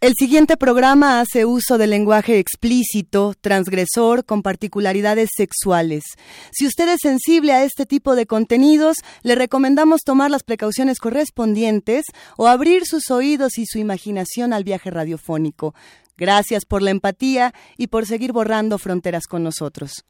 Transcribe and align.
El 0.00 0.14
siguiente 0.18 0.56
programa 0.56 1.20
hace 1.20 1.44
uso 1.44 1.76
del 1.76 1.90
lenguaje 1.90 2.38
explícito, 2.38 3.34
transgresor, 3.38 4.24
con 4.24 4.40
particularidades 4.40 5.28
sexuales. 5.36 6.04
Si 6.52 6.66
usted 6.66 6.88
es 6.88 7.00
sensible 7.02 7.52
a 7.52 7.64
este 7.64 7.84
tipo 7.84 8.16
de 8.16 8.24
contenidos, 8.24 8.96
le 9.22 9.34
recomendamos 9.34 10.00
tomar 10.00 10.30
las 10.30 10.42
precauciones 10.42 11.00
correspondientes 11.00 12.06
o 12.38 12.46
abrir 12.48 12.86
sus 12.86 13.10
oídos 13.10 13.58
y 13.58 13.66
su 13.66 13.78
imaginación 13.78 14.54
al 14.54 14.64
viaje 14.64 14.90
radiofónico. 14.90 15.74
Gracias 16.16 16.64
por 16.64 16.80
la 16.80 16.92
empatía 16.92 17.52
y 17.76 17.88
por 17.88 18.06
seguir 18.06 18.32
borrando 18.32 18.78
fronteras 18.78 19.26
con 19.26 19.42
nosotros. 19.42 20.06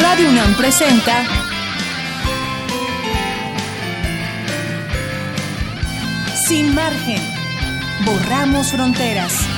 Radio 0.00 0.30
UNAM 0.30 0.54
presenta 0.54 1.24
Sin 6.46 6.74
margen. 6.74 7.20
Borramos 8.04 8.72
fronteras. 8.72 9.49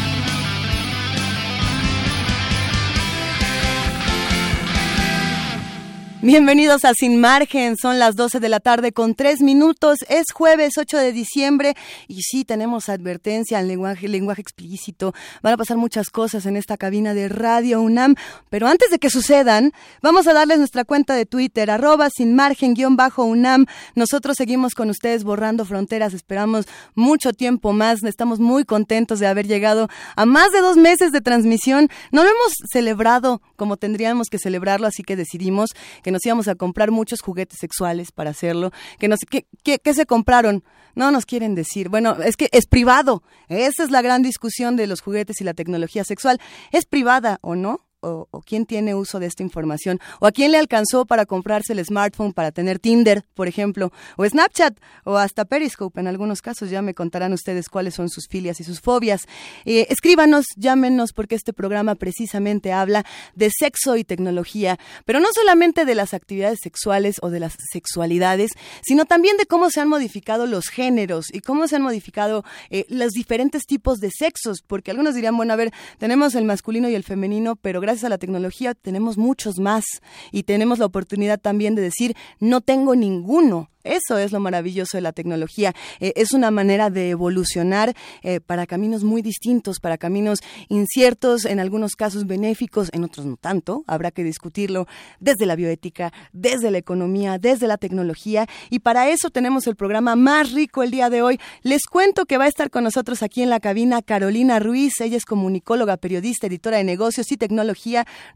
Bienvenidos 6.24 6.84
a 6.84 6.94
Sin 6.94 7.20
Margen, 7.20 7.76
son 7.76 7.98
las 7.98 8.14
12 8.14 8.38
de 8.38 8.48
la 8.48 8.60
tarde 8.60 8.92
con 8.92 9.16
tres 9.16 9.40
minutos, 9.40 9.98
es 10.08 10.26
jueves 10.32 10.74
8 10.78 10.96
de 10.96 11.12
diciembre 11.12 11.74
y 12.06 12.22
sí 12.22 12.44
tenemos 12.44 12.88
advertencia 12.88 13.58
en 13.58 13.66
lenguaje, 13.66 14.06
lenguaje 14.06 14.40
explícito, 14.40 15.14
van 15.42 15.54
a 15.54 15.56
pasar 15.56 15.78
muchas 15.78 16.10
cosas 16.10 16.46
en 16.46 16.56
esta 16.56 16.77
cabina 16.77 17.12
de 17.12 17.28
Radio 17.28 17.80
UNAM, 17.80 18.14
pero 18.50 18.68
antes 18.68 18.90
de 18.90 19.00
que 19.00 19.10
sucedan, 19.10 19.72
vamos 20.00 20.28
a 20.28 20.32
darles 20.32 20.58
nuestra 20.58 20.84
cuenta 20.84 21.16
de 21.16 21.27
Twitter, 21.27 21.72
arroba 21.72 22.08
sin 22.08 22.36
margen 22.36 22.74
guion 22.74 22.94
bajo 22.94 23.24
UNAM, 23.24 23.66
nosotros 23.96 24.36
seguimos 24.36 24.74
con 24.74 24.91
ustedes 24.91 25.24
borrando 25.24 25.64
fronteras, 25.64 26.14
esperamos 26.14 26.66
mucho 26.94 27.32
tiempo 27.32 27.72
más, 27.72 28.00
estamos 28.04 28.38
muy 28.38 28.64
contentos 28.64 29.19
de 29.19 29.27
haber 29.27 29.48
llegado 29.48 29.88
a 30.14 30.25
más 30.25 30.52
de 30.52 30.60
dos 30.60 30.77
meses 30.77 31.10
de 31.10 31.20
transmisión, 31.20 31.88
no 32.12 32.22
lo 32.22 32.30
hemos 32.30 32.52
celebrado 32.70 33.42
como 33.56 33.77
tendríamos 33.77 34.28
que 34.28 34.38
celebrarlo, 34.38 34.86
así 34.86 35.02
que 35.02 35.16
decidimos 35.16 35.70
que 36.04 36.11
nos 36.12 36.24
íbamos 36.24 36.48
a 36.48 36.55
comprar 36.55 36.91
muchos 36.91 37.20
juguetes 37.20 37.58
sexuales 37.58 38.12
para 38.12 38.30
hacerlo, 38.30 38.70
que 38.98 39.08
nos, 39.08 39.20
¿qué, 39.28 39.46
qué, 39.64 39.78
qué 39.78 39.94
se 39.94 40.06
compraron? 40.06 40.62
No 40.94 41.10
nos 41.10 41.27
quieren 41.27 41.54
decir. 41.54 41.88
Bueno, 41.88 42.16
es 42.22 42.36
que 42.36 42.48
es 42.52 42.66
privado. 42.66 43.22
Esa 43.48 43.82
es 43.82 43.91
la 43.91 44.02
gran 44.02 44.22
discusión 44.22 44.77
de 44.77 44.86
los 44.86 45.00
juguetes 45.00 45.41
y 45.41 45.44
la 45.44 45.54
tecnología 45.54 46.04
sexual. 46.04 46.38
¿Es 46.70 46.84
privada 46.84 47.38
o 47.41 47.56
no? 47.56 47.80
O, 48.03 48.28
quién 48.45 48.67
tiene 48.67 48.95
uso 48.95 49.20
de 49.20 49.27
esta 49.27 49.42
información, 49.42 50.00
o 50.20 50.27
a 50.27 50.33
quién 50.33 50.53
le 50.53 50.58
alcanzó 50.58 51.06
para 51.06 51.25
comprarse 51.25 51.72
el 51.72 51.84
smartphone 51.84 52.33
para 52.33 52.50
tener 52.50 52.78
Tinder, 52.78 53.25
por 53.34 53.48
ejemplo, 53.48 53.92
o 54.17 54.27
Snapchat, 54.27 54.78
o 55.05 55.17
hasta 55.17 55.44
Periscope. 55.44 56.00
En 56.00 56.09
algunos 56.09 56.42
casos 56.42 56.70
ya 56.70 56.83
me 56.83 56.94
contarán 56.94 57.33
ustedes 57.33 57.69
cuáles 57.69 57.94
son 57.94 58.09
sus 58.09 58.27
filias 58.28 58.61
y 58.61 58.64
sus 58.64 58.81
fobias. 58.81 59.22
Eh, 59.64 59.86
escríbanos, 59.89 60.47
llámenos, 60.56 61.12
porque 61.12 61.36
este 61.36 61.53
programa 61.53 61.94
precisamente 61.94 62.72
habla 62.72 63.05
de 63.34 63.50
sexo 63.56 63.97
y 63.97 64.05
tecnología, 64.05 64.78
pero 65.05 65.20
no 65.20 65.28
solamente 65.33 65.84
de 65.84 65.94
las 65.94 66.14
actividades 66.14 66.59
sexuales 66.62 67.16
o 67.22 67.31
de 67.31 67.41
las 67.41 67.55
sexualidades, 67.70 68.50
sino 68.83 69.05
también 69.05 69.37
de 69.37 69.47
cómo 69.47 69.70
se 69.70 69.81
han 69.81 69.89
modificado 69.89 70.47
los 70.47 70.66
géneros 70.66 71.27
y 71.33 71.41
cómo 71.41 71.69
se 71.69 71.77
han 71.77 71.83
modificado 71.83 72.44
eh, 72.70 72.84
los 72.89 73.12
diferentes 73.12 73.62
tipos 73.64 73.98
de 73.98 74.11
sexos, 74.11 74.62
porque 74.66 74.91
algunos 74.91 75.14
dirían, 75.14 75.37
bueno, 75.37 75.53
a 75.53 75.56
ver, 75.56 75.72
tenemos 75.98 76.34
el 76.34 76.44
masculino 76.44 76.89
y 76.89 76.94
el 76.94 77.05
femenino, 77.05 77.56
pero 77.56 77.81
gracias 77.81 77.91
gracias 77.92 78.06
a 78.06 78.08
la 78.08 78.16
tecnología 78.16 78.72
tenemos 78.72 79.18
muchos 79.18 79.58
más 79.58 79.84
y 80.30 80.44
tenemos 80.44 80.78
la 80.78 80.86
oportunidad 80.86 81.38
también 81.38 81.74
de 81.74 81.82
decir 81.82 82.16
no 82.40 82.62
tengo 82.62 82.96
ninguno. 82.96 83.68
Eso 83.84 84.16
es 84.16 84.30
lo 84.30 84.40
maravilloso 84.40 84.96
de 84.96 85.00
la 85.00 85.12
tecnología. 85.12 85.74
Eh, 85.98 86.12
es 86.16 86.32
una 86.32 86.50
manera 86.50 86.90
de 86.90 87.10
evolucionar 87.10 87.94
eh, 88.22 88.40
para 88.40 88.66
caminos 88.66 89.02
muy 89.02 89.22
distintos, 89.22 89.81
para 89.81 89.98
caminos 89.98 90.38
inciertos, 90.69 91.44
en 91.44 91.58
algunos 91.58 91.97
casos 91.97 92.26
benéficos, 92.26 92.91
en 92.92 93.04
otros 93.04 93.26
no 93.26 93.36
tanto. 93.36 93.82
Habrá 93.88 94.12
que 94.12 94.22
discutirlo 94.22 94.86
desde 95.19 95.47
la 95.47 95.56
bioética, 95.56 96.12
desde 96.32 96.70
la 96.70 96.78
economía, 96.78 97.38
desde 97.38 97.66
la 97.66 97.76
tecnología. 97.76 98.47
Y 98.70 98.81
para 98.81 99.08
eso 99.08 99.31
tenemos 99.31 99.66
el 99.66 99.75
programa 99.75 100.14
más 100.14 100.52
rico 100.52 100.82
el 100.82 100.92
día 100.92 101.10
de 101.10 101.22
hoy. 101.22 101.41
Les 101.62 101.82
cuento 101.86 102.26
que 102.26 102.38
va 102.38 102.44
a 102.44 102.48
estar 102.48 102.70
con 102.70 102.84
nosotros 102.84 103.22
aquí 103.22 103.42
en 103.42 103.50
la 103.50 103.58
cabina 103.58 104.00
Carolina 104.02 104.60
Ruiz. 104.60 105.00
Ella 105.00 105.16
es 105.16 105.25
comunicóloga, 105.25 105.97
periodista, 105.97 106.47
editora 106.47 106.76
de 106.76 106.84
negocios 106.84 107.32
y 107.32 107.36
tecnología, 107.36 107.72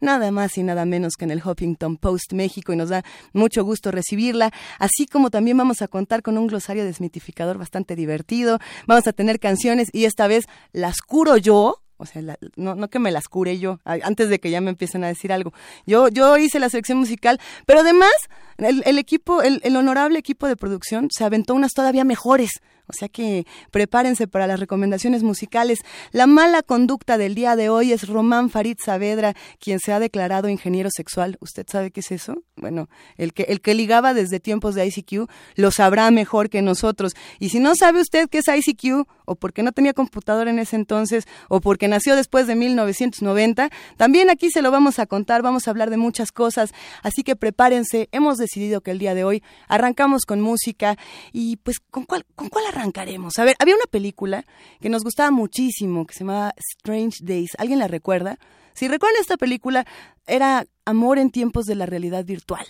nada 0.01 0.31
más 0.31 0.57
y 0.57 0.63
nada 0.63 0.85
menos 0.85 1.13
que 1.17 1.25
en 1.25 1.31
el 1.31 1.41
Huffington 1.43 1.97
Post 1.97 2.33
México. 2.33 2.73
Y 2.73 2.75
nos 2.75 2.89
da 2.89 3.03
mucho 3.33 3.63
gusto 3.63 3.91
recibirla, 3.91 4.51
así 4.79 5.05
como 5.05 5.29
también 5.29 5.57
vamos 5.57 5.81
a 5.81 5.87
contar 5.87 6.21
con 6.21 6.37
un 6.37 6.47
glosario 6.47 6.85
desmitificador 6.85 7.57
bastante 7.57 7.95
divertido. 7.95 8.59
Vamos 8.85 9.07
a 9.07 9.13
tener 9.13 9.39
canciones 9.39 9.89
y 9.93 10.05
esta 10.05 10.27
vez 10.27 10.45
las 10.73 11.01
curo 11.01 11.37
yo, 11.37 11.81
o 11.97 12.05
sea, 12.05 12.21
no, 12.55 12.75
no 12.75 12.89
que 12.89 12.99
me 12.99 13.11
las 13.11 13.27
cure 13.27 13.57
yo, 13.57 13.79
antes 13.83 14.29
de 14.29 14.39
que 14.39 14.51
ya 14.51 14.61
me 14.61 14.69
empiecen 14.69 15.03
a 15.03 15.07
decir 15.07 15.33
algo. 15.33 15.51
Yo, 15.85 16.09
yo 16.09 16.37
hice 16.37 16.59
la 16.59 16.69
selección 16.69 16.99
musical, 16.99 17.39
pero 17.65 17.79
además 17.79 18.13
el, 18.57 18.83
el 18.85 18.99
equipo, 18.99 19.41
el, 19.41 19.61
el, 19.63 19.75
honorable 19.75 20.19
equipo 20.19 20.47
de 20.47 20.55
producción 20.55 21.07
se 21.11 21.23
aventó 21.23 21.55
unas 21.55 21.71
todavía 21.73 22.03
mejores. 22.03 22.51
O 22.87 22.93
sea 22.93 23.09
que 23.09 23.45
prepárense 23.71 24.27
para 24.27 24.47
las 24.47 24.59
recomendaciones 24.59 25.23
musicales. 25.23 25.79
La 26.11 26.27
mala 26.27 26.63
conducta 26.63 27.17
del 27.17 27.35
día 27.35 27.55
de 27.55 27.69
hoy 27.69 27.91
es 27.91 28.07
Román 28.07 28.49
Farid 28.49 28.77
Saavedra, 28.83 29.35
quien 29.59 29.79
se 29.79 29.91
ha 29.91 29.99
declarado 29.99 30.49
ingeniero 30.49 30.89
sexual. 30.91 31.37
¿Usted 31.41 31.65
sabe 31.69 31.91
qué 31.91 31.99
es 31.99 32.11
eso? 32.11 32.43
Bueno, 32.55 32.89
el 33.17 33.33
que, 33.33 33.43
el 33.43 33.61
que 33.61 33.73
ligaba 33.73 34.13
desde 34.13 34.39
tiempos 34.39 34.75
de 34.75 34.85
ICQ 34.85 35.29
lo 35.55 35.71
sabrá 35.71 36.09
mejor 36.11 36.49
que 36.49 36.61
nosotros. 36.61 37.13
Y 37.39 37.49
si 37.49 37.59
no 37.59 37.75
sabe 37.75 38.01
usted 38.01 38.29
qué 38.29 38.39
es 38.39 38.47
ICQ, 38.47 39.07
o 39.27 39.35
porque 39.35 39.61
no 39.61 39.71
tenía 39.71 39.93
computadora 39.93 40.49
en 40.49 40.57
ese 40.57 40.75
entonces, 40.75 41.27
o 41.49 41.61
porque 41.61 41.87
nació 41.87 42.15
después 42.15 42.47
de 42.47 42.55
1990, 42.55 43.69
también 43.97 44.29
aquí 44.29 44.49
se 44.49 44.61
lo 44.61 44.71
vamos 44.71 44.99
a 44.99 45.05
contar, 45.05 45.41
vamos 45.41 45.67
a 45.67 45.71
hablar 45.71 45.89
de 45.89 45.97
muchas 45.97 46.31
cosas. 46.31 46.73
Así 47.03 47.23
que 47.23 47.35
prepárense. 47.35 48.09
Hemos 48.11 48.37
decidido 48.37 48.81
que 48.81 48.91
el 48.91 48.99
día 48.99 49.13
de 49.13 49.23
hoy 49.23 49.43
arrancamos 49.67 50.23
con 50.25 50.41
música 50.41 50.97
y 51.33 51.57
pues 51.57 51.79
¿con 51.79 52.05
cuál, 52.05 52.25
con 52.35 52.49
cuál 52.49 52.65
arrancaremos? 52.67 53.37
A 53.37 53.43
ver, 53.43 53.55
había 53.59 53.75
una 53.75 53.85
película 53.85 54.45
que 54.79 54.89
nos 54.89 55.03
gustaba 55.03 55.29
muchísimo 55.31 56.05
que 56.05 56.13
se 56.13 56.21
llamaba 56.21 56.53
Strange 56.57 57.17
Days. 57.21 57.51
¿Alguien 57.57 57.79
la 57.79 57.87
recuerda? 57.87 58.39
Si 58.73 58.87
recuerdan 58.87 59.19
esta 59.19 59.37
película, 59.37 59.85
era 60.25 60.65
Amor 60.85 61.19
en 61.19 61.31
tiempos 61.31 61.65
de 61.65 61.75
la 61.75 61.85
realidad 61.85 62.23
virtual. 62.23 62.65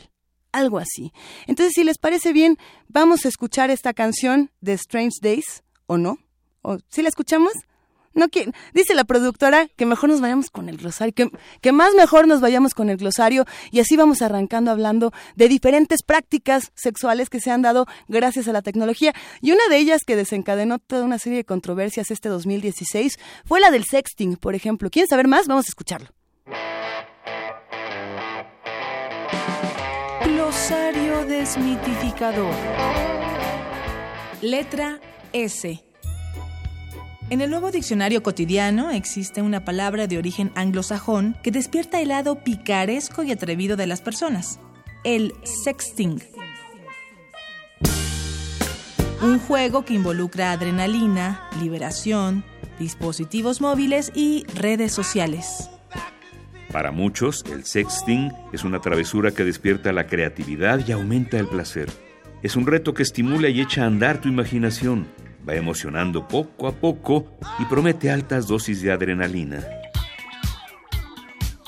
Algo 0.51 0.79
así. 0.79 1.11
Entonces, 1.45 1.73
si 1.75 1.83
les 1.83 1.97
parece 1.97 2.33
bien, 2.33 2.57
vamos 2.87 3.25
a 3.25 3.27
escuchar 3.27 3.69
esta 3.69 3.93
canción 3.93 4.49
de 4.61 4.73
Strange 4.73 5.17
Days, 5.21 5.63
¿o 5.85 5.97
no? 5.97 6.17
¿O 6.67 6.77
si 6.89 7.01
la 7.01 7.07
escuchamos? 7.07 7.53
No, 8.13 8.27
que, 8.27 8.51
dice 8.73 8.93
la 8.93 9.05
productora 9.05 9.69
que 9.77 9.85
mejor 9.85 10.09
nos 10.09 10.19
vayamos 10.19 10.49
con 10.49 10.67
el 10.67 10.75
glosario, 10.75 11.13
que, 11.13 11.31
que, 11.61 11.71
más 11.71 11.93
mejor 11.93 12.27
nos 12.27 12.41
vayamos 12.41 12.73
con 12.73 12.89
el 12.89 12.97
glosario 12.97 13.45
y 13.71 13.79
así 13.79 13.95
vamos 13.95 14.21
arrancando 14.21 14.69
hablando 14.69 15.13
de 15.35 15.47
diferentes 15.47 16.03
prácticas 16.03 16.71
sexuales 16.75 17.29
que 17.29 17.39
se 17.39 17.51
han 17.51 17.61
dado 17.61 17.85
gracias 18.09 18.49
a 18.49 18.53
la 18.53 18.61
tecnología. 18.61 19.13
Y 19.39 19.51
una 19.51 19.65
de 19.69 19.77
ellas 19.77 20.01
que 20.05 20.17
desencadenó 20.17 20.79
toda 20.79 21.05
una 21.05 21.19
serie 21.19 21.37
de 21.37 21.45
controversias 21.45 22.11
este 22.11 22.27
2016 22.27 23.17
fue 23.45 23.61
la 23.61 23.71
del 23.71 23.85
sexting, 23.85 24.35
por 24.35 24.55
ejemplo. 24.55 24.89
¿Quieren 24.89 25.07
saber 25.07 25.29
más? 25.29 25.47
Vamos 25.47 25.67
a 25.67 25.69
escucharlo. 25.69 26.09
Glosario 30.25 31.23
desmitificador. 31.25 32.53
Letra 34.41 34.99
S. 35.31 35.86
En 37.29 37.41
el 37.41 37.49
nuevo 37.49 37.71
diccionario 37.71 38.23
cotidiano 38.23 38.89
existe 38.89 39.41
una 39.41 39.65
palabra 39.65 40.07
de 40.07 40.17
origen 40.17 40.49
anglosajón 40.55 41.35
que 41.43 41.51
despierta 41.51 41.99
el 41.99 42.07
lado 42.07 42.41
picaresco 42.41 43.21
y 43.21 43.33
atrevido 43.33 43.75
de 43.75 43.85
las 43.85 43.99
personas, 43.99 44.61
el 45.03 45.33
sexting. 45.43 46.21
Un 49.21 49.39
juego 49.39 49.83
que 49.83 49.93
involucra 49.93 50.53
adrenalina, 50.53 51.49
liberación, 51.61 52.45
dispositivos 52.79 53.59
móviles 53.59 54.13
y 54.15 54.45
redes 54.55 54.93
sociales. 54.93 55.69
Para 56.71 56.91
muchos, 56.91 57.43
el 57.51 57.65
sexting 57.65 58.31
es 58.53 58.63
una 58.63 58.79
travesura 58.79 59.31
que 59.31 59.43
despierta 59.43 59.91
la 59.91 60.07
creatividad 60.07 60.79
y 60.87 60.93
aumenta 60.93 61.37
el 61.37 61.47
placer. 61.47 61.89
Es 62.41 62.55
un 62.55 62.67
reto 62.67 62.93
que 62.93 63.03
estimula 63.03 63.49
y 63.49 63.59
echa 63.59 63.83
a 63.83 63.87
andar 63.87 64.21
tu 64.21 64.29
imaginación 64.29 65.07
va 65.47 65.55
emocionando 65.55 66.27
poco 66.27 66.67
a 66.67 66.73
poco 66.73 67.25
y 67.59 67.65
promete 67.65 68.09
altas 68.11 68.47
dosis 68.47 68.81
de 68.81 68.91
adrenalina. 68.91 69.65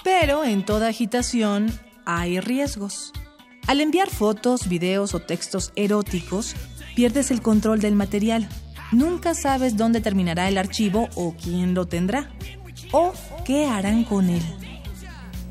Pero 0.03 0.43
en 0.43 0.65
toda 0.65 0.89
agitación 0.89 1.71
hay 2.05 2.39
riesgos. 2.39 3.13
Al 3.67 3.81
enviar 3.81 4.09
fotos, 4.09 4.67
videos 4.67 5.13
o 5.13 5.19
textos 5.19 5.71
eróticos, 5.75 6.55
pierdes 6.95 7.31
el 7.31 7.41
control 7.41 7.79
del 7.79 7.95
material. 7.95 8.49
Nunca 8.91 9.35
sabes 9.35 9.77
dónde 9.77 10.01
terminará 10.01 10.47
el 10.47 10.57
archivo 10.57 11.07
o 11.15 11.35
quién 11.35 11.75
lo 11.75 11.85
tendrá. 11.85 12.31
O 12.91 13.13
qué 13.45 13.67
harán 13.67 14.03
con 14.03 14.29
él. 14.29 14.41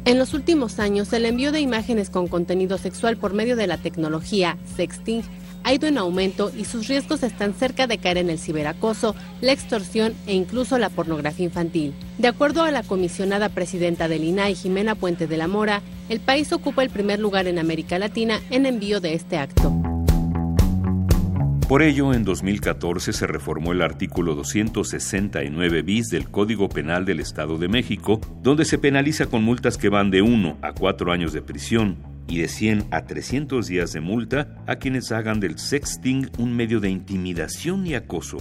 En 0.05 0.19
los 0.19 0.35
últimos 0.35 0.79
años, 0.79 1.13
el 1.13 1.27
envío 1.27 1.53
de 1.53 1.61
imágenes 1.61 2.11
con 2.11 2.29
contenido 2.29 2.79
sexual 2.79 3.17
por 3.17 3.35
medio 3.35 3.57
de 3.57 3.67
la 3.67 3.77
tecnología 3.79 4.57
sexting 4.77 5.23
ha 5.69 5.75
ido 5.75 5.87
en 5.87 5.99
aumento 5.99 6.51
y 6.57 6.65
sus 6.65 6.89
riesgos 6.89 7.23
están 7.23 7.53
cerca 7.53 7.87
de 7.87 7.99
caer 7.99 8.17
en 8.17 8.31
el 8.31 8.39
ciberacoso, 8.39 9.15
la 9.43 9.53
extorsión 9.53 10.15
e 10.27 10.33
incluso 10.33 10.79
la 10.79 10.89
pornografía 10.89 11.45
infantil. 11.45 11.93
De 12.17 12.27
acuerdo 12.27 12.63
a 12.63 12.71
la 12.71 12.83
comisionada 12.83 13.51
presidenta 13.51 14.09
del 14.09 14.25
INAI, 14.25 14.55
Jimena 14.55 14.95
Puente 14.95 15.27
de 15.27 15.37
la 15.37 15.47
Mora, 15.47 15.83
el 16.09 16.21
país 16.21 16.55
ocupa 16.55 16.83
el 16.83 16.89
primer 16.89 17.21
lugar 17.21 17.49
en 17.49 17.59
América 17.59 17.99
Latina 17.99 18.41
en 18.49 18.65
envío 18.65 19.03
de 19.03 19.13
este 19.13 19.37
acto. 19.37 19.71
Por 21.69 21.83
ello, 21.83 22.15
en 22.15 22.25
2014 22.25 23.13
se 23.13 23.27
reformó 23.27 23.73
el 23.73 23.83
artículo 23.83 24.35
269 24.37 25.83
bis 25.83 26.09
del 26.09 26.31
Código 26.31 26.71
Penal 26.71 27.05
del 27.05 27.21
Estado 27.21 27.59
de 27.59 27.69
México, 27.69 28.23
donde 28.43 28.65
se 28.65 28.79
penaliza 28.79 29.27
con 29.27 29.45
multas 29.45 29.77
que 29.77 29.91
van 29.91 30.11
de 30.11 30.23
1 30.23 30.57
a 30.63 30.73
4 30.73 31.13
años 31.13 31.35
de 31.35 31.43
prisión 31.43 32.18
y 32.29 32.39
de 32.39 32.49
100 32.49 32.87
a 32.91 33.07
300 33.07 33.67
días 33.67 33.93
de 33.93 34.01
multa 34.01 34.57
a 34.67 34.77
quienes 34.77 35.11
hagan 35.13 35.41
del 35.41 35.59
sexting 35.59 36.31
un 36.39 36.55
medio 36.55 36.81
de 36.81 36.91
intimidación 36.91 37.87
y 37.87 37.95
acoso. 37.95 38.39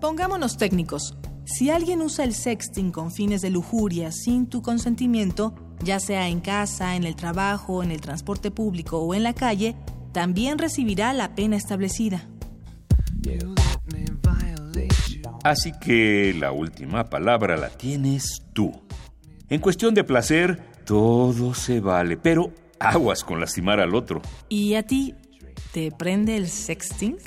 Pongámonos 0.00 0.56
técnicos. 0.56 1.16
Si 1.44 1.68
alguien 1.68 2.00
usa 2.00 2.24
el 2.24 2.32
sexting 2.32 2.92
con 2.92 3.10
fines 3.10 3.42
de 3.42 3.50
lujuria 3.50 4.12
sin 4.12 4.46
tu 4.46 4.62
consentimiento, 4.62 5.54
ya 5.82 5.98
sea 5.98 6.28
en 6.28 6.40
casa, 6.40 6.96
en 6.96 7.04
el 7.04 7.16
trabajo, 7.16 7.82
en 7.82 7.90
el 7.90 8.00
transporte 8.00 8.50
público 8.50 8.98
o 8.98 9.14
en 9.14 9.24
la 9.24 9.34
calle, 9.34 9.74
también 10.12 10.58
recibirá 10.58 11.12
la 11.12 11.34
pena 11.34 11.56
establecida. 11.56 12.28
Así 15.42 15.72
que 15.80 16.34
la 16.38 16.52
última 16.52 17.08
palabra 17.08 17.56
la 17.56 17.70
tienes 17.70 18.42
tú. 18.52 18.72
En 19.48 19.60
cuestión 19.60 19.94
de 19.94 20.04
placer, 20.04 20.60
todo 20.84 21.54
se 21.54 21.80
vale, 21.80 22.16
pero 22.16 22.52
aguas 22.80 23.22
con 23.22 23.38
lastimar 23.38 23.78
al 23.78 23.94
otro. 23.94 24.22
¿Y 24.48 24.74
a 24.74 24.82
ti 24.82 25.14
te 25.72 25.92
prende 25.92 26.36
el 26.36 26.48
sexting? 26.48 27.18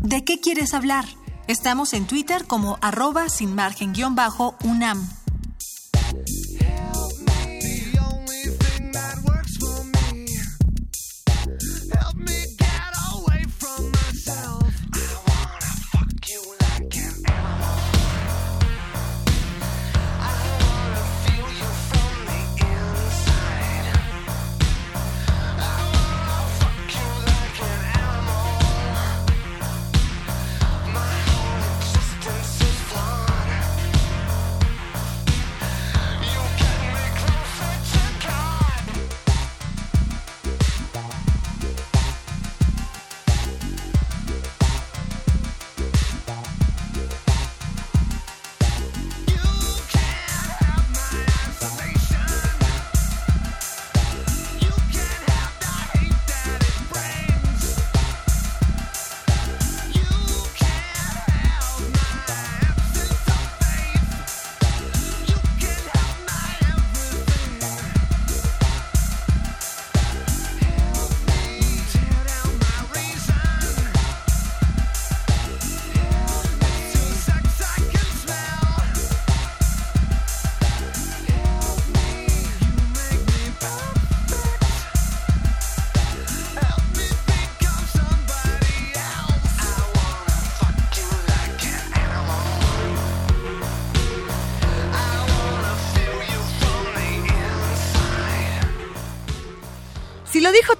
¿De 0.00 0.24
qué 0.24 0.40
quieres 0.40 0.74
hablar? 0.74 1.04
Estamos 1.46 1.94
en 1.94 2.06
Twitter 2.06 2.44
como 2.46 2.78
arroba 2.80 3.28
sin 3.28 3.54
margen 3.54 3.92
guion 3.92 4.14
bajo 4.14 4.56
UNAM. 4.64 5.08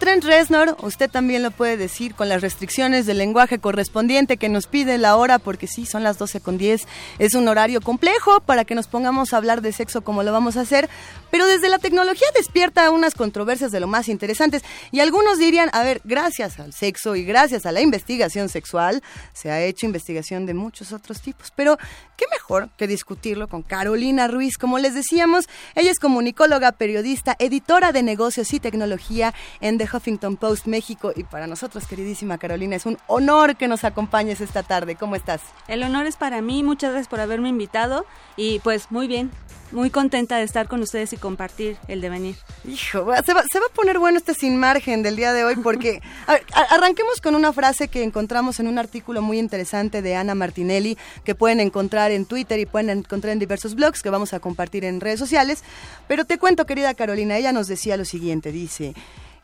Trent 0.01 0.25
Reznor, 0.25 0.79
usted 0.81 1.11
también 1.11 1.43
lo 1.43 1.51
puede 1.51 1.77
decir 1.77 2.15
con 2.15 2.31
las 2.31 2.41
restricciones 2.41 3.05
del 3.05 3.19
lenguaje 3.19 3.59
correspondiente 3.59 4.39
que 4.39 4.49
nos 4.49 4.67
pide 4.67 4.97
la 4.97 5.15
hora, 5.15 5.39
porque 5.39 5.67
sí, 5.67 5.85
son 5.85 6.03
las 6.03 6.17
12 6.17 6.41
con 6.41 6.57
10. 6.57 6.89
Es 7.19 7.35
un 7.35 7.47
horario 7.49 7.83
complejo 7.83 8.41
para 8.41 8.65
que 8.65 8.75
nos 8.75 8.89
pongamos 8.89 9.35
a 9.35 9.37
hablar 9.37 9.61
de 9.61 9.73
sexo 9.73 10.01
como 10.01 10.23
lo 10.23 10.33
vamos 10.33 10.57
a 10.57 10.63
hacer, 10.63 10.89
pero 11.31 11.47
desde 11.47 11.69
la 11.69 11.79
tecnología 11.79 12.27
despierta 12.35 12.91
unas 12.91 13.15
controversias 13.15 13.73
de 13.73 13.81
lo 13.81 13.89
más 13.89 14.09
interesantes. 14.09 14.63
Y 14.91 15.01
algunos 15.01 15.39
dirían, 15.39 15.69
a 15.75 15.83
ver, 15.83 16.01
gracias 16.05 16.59
al 16.61 16.73
sexo 16.73 17.15
y 17.15 17.25
gracias 17.25 17.67
a 17.67 17.73
la 17.73 17.83
investigación 17.83 18.49
sexual, 18.49 19.03
se 19.35 19.51
ha 19.51 19.63
hecho 19.63 19.85
investigación 19.85 20.47
de 20.47 20.55
muchos 20.55 20.95
otros 20.95 21.21
tipos. 21.21 21.53
Pero, 21.55 21.77
¿qué 22.17 22.25
mejor 22.33 22.71
que 22.79 22.87
discutirlo 22.87 23.49
con 23.49 23.63
Carolina 23.63 24.29
Ruiz? 24.29 24.57
Como 24.57 24.79
les 24.79 24.95
decíamos, 24.95 25.45
ella 25.75 25.91
es 25.91 25.99
comunicóloga, 25.99 26.73
periodista, 26.73 27.37
editora 27.39 27.93
de 27.93 28.03
negocios 28.03 28.51
y 28.55 28.61
tecnología 28.61 29.35
en 29.61 29.77
The 29.77 29.90
Huffington 29.93 30.37
Post 30.37 30.67
México. 30.67 31.13
Y 31.15 31.25
para 31.25 31.47
nosotros, 31.47 31.87
queridísima 31.87 32.39
Carolina, 32.39 32.77
es 32.77 32.87
un 32.87 32.99
honor 33.07 33.57
que 33.57 33.69
nos 33.69 33.85
acompañes 33.85 34.41
esta 34.41 34.63
tarde. 34.63 34.97
¿Cómo 34.97 35.17
estás? 35.17 35.41
El 35.69 35.83
honor 35.83 36.07
es 36.07 36.17
para 36.17 36.41
mí. 36.41 36.63
Muchas 36.63 36.91
gracias 36.91 37.09
por 37.09 37.21
haberme 37.21 37.49
invitado. 37.49 38.07
Y 38.37 38.61
pues 38.61 38.91
muy 38.91 39.09
bien, 39.09 39.31
muy 39.73 39.91
contenta 39.91 40.37
de 40.37 40.45
estar 40.45 40.69
con 40.69 40.83
ustedes 40.83 41.13
y 41.13 41.17
compartir 41.17 41.77
el 41.89 42.01
devenir. 42.01 42.37
Hijo, 42.65 43.07
se 43.25 43.35
va, 43.35 43.41
a 43.41 43.75
poner 43.75 43.99
bueno 43.99 44.19
este 44.19 44.35
sin 44.35 44.57
margen 44.57 45.03
del 45.03 45.17
día 45.17 45.33
de 45.33 45.45
hoy 45.45 45.57
porque 45.57 46.01
arranquemos 46.71 47.21
con 47.21 47.35
una 47.35 47.53
frase 47.53 47.89
que 47.89 48.03
encontramos 48.03 48.61
en 48.61 48.69
un 48.69 48.79
artículo 48.79 49.23
muy 49.23 49.39
interesante 49.39 50.03
de 50.03 50.17
Ana 50.17 50.35
Martinelli 50.35 50.99
que 51.25 51.35
pueden 51.35 51.61
encontrar 51.61 52.11
en 52.11 52.27
Twitter 52.27 52.59
y 52.59 52.67
pueden 52.67 52.91
encontrar 52.91 53.33
en 53.33 53.39
diversos 53.39 53.75
blogs 53.75 54.03
que 54.03 54.11
vamos 54.11 54.33
a 54.33 54.41
compartir 54.41 54.85
en 54.85 55.01
redes 55.01 55.19
sociales. 55.19 55.63
Pero 56.09 56.25
te 56.25 56.39
cuento, 56.39 56.67
querida 56.67 56.95
Carolina, 56.95 57.37
ella 57.37 57.53
nos 57.53 57.69
decía 57.69 57.97
lo 57.97 58.05
siguiente, 58.05 58.53
dice 58.53 58.95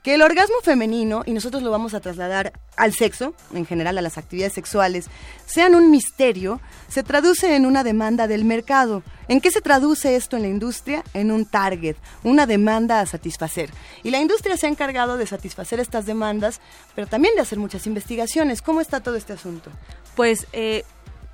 que 0.07 0.15
el 0.15 0.23
orgasmo 0.23 0.61
femenino, 0.63 1.25
y 1.27 1.33
nosotros 1.33 1.65
lo 1.65 1.73
vamos 1.73 1.93
a 1.93 1.99
trasladar 1.99 2.53
al 2.77 2.93
sexo, 2.93 3.35
en 3.53 3.67
general 3.67 3.99
a 3.99 4.03
las 4.03 4.19
actividades 4.19 4.53
sexuales, 4.53 5.09
sean 5.47 5.75
un 5.75 5.91
misterio, 5.91 6.61
se 6.87 7.03
traduce 7.03 7.57
en 7.57 7.67
una 7.67 7.83
demanda 7.83 8.29
del 8.29 8.45
mercado. 8.45 9.03
¿En 9.27 9.41
qué 9.41 9.51
se 9.51 9.61
traduce 9.61 10.15
esto 10.15 10.37
en 10.37 10.43
la 10.43 10.49
industria? 10.49 11.03
En 11.13 11.33
un 11.33 11.45
target, 11.45 11.97
una 12.23 12.47
demanda 12.47 13.01
a 13.01 13.07
satisfacer. 13.07 13.71
Y 14.05 14.11
la 14.11 14.21
industria 14.21 14.57
se 14.57 14.67
ha 14.67 14.71
encargado 14.71 15.17
de 15.17 15.27
satisfacer 15.27 15.81
estas 15.81 16.07
demandas, 16.07 16.61
pero 16.95 17.09
también 17.09 17.35
de 17.35 17.41
hacer 17.41 17.59
muchas 17.59 17.85
investigaciones. 17.89 18.63
¿Cómo 18.63 18.81
está 18.81 19.01
todo 19.01 19.17
este 19.17 19.33
asunto? 19.33 19.73
Pues 20.15 20.47
eh, 20.53 20.85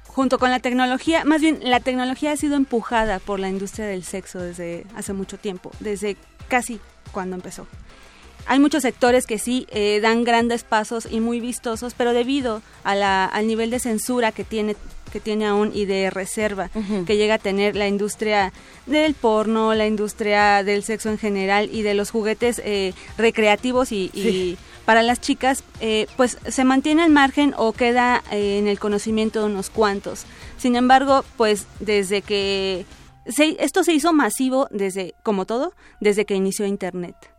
junto 0.06 0.38
con 0.38 0.50
la 0.50 0.60
tecnología, 0.60 1.26
más 1.26 1.42
bien 1.42 1.58
la 1.60 1.80
tecnología 1.80 2.32
ha 2.32 2.36
sido 2.38 2.56
empujada 2.56 3.18
por 3.18 3.38
la 3.38 3.50
industria 3.50 3.84
del 3.84 4.02
sexo 4.02 4.38
desde 4.38 4.86
hace 4.96 5.12
mucho 5.12 5.36
tiempo, 5.36 5.72
desde 5.78 6.16
casi 6.48 6.80
cuando 7.12 7.36
empezó 7.36 7.66
hay 8.46 8.58
muchos 8.58 8.82
sectores 8.82 9.26
que 9.26 9.38
sí 9.38 9.66
eh, 9.70 10.00
dan 10.00 10.24
grandes 10.24 10.64
pasos 10.64 11.06
y 11.10 11.20
muy 11.20 11.40
vistosos, 11.40 11.94
pero 11.94 12.12
debido 12.12 12.62
a 12.84 12.94
la, 12.94 13.24
al 13.24 13.46
nivel 13.46 13.70
de 13.70 13.78
censura 13.78 14.32
que 14.32 14.44
tiene 14.44 14.76
que 15.12 15.20
tiene 15.20 15.46
aún 15.46 15.72
y 15.74 15.84
de 15.84 16.08
reserva 16.08 16.70
que 17.06 17.18
llega 17.18 17.34
a 17.34 17.38
tener 17.38 17.76
la 17.76 17.86
industria 17.86 18.50
del 18.86 19.12
porno, 19.12 19.74
la 19.74 19.86
industria 19.86 20.64
del 20.64 20.82
sexo 20.84 21.10
en 21.10 21.18
general 21.18 21.68
y 21.70 21.82
de 21.82 21.92
los 21.92 22.10
juguetes 22.10 22.62
eh, 22.64 22.94
recreativos 23.18 23.92
y, 23.92 24.56
para 24.86 25.02
las 25.02 25.20
chicas, 25.20 25.64
eh, 25.80 26.06
pues 26.16 26.38
se 26.48 26.64
mantiene 26.64 27.02
al 27.02 27.10
margen 27.10 27.54
o 27.58 27.72
queda 27.72 28.24
en 28.30 28.66
el 28.66 28.78
conocimiento 28.78 29.40
de 29.40 29.46
unos 29.46 29.68
cuantos. 29.68 30.24
Sin 30.56 30.76
embargo, 30.76 31.26
pues 31.36 31.66
desde 31.78 32.22
que 32.22 32.86
esto 33.26 33.84
se 33.84 33.92
hizo 33.92 34.12
masivo 34.12 34.66
desde, 34.70 35.14
como 35.22 35.44
todo, 35.44 35.74
desde 36.00 36.24
que 36.24 36.34
inició 36.34 36.66
Internet. 36.66 37.31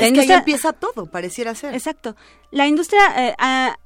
Es 0.00 0.12
que 0.12 0.20
ahí 0.20 0.30
empieza 0.32 0.72
todo, 0.72 1.06
pareciera 1.06 1.54
ser. 1.54 1.74
Exacto. 1.74 2.16
La 2.50 2.66
industria, 2.66 3.00
eh, 3.16 3.34
a, 3.38 3.76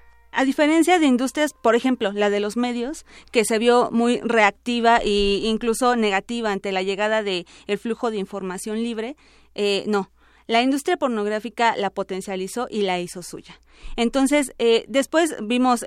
diferencia 0.44 0.99
de 0.99 1.06
industrias, 1.06 1.52
por 1.52 1.75
ejemplo, 1.75 2.12
la 2.12 2.30
de 2.30 2.40
los 2.40 2.56
medios, 2.56 3.06
que 3.30 3.44
se 3.44 3.59
vio 3.59 3.90
muy 3.92 4.21
reactiva 4.21 4.99
e 4.99 5.40
incluso 5.44 5.97
negativa 5.97 6.50
ante 6.50 6.73
la 6.73 6.83
llegada 6.83 7.23
del 7.23 7.47
el 7.66 7.78
flujo 7.78 8.11
de 8.11 8.18
información 8.18 8.83
libre, 8.83 9.16
eh, 9.54 9.85
no. 9.87 10.11
La 10.47 10.61
industria 10.61 10.99
pornográfica 10.99 11.75
la 11.76 11.88
potencializó 11.88 12.66
y 12.68 12.83
la 12.83 13.00
hizo 13.00 13.23
suya. 13.23 13.59
Entonces, 13.97 14.52
eh, 14.59 14.85
después 14.88 15.35
vimos 15.42 15.85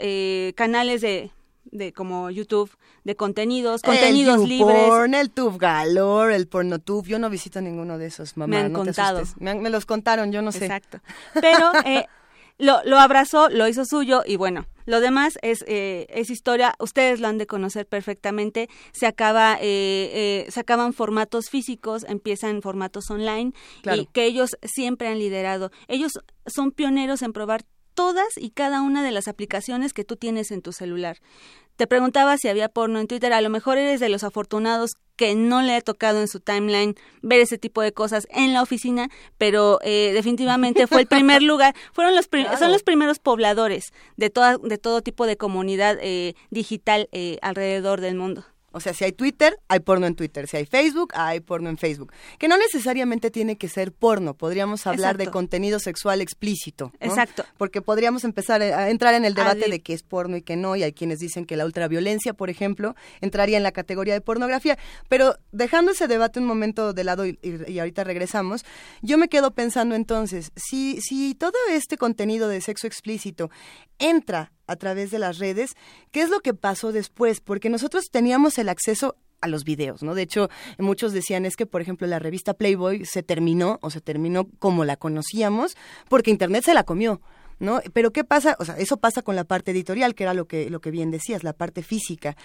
canales 0.55 1.01
de 1.01 1.31
de 1.71 1.93
como 1.93 2.29
YouTube, 2.29 2.69
de 3.03 3.15
contenidos, 3.15 3.81
contenidos 3.81 4.41
el 4.41 4.49
libres. 4.49 4.87
Porn, 4.87 5.13
el 5.13 5.29
Tube 5.31 5.57
Galore, 5.57 6.35
el 6.35 6.47
Pornotube. 6.47 7.09
Yo 7.09 7.19
no 7.19 7.29
visito 7.29 7.61
ninguno 7.61 7.97
de 7.97 8.07
esos, 8.07 8.37
mamá. 8.37 8.49
Me 8.49 8.57
han 8.57 8.73
contado. 8.73 9.23
me, 9.39 9.69
los 9.69 9.85
contaron, 9.85 10.31
yo 10.31 10.41
no 10.41 10.51
sé. 10.51 10.65
Exacto. 10.65 10.99
Pero 11.33 11.71
eh, 11.85 12.05
lo, 12.57 12.81
lo 12.85 12.99
abrazó, 12.99 13.49
lo 13.49 13.67
hizo 13.67 13.85
suyo 13.85 14.23
y 14.25 14.35
bueno, 14.35 14.65
lo 14.87 15.01
demás 15.01 15.37
es, 15.41 15.63
eh, 15.67 16.07
es 16.09 16.29
historia, 16.29 16.73
ustedes 16.79 17.19
lo 17.19 17.27
han 17.27 17.37
de 17.37 17.45
conocer 17.45 17.85
perfectamente, 17.85 18.69
se 18.93 19.05
acaba, 19.05 19.57
eh, 19.61 20.45
eh, 20.45 20.51
se 20.51 20.61
acaban 20.61 20.93
formatos 20.93 21.49
físicos, 21.49 22.05
empiezan 22.07 22.61
formatos 22.61 23.11
online 23.11 23.53
y 23.93 24.05
que 24.07 24.25
ellos 24.25 24.57
siempre 24.63 25.09
han 25.09 25.19
liderado. 25.19 25.71
Ellos 25.87 26.13
son 26.45 26.71
pioneros 26.71 27.21
en 27.21 27.33
probar 27.33 27.65
todas 27.97 28.37
y 28.37 28.51
cada 28.51 28.83
una 28.83 29.03
de 29.03 29.11
las 29.11 29.27
aplicaciones 29.27 29.91
que 29.91 30.03
tú 30.03 30.17
tienes 30.17 30.51
en 30.51 30.61
tu 30.61 30.71
celular. 30.71 31.17
Te 31.77 31.87
preguntaba 31.87 32.37
si 32.37 32.47
había 32.47 32.69
porno 32.69 32.99
en 32.99 33.07
Twitter, 33.07 33.33
a 33.33 33.41
lo 33.41 33.49
mejor 33.49 33.79
eres 33.79 33.99
de 33.99 34.07
los 34.07 34.23
afortunados 34.23 34.97
que 35.15 35.33
no 35.33 35.63
le 35.63 35.73
ha 35.73 35.81
tocado 35.81 36.21
en 36.21 36.27
su 36.27 36.39
timeline 36.39 36.93
ver 37.23 37.39
ese 37.39 37.57
tipo 37.57 37.81
de 37.81 37.93
cosas 37.93 38.27
en 38.29 38.53
la 38.53 38.61
oficina, 38.61 39.09
pero 39.39 39.79
eh, 39.81 40.11
definitivamente 40.13 40.85
fue 40.85 41.01
el 41.01 41.07
primer 41.07 41.41
lugar, 41.51 41.73
fueron 41.91 42.15
los 42.15 42.29
son 42.59 42.71
los 42.71 42.83
primeros 42.83 43.17
pobladores 43.17 43.93
de 44.15 44.29
toda, 44.29 44.59
de 44.59 44.77
todo 44.77 45.01
tipo 45.01 45.25
de 45.25 45.37
comunidad 45.37 45.97
eh, 45.99 46.35
digital 46.51 47.09
eh, 47.11 47.39
alrededor 47.41 47.99
del 47.99 48.13
mundo. 48.13 48.45
O 48.77 48.79
sea, 48.79 48.93
si 48.93 49.03
hay 49.03 49.11
Twitter, 49.11 49.59
hay 49.67 49.79
porno 49.79 50.07
en 50.07 50.15
Twitter. 50.15 50.47
Si 50.47 50.57
hay 50.57 50.65
Facebook, 50.65 51.11
hay 51.15 51.39
porno 51.39 51.69
en 51.69 51.77
Facebook. 51.77 52.13
Que 52.37 52.47
no 52.47 52.57
necesariamente 52.57 53.31
tiene 53.31 53.57
que 53.57 53.67
ser 53.67 53.91
porno. 53.91 54.33
Podríamos 54.35 54.87
hablar 54.87 55.17
de 55.17 55.27
contenido 55.27 55.79
sexual 55.79 56.21
explícito. 56.21 56.91
Exacto. 56.99 57.45
Porque 57.57 57.81
podríamos 57.81 58.23
empezar 58.23 58.61
a 58.61 58.89
entrar 58.89 59.13
en 59.13 59.25
el 59.25 59.33
debate 59.33 59.69
de 59.69 59.81
qué 59.81 59.93
es 59.93 60.03
porno 60.03 60.37
y 60.37 60.41
qué 60.41 60.55
no. 60.55 60.75
Y 60.75 60.83
hay 60.83 60.93
quienes 60.93 61.19
dicen 61.19 61.45
que 61.45 61.57
la 61.57 61.65
ultraviolencia, 61.65 62.33
por 62.33 62.49
ejemplo, 62.49 62.95
entraría 63.21 63.57
en 63.57 63.63
la 63.63 63.71
categoría 63.71 64.13
de 64.13 64.21
pornografía. 64.21 64.77
Pero 65.09 65.37
dejando 65.51 65.91
ese 65.91 66.07
debate 66.07 66.39
un 66.39 66.45
momento 66.45 66.93
de 66.93 67.03
lado 67.03 67.25
y, 67.25 67.37
y 67.67 67.79
ahorita 67.79 68.03
regresamos, 68.03 68.63
yo 69.01 69.17
me 69.17 69.27
quedo 69.27 69.51
pensando 69.51 69.95
entonces, 69.95 70.51
si, 70.55 71.01
si 71.01 71.35
todo 71.35 71.53
este 71.71 71.97
contenido 71.97 72.47
de 72.47 72.61
sexo 72.61 72.87
explícito 72.87 73.49
entra 73.99 74.51
a 74.67 74.75
través 74.75 75.11
de 75.11 75.19
las 75.19 75.39
redes, 75.39 75.75
¿qué 76.11 76.21
es 76.21 76.29
lo 76.29 76.41
que 76.41 76.53
pasó 76.53 76.91
después? 76.91 77.39
Porque 77.39 77.69
nosotros 77.69 78.05
teníamos 78.11 78.57
el 78.57 78.69
acceso 78.69 79.15
a 79.41 79.47
los 79.47 79.63
videos, 79.63 80.03
¿no? 80.03 80.15
De 80.15 80.23
hecho, 80.23 80.49
muchos 80.77 81.13
decían 81.13 81.45
es 81.45 81.55
que, 81.55 81.65
por 81.65 81.81
ejemplo, 81.81 82.07
la 82.07 82.19
revista 82.19 82.53
Playboy 82.53 83.05
se 83.05 83.23
terminó 83.23 83.79
o 83.81 83.89
se 83.89 84.01
terminó 84.01 84.47
como 84.59 84.85
la 84.85 84.97
conocíamos 84.97 85.75
porque 86.09 86.31
Internet 86.31 86.63
se 86.65 86.73
la 86.73 86.83
comió. 86.83 87.21
¿No? 87.59 87.81
Pero 87.91 88.13
¿qué 88.13 88.23
pasa? 88.23 88.55
O 88.59 88.65
sea, 88.65 88.77
eso 88.77 88.97
pasa 88.97 89.23
con 89.23 89.35
la 89.35 89.43
parte 89.43 89.71
editorial, 89.71 90.13
que 90.13 90.21
era 90.25 90.35
lo 90.35 90.45
que, 90.45 90.69
lo 90.69 90.79
que 90.79 90.91
bien 90.91 91.09
decías, 91.09 91.43
la 91.43 91.53
parte 91.53 91.81
física. 91.81 92.37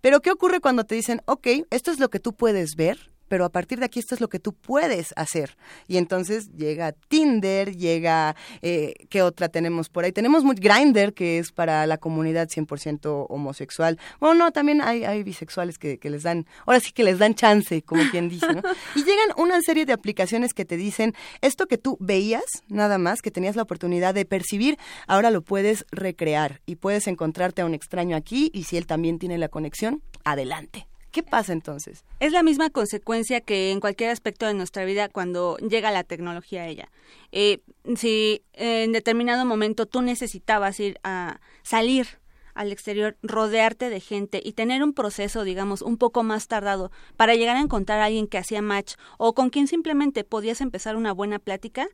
Pero 0.00 0.20
¿qué 0.20 0.30
ocurre 0.30 0.60
cuando 0.60 0.84
te 0.84 0.94
dicen, 0.94 1.20
ok, 1.24 1.48
esto 1.70 1.90
es 1.90 1.98
lo 1.98 2.10
que 2.10 2.20
tú 2.20 2.32
puedes 2.34 2.76
ver, 2.76 3.10
pero 3.32 3.46
a 3.46 3.48
partir 3.48 3.78
de 3.78 3.86
aquí 3.86 3.98
esto 3.98 4.14
es 4.14 4.20
lo 4.20 4.28
que 4.28 4.38
tú 4.38 4.52
puedes 4.52 5.14
hacer. 5.16 5.56
Y 5.88 5.96
entonces 5.96 6.54
llega 6.54 6.92
Tinder, 6.92 7.74
llega, 7.74 8.36
eh, 8.60 8.92
¿qué 9.08 9.22
otra 9.22 9.48
tenemos 9.48 9.88
por 9.88 10.04
ahí? 10.04 10.12
Tenemos 10.12 10.44
muy 10.44 10.54
Grindr, 10.54 11.14
que 11.14 11.38
es 11.38 11.50
para 11.50 11.86
la 11.86 11.96
comunidad 11.96 12.50
100% 12.50 13.24
homosexual. 13.30 13.98
Bueno, 14.20 14.34
no, 14.34 14.52
también 14.52 14.82
hay, 14.82 15.04
hay 15.04 15.22
bisexuales 15.22 15.78
que, 15.78 15.96
que, 15.96 16.10
les 16.10 16.24
dan, 16.24 16.44
ahora 16.66 16.78
sí 16.78 16.92
que 16.92 17.04
les 17.04 17.18
dan 17.18 17.34
chance, 17.34 17.80
como 17.80 18.02
quien 18.10 18.28
dice, 18.28 18.52
¿no? 18.52 18.60
Y 18.96 18.98
llegan 18.98 19.30
una 19.38 19.62
serie 19.62 19.86
de 19.86 19.94
aplicaciones 19.94 20.52
que 20.52 20.66
te 20.66 20.76
dicen, 20.76 21.14
esto 21.40 21.64
que 21.68 21.78
tú 21.78 21.96
veías, 22.00 22.44
nada 22.68 22.98
más, 22.98 23.22
que 23.22 23.30
tenías 23.30 23.56
la 23.56 23.62
oportunidad 23.62 24.12
de 24.12 24.26
percibir, 24.26 24.76
ahora 25.06 25.30
lo 25.30 25.40
puedes 25.40 25.86
recrear 25.90 26.60
y 26.66 26.76
puedes 26.76 27.06
encontrarte 27.06 27.62
a 27.62 27.64
un 27.64 27.72
extraño 27.72 28.14
aquí 28.14 28.50
y 28.52 28.64
si 28.64 28.76
él 28.76 28.86
también 28.86 29.18
tiene 29.18 29.38
la 29.38 29.48
conexión, 29.48 30.02
adelante. 30.22 30.91
¿Qué 31.12 31.22
pasa 31.22 31.52
entonces? 31.52 32.06
Es 32.20 32.32
la 32.32 32.42
misma 32.42 32.70
consecuencia 32.70 33.42
que 33.42 33.70
en 33.70 33.80
cualquier 33.80 34.08
aspecto 34.08 34.46
de 34.46 34.54
nuestra 34.54 34.86
vida 34.86 35.10
cuando 35.10 35.58
llega 35.58 35.90
la 35.90 36.04
tecnología 36.04 36.62
a 36.62 36.68
ella. 36.68 36.90
Eh, 37.32 37.60
si 37.96 38.42
en 38.54 38.92
determinado 38.92 39.44
momento 39.44 39.84
tú 39.84 40.00
necesitabas 40.00 40.80
ir 40.80 40.98
a 41.04 41.38
salir 41.62 42.22
al 42.54 42.72
exterior, 42.72 43.16
rodearte 43.22 43.90
de 43.90 44.00
gente 44.00 44.40
y 44.42 44.52
tener 44.52 44.82
un 44.82 44.94
proceso, 44.94 45.44
digamos, 45.44 45.82
un 45.82 45.98
poco 45.98 46.22
más 46.22 46.48
tardado 46.48 46.90
para 47.16 47.34
llegar 47.34 47.56
a 47.56 47.60
encontrar 47.60 48.00
a 48.00 48.06
alguien 48.06 48.26
que 48.26 48.38
hacía 48.38 48.62
match 48.62 48.94
o 49.18 49.34
con 49.34 49.50
quien 49.50 49.68
simplemente 49.68 50.24
podías 50.24 50.62
empezar 50.62 50.96
una 50.96 51.12
buena 51.12 51.38
plática, 51.38 51.88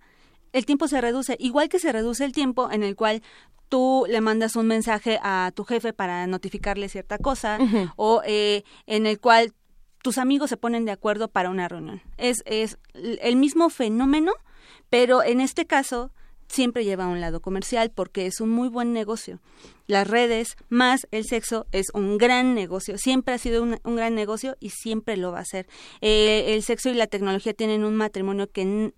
el 0.52 0.66
tiempo 0.66 0.88
se 0.88 1.00
reduce, 1.00 1.36
igual 1.38 1.68
que 1.68 1.78
se 1.78 1.92
reduce 1.92 2.24
el 2.24 2.32
tiempo 2.32 2.70
en 2.70 2.82
el 2.82 2.96
cual 2.96 3.22
tú 3.68 4.06
le 4.08 4.20
mandas 4.20 4.56
un 4.56 4.66
mensaje 4.66 5.18
a 5.22 5.52
tu 5.54 5.64
jefe 5.64 5.92
para 5.92 6.26
notificarle 6.26 6.88
cierta 6.88 7.18
cosa 7.18 7.58
o 7.96 8.22
eh, 8.24 8.64
en 8.86 9.06
el 9.06 9.20
cual 9.20 9.52
tus 10.02 10.18
amigos 10.18 10.50
se 10.50 10.56
ponen 10.56 10.84
de 10.84 10.92
acuerdo 10.92 11.28
para 11.28 11.50
una 11.50 11.68
reunión. 11.68 12.02
Es, 12.16 12.42
es 12.46 12.78
el 12.94 13.36
mismo 13.36 13.68
fenómeno, 13.68 14.32
pero 14.88 15.22
en 15.22 15.40
este 15.40 15.66
caso 15.66 16.12
siempre 16.48 16.84
lleva 16.84 17.04
a 17.04 17.08
un 17.08 17.20
lado 17.20 17.40
comercial 17.40 17.90
porque 17.94 18.26
es 18.26 18.40
un 18.40 18.50
muy 18.50 18.68
buen 18.68 18.92
negocio. 18.92 19.40
Las 19.86 20.08
redes 20.08 20.56
más 20.68 21.06
el 21.10 21.24
sexo 21.24 21.66
es 21.72 21.86
un 21.92 22.18
gran 22.18 22.54
negocio, 22.54 22.96
siempre 22.96 23.34
ha 23.34 23.38
sido 23.38 23.62
un, 23.62 23.96
gran 23.96 24.14
negocio 24.14 24.56
y 24.60 24.70
siempre 24.70 25.16
lo 25.16 25.32
va 25.32 25.40
a 25.40 25.44
ser. 25.44 25.66
Eh, 26.00 26.54
el 26.54 26.62
sexo 26.62 26.88
y 26.88 26.94
la 26.94 27.06
tecnología 27.06 27.52
tienen 27.52 27.84
un 27.84 27.96
matrimonio 27.96 28.50
que 28.50 28.92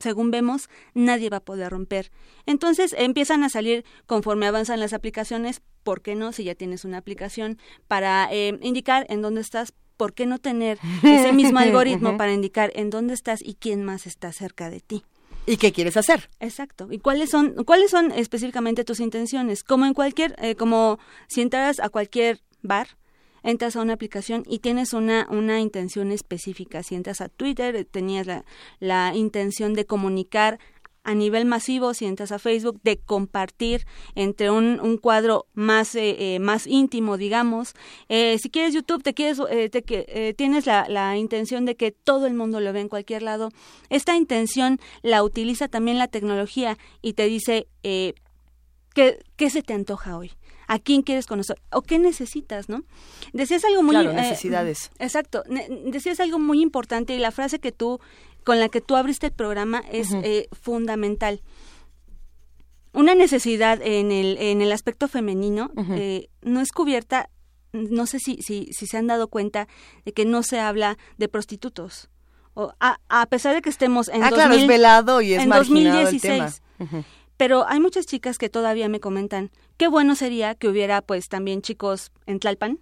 según 0.00 0.30
vemos, 0.30 0.68
nadie 0.94 1.30
va 1.30 1.38
a 1.38 1.44
poder 1.44 1.70
romper. 1.70 2.10
Entonces 2.46 2.94
empiezan 2.98 3.44
a 3.44 3.48
salir 3.48 3.84
conforme 4.06 4.46
avanzan 4.46 4.80
las 4.80 4.92
aplicaciones, 4.92 5.62
¿por 5.82 6.02
qué 6.02 6.14
no? 6.14 6.32
Si 6.32 6.44
ya 6.44 6.54
tienes 6.54 6.84
una 6.84 6.98
aplicación 6.98 7.58
para 7.88 8.28
eh, 8.32 8.58
indicar 8.62 9.06
en 9.08 9.22
dónde 9.22 9.40
estás, 9.40 9.72
¿por 9.96 10.14
qué 10.14 10.26
no 10.26 10.38
tener 10.38 10.78
ese 11.02 11.32
mismo 11.32 11.58
algoritmo 11.60 12.16
para 12.16 12.32
indicar 12.32 12.72
en 12.74 12.90
dónde 12.90 13.14
estás 13.14 13.40
y 13.42 13.54
quién 13.54 13.84
más 13.84 14.06
está 14.06 14.32
cerca 14.32 14.70
de 14.70 14.80
ti? 14.80 15.04
¿Y 15.46 15.58
qué 15.58 15.72
quieres 15.72 15.96
hacer? 15.96 16.30
Exacto. 16.40 16.88
¿Y 16.90 16.98
cuáles 16.98 17.30
son, 17.30 17.64
cuáles 17.64 17.90
son 17.90 18.10
específicamente 18.12 18.82
tus 18.82 19.00
intenciones? 19.00 19.62
Como 19.62 19.84
en 19.84 19.92
cualquier, 19.92 20.34
eh, 20.38 20.54
como 20.54 20.98
si 21.28 21.42
entraras 21.42 21.80
a 21.80 21.90
cualquier 21.90 22.40
bar, 22.62 22.88
entras 23.44 23.76
a 23.76 23.82
una 23.82 23.92
aplicación 23.92 24.42
y 24.48 24.58
tienes 24.58 24.92
una, 24.92 25.28
una 25.30 25.60
intención 25.60 26.10
específica. 26.10 26.82
Si 26.82 26.96
entras 26.96 27.20
a 27.20 27.28
Twitter, 27.28 27.76
eh, 27.76 27.84
tenías 27.84 28.26
la, 28.26 28.44
la 28.80 29.12
intención 29.14 29.74
de 29.74 29.84
comunicar 29.84 30.58
a 31.06 31.14
nivel 31.14 31.44
masivo, 31.44 31.92
si 31.92 32.06
entras 32.06 32.32
a 32.32 32.38
Facebook, 32.38 32.80
de 32.82 32.96
compartir 32.96 33.86
entre 34.14 34.50
un, 34.50 34.80
un 34.80 34.96
cuadro 34.96 35.44
más, 35.52 35.94
eh, 35.96 36.16
eh, 36.18 36.38
más 36.38 36.66
íntimo, 36.66 37.18
digamos. 37.18 37.74
si 38.08 38.48
quieres 38.48 38.72
YouTube, 38.72 39.02
te 39.02 39.12
quieres, 39.12 39.38
te, 39.70 40.34
tienes 40.34 40.64
la, 40.64 40.86
la, 40.88 41.18
intención 41.18 41.66
de 41.66 41.76
que 41.76 41.90
todo 41.92 42.26
el 42.26 42.32
mundo 42.32 42.58
lo 42.58 42.72
vea 42.72 42.80
en 42.80 42.88
cualquier 42.88 43.22
lado. 43.22 43.50
Esta 43.90 44.16
intención 44.16 44.80
la 45.02 45.22
utiliza 45.22 45.68
también 45.68 45.98
la 45.98 46.08
tecnología 46.08 46.78
y 47.02 47.12
te 47.12 47.26
dice, 47.26 47.68
¿qué, 47.82 48.14
¿qué 49.36 49.50
se 49.50 49.62
te 49.62 49.74
antoja 49.74 50.16
hoy? 50.16 50.32
A 50.74 50.80
quién 50.80 51.02
quieres 51.02 51.26
conocer 51.26 51.56
o 51.70 51.82
qué 51.82 52.00
necesitas, 52.00 52.68
¿no? 52.68 52.82
Decías 53.32 53.64
algo 53.64 53.84
muy... 53.84 53.94
Claro, 53.94 54.10
eh, 54.10 54.14
necesidades. 54.14 54.90
exacto, 54.98 55.44
decías 55.86 56.18
algo 56.18 56.40
muy 56.40 56.60
importante 56.60 57.14
y 57.14 57.18
la 57.18 57.30
frase 57.30 57.60
que 57.60 57.70
tú, 57.70 58.00
con 58.42 58.58
la 58.58 58.68
que 58.68 58.80
tú 58.80 58.96
abriste 58.96 59.26
el 59.26 59.32
programa 59.32 59.84
es 59.92 60.12
eh, 60.12 60.48
fundamental. 60.50 61.42
Una 62.92 63.14
necesidad 63.14 63.80
en 63.82 64.10
el, 64.10 64.36
en 64.38 64.62
el 64.62 64.72
aspecto 64.72 65.06
femenino 65.06 65.70
eh, 65.90 66.28
no 66.42 66.60
es 66.60 66.72
cubierta, 66.72 67.30
no 67.72 68.06
sé 68.06 68.18
si, 68.18 68.38
si, 68.42 68.68
si 68.72 68.86
se 68.88 68.96
han 68.96 69.06
dado 69.06 69.28
cuenta 69.28 69.68
de 70.04 70.12
que 70.12 70.24
no 70.24 70.42
se 70.42 70.58
habla 70.58 70.98
de 71.18 71.28
prostitutos. 71.28 72.10
O 72.54 72.72
a, 72.80 72.98
a 73.08 73.26
pesar 73.26 73.54
de 73.54 73.62
que 73.62 73.70
estemos 73.70 74.08
en, 74.08 74.24
ah, 74.24 74.30
claro, 74.30 74.54
es 74.54 74.66
velado 74.66 75.20
y 75.20 75.34
es 75.34 75.42
en 75.42 75.50
2016, 75.50 76.24
el 76.24 76.88
tema. 76.88 77.04
Pero 77.36 77.66
hay 77.66 77.80
muchas 77.80 78.06
chicas 78.06 78.38
que 78.38 78.48
todavía 78.48 78.88
me 78.88 79.00
comentan, 79.00 79.50
qué 79.76 79.88
bueno 79.88 80.14
sería 80.14 80.54
que 80.54 80.68
hubiera 80.68 81.02
pues 81.02 81.28
también 81.28 81.62
chicos 81.62 82.12
en 82.26 82.38
Tlalpan 82.38 82.78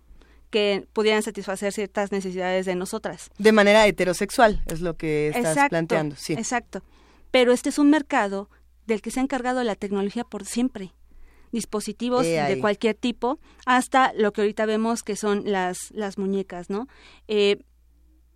que 0.50 0.86
pudieran 0.92 1.22
satisfacer 1.22 1.72
ciertas 1.72 2.12
necesidades 2.12 2.66
de 2.66 2.74
nosotras. 2.74 3.30
De 3.38 3.52
manera 3.52 3.86
heterosexual, 3.86 4.62
es 4.66 4.82
lo 4.82 4.96
que 4.98 5.28
estás 5.28 5.70
planteando, 5.70 6.14
sí. 6.16 6.34
Exacto. 6.34 6.82
Pero 7.30 7.52
este 7.52 7.70
es 7.70 7.78
un 7.78 7.88
mercado 7.88 8.50
del 8.86 9.00
que 9.00 9.10
se 9.10 9.20
ha 9.20 9.22
encargado 9.22 9.64
la 9.64 9.76
tecnología 9.76 10.24
por 10.24 10.44
siempre. 10.44 10.92
Dispositivos 11.52 12.24
de 12.24 12.58
cualquier 12.60 12.94
tipo, 12.94 13.38
hasta 13.64 14.12
lo 14.14 14.32
que 14.32 14.42
ahorita 14.42 14.66
vemos 14.66 15.02
que 15.02 15.16
son 15.16 15.50
las, 15.50 15.90
las 15.92 16.18
muñecas, 16.18 16.68
¿no? 16.68 16.86
Eh, 17.28 17.58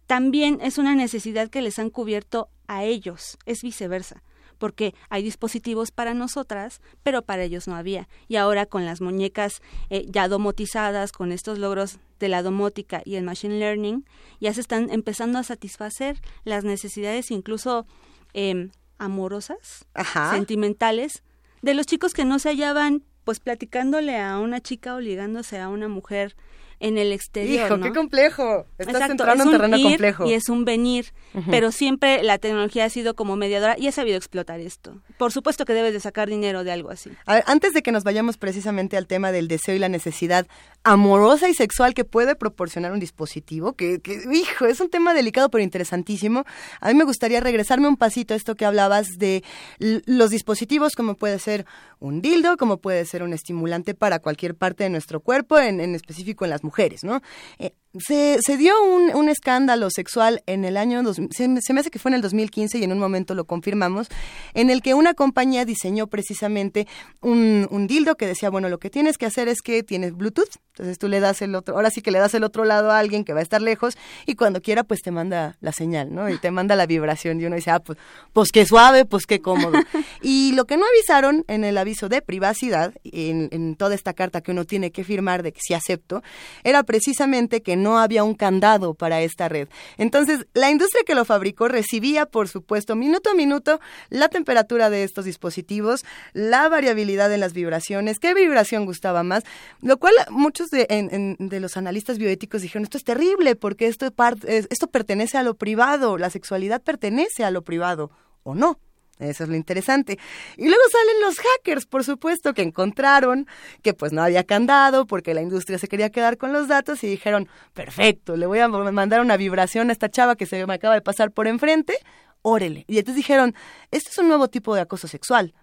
también 0.06 0.58
es 0.62 0.78
una 0.78 0.94
necesidad 0.94 1.48
que 1.50 1.62
les 1.62 1.78
han 1.78 1.90
cubierto 1.90 2.48
a 2.66 2.84
ellos, 2.84 3.36
es 3.44 3.62
viceversa 3.62 4.22
porque 4.58 4.94
hay 5.08 5.22
dispositivos 5.22 5.90
para 5.90 6.14
nosotras, 6.14 6.80
pero 7.02 7.22
para 7.22 7.44
ellos 7.44 7.68
no 7.68 7.76
había. 7.76 8.08
Y 8.28 8.36
ahora 8.36 8.66
con 8.66 8.84
las 8.84 9.00
muñecas 9.00 9.62
eh, 9.90 10.06
ya 10.08 10.28
domotizadas, 10.28 11.12
con 11.12 11.32
estos 11.32 11.58
logros 11.58 11.98
de 12.18 12.28
la 12.28 12.42
domótica 12.42 13.02
y 13.04 13.16
el 13.16 13.24
machine 13.24 13.58
learning, 13.58 14.04
ya 14.40 14.52
se 14.52 14.60
están 14.60 14.90
empezando 14.90 15.38
a 15.38 15.42
satisfacer 15.42 16.20
las 16.44 16.64
necesidades 16.64 17.30
incluso 17.30 17.86
em, 18.32 18.70
amorosas, 18.98 19.86
sentimentales, 20.30 21.22
de 21.62 21.74
los 21.74 21.86
chicos 21.86 22.14
que 22.14 22.24
no 22.24 22.38
se 22.38 22.50
hallaban 22.50 23.02
pues 23.24 23.40
platicándole 23.40 24.18
a 24.20 24.38
una 24.38 24.60
chica 24.60 24.94
o 24.94 25.00
ligándose 25.00 25.58
a 25.58 25.68
una 25.68 25.88
mujer 25.88 26.36
en 26.80 26.98
el 26.98 27.12
exterior. 27.12 27.66
Hijo, 27.66 27.80
qué 27.80 27.92
complejo. 27.92 28.66
Estás 28.78 29.10
entrando 29.10 29.44
en 29.44 29.50
terreno 29.50 29.80
complejo. 29.80 30.26
Y 30.26 30.34
es 30.34 30.48
un 30.48 30.64
venir, 30.64 31.12
pero 31.50 31.72
siempre 31.72 32.22
la 32.22 32.38
tecnología 32.38 32.84
ha 32.84 32.90
sido 32.90 33.14
como 33.14 33.36
mediadora 33.36 33.76
y 33.78 33.86
ha 33.86 33.92
sabido 33.92 34.16
explotar 34.16 34.60
esto. 34.60 35.00
Por 35.18 35.32
supuesto 35.32 35.64
que 35.64 35.72
debes 35.72 35.92
de 35.92 36.00
sacar 36.00 36.28
dinero 36.28 36.64
de 36.64 36.72
algo 36.72 36.90
así. 36.90 37.10
antes 37.26 37.72
de 37.72 37.82
que 37.82 37.92
nos 37.92 38.04
vayamos 38.04 38.36
precisamente 38.36 38.96
al 38.96 39.06
tema 39.06 39.32
del 39.32 39.48
deseo 39.48 39.74
y 39.74 39.78
la 39.78 39.88
necesidad 39.88 40.46
amorosa 40.82 41.48
y 41.48 41.54
sexual 41.54 41.94
que 41.94 42.04
puede 42.04 42.36
proporcionar 42.36 42.92
un 42.92 43.00
dispositivo, 43.00 43.72
que, 43.72 44.00
que 44.00 44.22
hijo, 44.32 44.66
es 44.66 44.80
un 44.80 44.88
tema 44.88 45.14
delicado 45.14 45.50
pero 45.50 45.64
interesantísimo. 45.64 46.44
A 46.80 46.88
mí 46.88 46.94
me 46.94 47.04
gustaría 47.04 47.40
regresarme 47.40 47.88
un 47.88 47.96
pasito 47.96 48.34
a 48.34 48.36
esto 48.36 48.54
que 48.54 48.64
hablabas 48.64 49.06
de 49.18 49.42
los 49.78 50.30
dispositivos, 50.30 50.94
como 50.94 51.14
puede 51.14 51.38
ser 51.38 51.66
un 51.98 52.20
dildo, 52.20 52.56
como 52.56 52.76
puede 52.76 53.04
ser 53.06 53.22
un 53.22 53.32
estimulante 53.32 53.94
para 53.94 54.18
cualquier 54.18 54.54
parte 54.54 54.84
de 54.84 54.90
nuestro 54.90 55.20
cuerpo, 55.20 55.58
en, 55.58 55.80
en 55.80 55.94
específico 55.94 56.44
en 56.44 56.50
las 56.50 56.62
mujeres, 56.66 57.04
¿no? 57.04 57.22
Eh, 57.58 57.72
se, 57.98 58.38
se, 58.42 58.56
dio 58.56 58.74
un, 58.82 59.14
un, 59.14 59.28
escándalo 59.28 59.90
sexual 59.90 60.42
en 60.46 60.64
el 60.64 60.76
año, 60.76 61.02
se, 61.30 61.48
me 61.48 61.80
hace 61.80 61.90
que 61.90 61.98
fue 61.98 62.10
en 62.10 62.14
el 62.14 62.22
2015 62.22 62.78
y 62.78 62.84
en 62.84 62.92
un 62.92 62.98
momento 62.98 63.34
lo 63.34 63.44
confirmamos, 63.44 64.08
en 64.54 64.70
el 64.70 64.82
que 64.82 64.94
una 64.94 65.14
compañía 65.14 65.64
diseñó 65.64 66.06
precisamente 66.06 66.86
un, 67.20 67.66
un, 67.70 67.86
dildo 67.86 68.16
que 68.16 68.26
decía, 68.26 68.50
bueno, 68.50 68.68
lo 68.68 68.78
que 68.78 68.90
tienes 68.90 69.18
que 69.18 69.26
hacer 69.26 69.48
es 69.48 69.62
que 69.62 69.82
tienes 69.82 70.14
Bluetooth, 70.14 70.56
entonces 70.70 70.98
tú 70.98 71.08
le 71.08 71.20
das 71.20 71.40
el 71.42 71.54
otro, 71.54 71.74
ahora 71.76 71.90
sí 71.90 72.02
que 72.02 72.10
le 72.10 72.18
das 72.18 72.34
el 72.34 72.44
otro 72.44 72.64
lado 72.64 72.90
a 72.90 72.98
alguien 72.98 73.24
que 73.24 73.32
va 73.32 73.40
a 73.40 73.42
estar 73.42 73.62
lejos 73.62 73.96
y 74.26 74.34
cuando 74.34 74.60
quiera 74.60 74.84
pues 74.84 75.00
te 75.00 75.10
manda 75.10 75.56
la 75.60 75.72
señal, 75.72 76.14
¿no? 76.14 76.28
Y 76.28 76.38
te 76.38 76.50
manda 76.50 76.76
la 76.76 76.86
vibración 76.86 77.40
y 77.40 77.46
uno 77.46 77.56
dice, 77.56 77.70
ah, 77.70 77.80
pues, 77.80 77.98
pues 78.32 78.50
qué 78.52 78.66
suave, 78.66 79.04
pues 79.04 79.26
qué 79.26 79.40
cómodo. 79.40 79.72
y 80.22 80.52
lo 80.52 80.64
que 80.66 80.76
no 80.76 80.84
avisaron 80.86 81.44
en 81.48 81.64
el 81.64 81.78
aviso 81.78 82.08
de 82.08 82.20
privacidad, 82.20 82.92
en, 83.04 83.48
en 83.52 83.76
toda 83.76 83.94
esta 83.94 84.12
carta 84.12 84.40
que 84.40 84.50
uno 84.50 84.64
tiene 84.64 84.90
que 84.90 85.04
firmar 85.04 85.42
de 85.42 85.52
que 85.52 85.60
sí 85.62 85.74
acepto, 85.74 86.22
era 86.64 86.82
precisamente 86.82 87.62
que 87.62 87.76
no 87.76 87.85
había 87.98 88.24
un 88.24 88.34
candado 88.34 88.94
para 88.94 89.20
esta 89.20 89.48
red. 89.48 89.68
Entonces, 89.96 90.46
la 90.54 90.70
industria 90.70 91.04
que 91.04 91.14
lo 91.14 91.24
fabricó 91.24 91.68
recibía, 91.68 92.26
por 92.26 92.48
supuesto, 92.48 92.96
minuto 92.96 93.30
a 93.30 93.34
minuto, 93.34 93.80
la 94.10 94.28
temperatura 94.28 94.90
de 94.90 95.04
estos 95.04 95.24
dispositivos, 95.24 96.04
la 96.32 96.68
variabilidad 96.68 97.32
en 97.32 97.40
las 97.40 97.52
vibraciones, 97.52 98.18
qué 98.18 98.34
vibración 98.34 98.84
gustaba 98.84 99.22
más, 99.22 99.44
lo 99.80 99.98
cual 99.98 100.14
muchos 100.30 100.68
de, 100.70 101.36
de 101.38 101.60
los 101.60 101.76
analistas 101.76 102.18
bioéticos 102.18 102.62
dijeron, 102.62 102.84
esto 102.84 102.98
es 102.98 103.04
terrible 103.04 103.56
porque 103.56 103.86
esto, 103.86 104.12
esto 104.46 104.86
pertenece 104.88 105.38
a 105.38 105.42
lo 105.42 105.54
privado, 105.54 106.18
la 106.18 106.30
sexualidad 106.30 106.82
pertenece 106.82 107.44
a 107.44 107.50
lo 107.50 107.62
privado, 107.62 108.10
¿o 108.42 108.54
no? 108.54 108.78
Eso 109.18 109.44
es 109.44 109.48
lo 109.48 109.56
interesante. 109.56 110.18
Y 110.56 110.66
luego 110.66 110.82
salen 110.90 111.20
los 111.22 111.38
hackers, 111.38 111.86
por 111.86 112.04
supuesto, 112.04 112.52
que 112.52 112.62
encontraron 112.62 113.46
que 113.82 113.94
pues 113.94 114.12
no 114.12 114.22
había 114.22 114.44
candado 114.44 115.06
porque 115.06 115.32
la 115.32 115.40
industria 115.40 115.78
se 115.78 115.88
quería 115.88 116.10
quedar 116.10 116.36
con 116.36 116.52
los 116.52 116.68
datos 116.68 117.02
y 117.02 117.06
dijeron, 117.06 117.48
perfecto, 117.72 118.36
le 118.36 118.46
voy 118.46 118.58
a 118.58 118.68
mandar 118.68 119.20
una 119.20 119.36
vibración 119.36 119.88
a 119.88 119.92
esta 119.92 120.10
chava 120.10 120.36
que 120.36 120.44
se 120.44 120.66
me 120.66 120.74
acaba 120.74 120.94
de 120.94 121.00
pasar 121.00 121.30
por 121.30 121.46
enfrente, 121.46 121.98
órele. 122.42 122.84
Y 122.88 122.98
entonces 122.98 123.16
dijeron, 123.16 123.54
este 123.90 124.10
es 124.10 124.18
un 124.18 124.28
nuevo 124.28 124.48
tipo 124.48 124.74
de 124.74 124.82
acoso 124.82 125.08
sexual. 125.08 125.54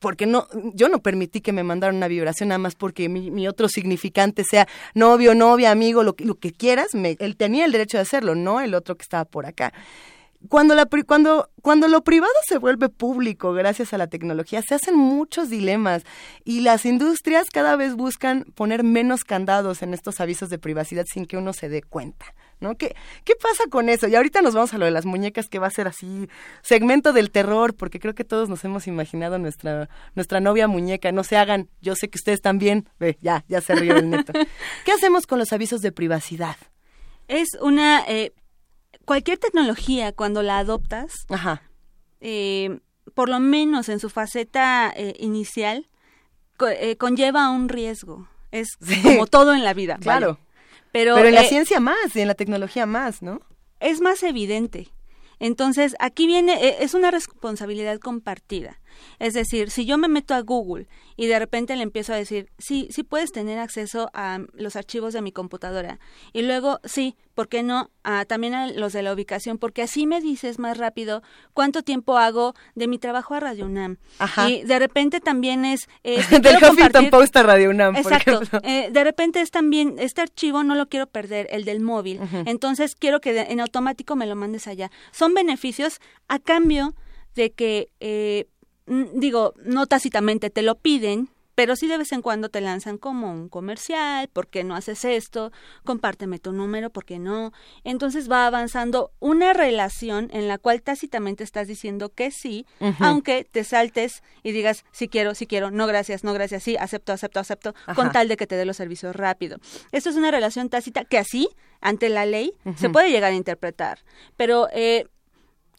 Porque 0.00 0.26
no, 0.26 0.48
yo 0.74 0.88
no 0.88 1.00
permití 1.00 1.40
que 1.40 1.52
me 1.52 1.62
mandaran 1.62 1.96
una 1.96 2.08
vibración 2.08 2.50
nada 2.50 2.58
más 2.58 2.74
porque 2.74 3.08
mi, 3.08 3.48
otro 3.48 3.68
significante 3.68 4.44
sea 4.44 4.68
novio, 4.94 5.34
novia, 5.34 5.70
amigo, 5.70 6.02
lo 6.02 6.14
que, 6.14 6.24
lo 6.26 6.34
que 6.34 6.52
quieras, 6.52 6.88
él 6.92 7.36
tenía 7.36 7.64
el 7.64 7.72
derecho 7.72 7.96
de 7.96 8.02
hacerlo, 8.02 8.34
no 8.34 8.60
el 8.60 8.74
otro 8.74 8.96
que 8.96 9.02
estaba 9.02 9.24
por 9.24 9.46
acá 9.46 9.72
cuando, 10.48 10.74
la, 10.74 10.86
cuando, 11.06 11.50
cuando 11.62 11.88
lo 11.88 12.02
privado 12.02 12.32
se 12.46 12.58
vuelve 12.58 12.88
público 12.88 13.52
gracias 13.52 13.92
a 13.94 13.98
la 13.98 14.08
tecnología, 14.08 14.62
se 14.62 14.74
hacen 14.74 14.96
muchos 14.96 15.48
dilemas 15.50 16.04
y 16.44 16.60
las 16.60 16.84
industrias 16.84 17.48
cada 17.50 17.76
vez 17.76 17.94
buscan 17.94 18.44
poner 18.54 18.84
menos 18.84 19.24
candados 19.24 19.82
en 19.82 19.94
estos 19.94 20.20
avisos 20.20 20.50
de 20.50 20.58
privacidad 20.58 21.06
sin 21.06 21.26
que 21.26 21.36
uno 21.36 21.52
se 21.52 21.68
dé 21.68 21.82
cuenta. 21.82 22.26
¿No? 22.60 22.76
¿Qué, 22.76 22.94
¿Qué 23.24 23.34
pasa 23.34 23.64
con 23.68 23.88
eso? 23.88 24.06
Y 24.06 24.14
ahorita 24.14 24.40
nos 24.40 24.54
vamos 24.54 24.72
a 24.72 24.78
lo 24.78 24.84
de 24.86 24.90
las 24.90 25.04
muñecas, 25.04 25.48
que 25.48 25.58
va 25.58 25.66
a 25.66 25.70
ser 25.70 25.86
así, 25.86 26.28
segmento 26.62 27.12
del 27.12 27.30
terror, 27.30 27.74
porque 27.74 27.98
creo 27.98 28.14
que 28.14 28.24
todos 28.24 28.48
nos 28.48 28.64
hemos 28.64 28.86
imaginado 28.86 29.38
nuestra, 29.38 29.90
nuestra 30.14 30.40
novia 30.40 30.66
muñeca. 30.66 31.12
No 31.12 31.24
se 31.24 31.36
hagan, 31.36 31.68
yo 31.82 31.94
sé 31.94 32.08
que 32.08 32.16
ustedes 32.16 32.40
también. 32.40 32.88
Ve, 32.98 33.18
ya, 33.20 33.44
ya 33.48 33.60
se 33.60 33.74
rió 33.74 33.96
el 33.96 34.08
neto. 34.08 34.32
¿Qué 34.84 34.92
hacemos 34.92 35.26
con 35.26 35.40
los 35.40 35.52
avisos 35.52 35.82
de 35.82 35.92
privacidad? 35.92 36.56
Es 37.28 37.48
una 37.60 38.04
eh, 38.06 38.32
cualquier 39.04 39.38
tecnología 39.38 40.12
cuando 40.12 40.42
la 40.42 40.58
adoptas, 40.58 41.26
eh, 42.20 42.80
por 43.14 43.28
lo 43.28 43.40
menos 43.40 43.88
en 43.88 44.00
su 44.00 44.10
faceta 44.10 44.92
eh, 44.96 45.14
inicial, 45.18 45.88
eh, 46.60 46.96
conlleva 46.96 47.50
un 47.50 47.68
riesgo. 47.68 48.28
Es 48.50 48.76
como 49.02 49.26
todo 49.26 49.54
en 49.54 49.64
la 49.64 49.74
vida. 49.74 49.98
Claro. 50.00 50.38
Pero, 50.92 51.16
Pero 51.16 51.28
en 51.28 51.34
la 51.34 51.44
ciencia 51.44 51.80
más 51.80 52.14
y 52.14 52.20
en 52.20 52.28
la 52.28 52.34
tecnología 52.34 52.86
más, 52.86 53.20
¿no? 53.20 53.40
Es 53.80 54.00
más 54.00 54.22
evidente. 54.22 54.88
Entonces, 55.40 55.96
aquí 55.98 56.26
viene, 56.26 56.76
es 56.80 56.94
una 56.94 57.10
responsabilidad 57.10 57.98
compartida. 57.98 58.80
Es 59.18 59.34
decir, 59.34 59.70
si 59.70 59.84
yo 59.84 59.98
me 59.98 60.08
meto 60.08 60.34
a 60.34 60.40
Google 60.40 60.86
y 61.16 61.26
de 61.26 61.38
repente 61.38 61.76
le 61.76 61.82
empiezo 61.82 62.12
a 62.12 62.16
decir, 62.16 62.50
sí, 62.58 62.88
sí 62.90 63.02
puedes 63.02 63.32
tener 63.32 63.58
acceso 63.58 64.10
a 64.14 64.40
los 64.52 64.76
archivos 64.76 65.14
de 65.14 65.22
mi 65.22 65.32
computadora. 65.32 65.98
Y 66.32 66.42
luego, 66.42 66.80
sí, 66.84 67.16
¿por 67.34 67.48
qué 67.48 67.62
no? 67.62 67.90
también 68.28 68.52
a 68.54 68.66
los 68.66 68.92
de 68.92 69.02
la 69.02 69.14
ubicación, 69.14 69.56
porque 69.56 69.80
así 69.80 70.06
me 70.06 70.20
dices 70.20 70.58
más 70.58 70.76
rápido 70.76 71.22
cuánto 71.54 71.82
tiempo 71.82 72.18
hago 72.18 72.54
de 72.74 72.86
mi 72.86 72.98
trabajo 72.98 73.34
a 73.34 73.40
Radio 73.40 73.64
UNAM. 73.64 73.96
Y 74.46 74.62
de 74.64 74.78
repente 74.78 75.20
también 75.20 75.64
es... 75.64 75.88
Eh, 76.02 76.22
Del 76.42 76.56
Huffington 76.62 77.08
Post 77.08 77.36
a 77.36 77.42
Radio 77.42 77.70
UNAM, 77.70 77.96
Exacto. 77.96 78.40
Eh, 78.62 78.90
de 78.92 79.04
repente 79.04 79.40
es 79.40 79.50
también, 79.50 79.96
este 79.98 80.20
archivo 80.20 80.62
no 80.64 80.74
lo 80.74 80.88
quiero 80.88 81.06
perder, 81.06 81.48
el 81.50 81.64
del 81.64 81.80
móvil. 81.80 82.20
Entonces 82.44 82.94
quiero 82.94 83.20
que 83.20 83.40
en 83.40 83.60
automático 83.60 84.16
me 84.16 84.26
lo 84.26 84.36
mandes 84.36 84.66
allá. 84.66 84.90
Son 85.10 85.32
beneficios 85.32 86.00
a 86.28 86.38
cambio 86.38 86.94
de 87.34 87.52
que 87.52 87.90
eh, 88.00 88.46
digo, 88.86 89.54
no 89.64 89.86
tácitamente 89.86 90.50
te 90.50 90.62
lo 90.62 90.76
piden, 90.76 91.28
pero 91.54 91.76
sí 91.76 91.86
de 91.86 91.98
vez 91.98 92.12
en 92.12 92.22
cuando 92.22 92.48
te 92.48 92.60
lanzan 92.60 92.98
como 92.98 93.30
un 93.30 93.48
comercial, 93.48 94.28
¿por 94.28 94.48
qué 94.48 94.64
no 94.64 94.74
haces 94.74 95.04
esto? 95.04 95.52
Compárteme 95.84 96.38
tu 96.38 96.52
número, 96.52 96.90
¿por 96.90 97.04
qué 97.04 97.18
no? 97.18 97.52
Entonces 97.84 98.30
va 98.30 98.46
avanzando 98.46 99.12
una 99.20 99.52
relación 99.52 100.30
en 100.32 100.48
la 100.48 100.58
cual 100.58 100.82
tácitamente 100.82 101.44
estás 101.44 101.68
diciendo 101.68 102.08
que 102.08 102.30
sí, 102.30 102.66
aunque 102.98 103.44
te 103.44 103.64
saltes 103.64 104.22
y 104.42 104.52
digas 104.52 104.84
sí 104.92 105.08
quiero, 105.08 105.34
sí 105.34 105.46
quiero, 105.46 105.70
no 105.70 105.86
gracias, 105.86 106.24
no 106.24 106.32
gracias, 106.32 106.62
sí, 106.62 106.76
acepto, 106.76 107.12
acepto, 107.12 107.40
acepto, 107.40 107.74
con 107.94 108.10
tal 108.10 108.28
de 108.28 108.36
que 108.36 108.46
te 108.46 108.56
dé 108.56 108.64
los 108.64 108.76
servicios 108.76 109.14
rápido. 109.14 109.58
Esto 109.92 110.10
es 110.10 110.16
una 110.16 110.30
relación 110.30 110.68
tácita 110.68 111.04
que 111.04 111.18
así, 111.18 111.48
ante 111.80 112.08
la 112.08 112.26
ley, 112.26 112.52
se 112.76 112.90
puede 112.90 113.10
llegar 113.10 113.32
a 113.32 113.36
interpretar. 113.36 114.00
Pero 114.36 114.68
eh, 114.72 115.06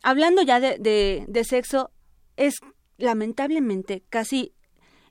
hablando 0.03 0.41
ya 0.41 0.59
de, 0.59 0.77
de, 0.77 1.25
de 1.27 1.43
sexo, 1.43 1.91
es 2.37 2.55
lamentablemente 2.97 4.03
casi 4.09 4.53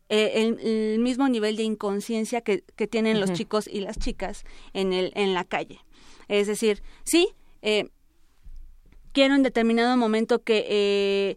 eh, 0.09 0.55
el, 0.63 0.99
mismo 0.99 1.29
nivel 1.29 1.57
de 1.57 1.63
inconsciencia 1.63 2.43
que, 2.43 2.63
que 2.77 2.87
tienen 2.87 3.21
los 3.21 3.33
chicos 3.33 3.67
y 3.67 3.81
las 3.81 3.99
chicas 3.99 4.45
en, 4.73 4.93
el, 4.93 5.13
en 5.15 5.35
la 5.35 5.45
calle. 5.45 5.81
Es 6.29 6.47
decir, 6.47 6.83
sí, 7.05 7.31
eh, 7.63 7.89
quiero 9.13 9.35
en 9.35 9.43
determinado 9.43 9.97
momento 9.97 10.43
que 10.43 10.67
eh, 10.69 11.37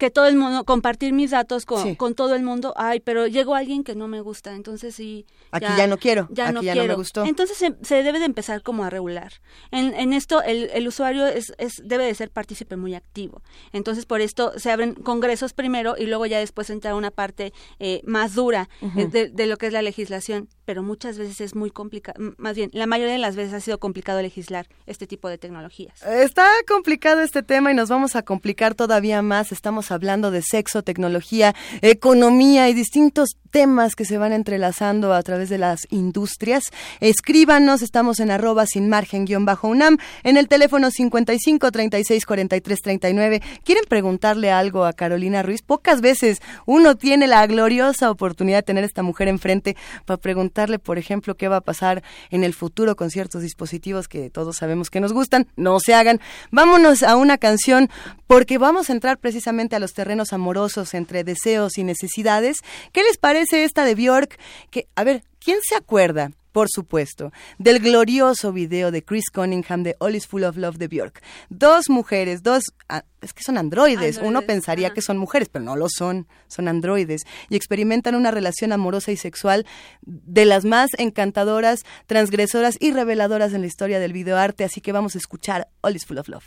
que 0.00 0.10
todo 0.10 0.26
el 0.26 0.34
mundo, 0.34 0.64
compartir 0.64 1.12
mis 1.12 1.30
datos 1.30 1.66
con, 1.66 1.94
con, 1.94 2.14
todo 2.14 2.34
el 2.34 2.42
mundo, 2.42 2.72
ay, 2.76 3.00
pero 3.00 3.26
llegó 3.26 3.54
alguien 3.54 3.84
que 3.84 3.94
no 3.94 4.08
me 4.08 4.20
gusta, 4.20 4.54
entonces 4.54 4.94
sí. 4.94 5.26
Aquí 5.52 5.66
ya, 5.76 5.86
no 5.86 5.98
quiero, 5.98 6.26
ya 6.30 6.46
aquí 6.46 6.54
no 6.54 6.62
ya 6.62 6.74
no 6.74 6.84
me 6.86 6.94
gustó. 6.94 7.24
Entonces 7.24 7.58
se, 7.58 8.02
debe 8.02 8.18
de 8.18 8.24
empezar 8.24 8.62
como 8.62 8.82
a 8.82 8.90
regular. 8.90 9.34
En, 9.70 9.94
en 9.94 10.12
esto 10.12 10.42
el, 10.42 10.70
el 10.72 10.88
usuario 10.88 11.26
es, 11.26 11.52
es, 11.58 11.82
debe 11.84 12.06
de 12.06 12.14
ser 12.14 12.30
partícipe 12.30 12.76
muy 12.76 12.94
activo. 12.94 13.42
Entonces 13.72 14.06
por 14.06 14.22
esto 14.22 14.58
se 14.58 14.70
abren 14.70 14.94
congresos 14.94 15.52
primero 15.52 15.94
y 15.98 16.06
luego 16.06 16.24
ya 16.26 16.38
después 16.38 16.70
entra 16.70 16.94
una 16.94 17.10
parte 17.10 17.52
eh, 17.78 18.00
más 18.04 18.34
dura 18.34 18.68
eh, 18.96 19.06
de, 19.06 19.28
de, 19.28 19.46
lo 19.46 19.58
que 19.58 19.66
es 19.66 19.72
la 19.74 19.82
legislación, 19.82 20.48
pero 20.64 20.82
muchas 20.82 21.18
veces 21.18 21.42
es 21.42 21.54
muy 21.54 21.70
complicado, 21.70 22.34
más 22.38 22.56
bien, 22.56 22.70
la 22.72 22.86
mayoría 22.86 23.12
de 23.12 23.18
las 23.18 23.36
veces 23.36 23.52
ha 23.52 23.60
sido 23.60 23.78
complicado 23.78 24.22
legislar 24.22 24.66
este 24.86 25.06
tipo 25.06 25.28
de 25.28 25.36
tecnologías. 25.36 26.02
Está 26.02 26.48
complicado 26.66 27.20
este 27.20 27.42
tema 27.42 27.70
y 27.70 27.74
nos 27.74 27.90
vamos 27.90 28.16
a 28.16 28.22
complicar 28.22 28.74
todavía 28.74 29.20
más. 29.20 29.52
Estamos 29.52 29.89
Hablando 29.90 30.30
de 30.30 30.42
sexo, 30.42 30.82
tecnología, 30.82 31.54
economía 31.82 32.68
y 32.68 32.74
distintos 32.74 33.36
temas 33.50 33.94
que 33.94 34.04
se 34.04 34.18
van 34.18 34.32
entrelazando 34.32 35.12
a 35.12 35.22
través 35.22 35.48
de 35.48 35.58
las 35.58 35.86
industrias. 35.90 36.64
Escríbanos, 37.00 37.82
estamos 37.82 38.20
en 38.20 38.30
arroba 38.30 38.66
sin 38.66 38.88
margen 38.88 39.24
guion 39.24 39.44
bajo 39.44 39.68
UNAM, 39.68 39.98
en 40.22 40.36
el 40.36 40.48
teléfono 40.48 40.90
55 40.90 41.70
36 41.70 42.26
43 42.26 42.80
39. 42.80 43.42
¿Quieren 43.64 43.84
preguntarle 43.88 44.50
algo 44.50 44.84
a 44.84 44.92
Carolina 44.92 45.42
Ruiz? 45.42 45.62
Pocas 45.62 46.00
veces 46.00 46.40
uno 46.66 46.96
tiene 46.96 47.26
la 47.26 47.46
gloriosa 47.46 48.10
oportunidad 48.10 48.58
de 48.58 48.62
tener 48.62 48.84
a 48.84 48.86
esta 48.86 49.02
mujer 49.02 49.28
enfrente 49.28 49.76
para 50.04 50.18
preguntarle, 50.18 50.78
por 50.78 50.98
ejemplo, 50.98 51.36
qué 51.36 51.48
va 51.48 51.56
a 51.56 51.60
pasar 51.60 52.02
en 52.30 52.44
el 52.44 52.54
futuro 52.54 52.96
con 52.96 53.10
ciertos 53.10 53.42
dispositivos 53.42 54.08
que 54.08 54.30
todos 54.30 54.56
sabemos 54.56 54.90
que 54.90 55.00
nos 55.00 55.12
gustan. 55.12 55.48
No 55.56 55.80
se 55.80 55.94
hagan. 55.94 56.20
Vámonos 56.50 57.02
a 57.02 57.16
una 57.16 57.38
canción 57.38 57.90
porque 58.30 58.58
vamos 58.58 58.88
a 58.88 58.92
entrar 58.92 59.18
precisamente 59.18 59.74
a 59.74 59.80
los 59.80 59.92
terrenos 59.92 60.32
amorosos 60.32 60.94
entre 60.94 61.24
deseos 61.24 61.78
y 61.78 61.82
necesidades. 61.82 62.58
¿Qué 62.92 63.02
les 63.02 63.18
parece? 63.18 63.64
esta 63.64 63.84
de 63.84 63.96
Bjork, 63.96 64.38
que, 64.70 64.86
a 64.94 65.02
ver, 65.02 65.24
¿quién 65.40 65.58
se 65.68 65.74
acuerda? 65.74 66.30
Por 66.52 66.68
supuesto, 66.70 67.32
del 67.58 67.80
glorioso 67.80 68.52
video 68.52 68.92
de 68.92 69.02
Chris 69.02 69.30
Cunningham 69.34 69.82
de 69.82 69.96
All 69.98 70.14
is 70.14 70.28
Full 70.28 70.44
of 70.44 70.56
Love 70.56 70.76
de 70.76 70.86
Bjork. 70.86 71.20
Dos 71.48 71.90
mujeres, 71.90 72.44
dos, 72.44 72.62
ah, 72.88 73.02
es 73.20 73.32
que 73.32 73.42
son 73.42 73.58
androides. 73.58 74.18
Uno 74.22 74.42
pensaría 74.42 74.90
que 74.90 75.02
son 75.02 75.18
mujeres, 75.18 75.48
pero 75.50 75.64
no 75.64 75.74
lo 75.74 75.88
son, 75.88 76.28
son 76.46 76.68
androides. 76.68 77.22
Y 77.48 77.56
experimentan 77.56 78.14
una 78.14 78.30
relación 78.30 78.70
amorosa 78.70 79.10
y 79.10 79.16
sexual 79.16 79.66
de 80.02 80.44
las 80.44 80.64
más 80.64 80.90
encantadoras, 80.98 81.80
transgresoras 82.06 82.76
y 82.78 82.92
reveladoras 82.92 83.54
en 83.54 83.62
la 83.62 83.66
historia 83.66 83.98
del 83.98 84.12
videoarte. 84.12 84.62
Así 84.62 84.80
que 84.80 84.92
vamos 84.92 85.16
a 85.16 85.18
escuchar 85.18 85.66
All 85.80 85.96
is 85.96 86.06
Full 86.06 86.18
of 86.18 86.28
Love. 86.28 86.44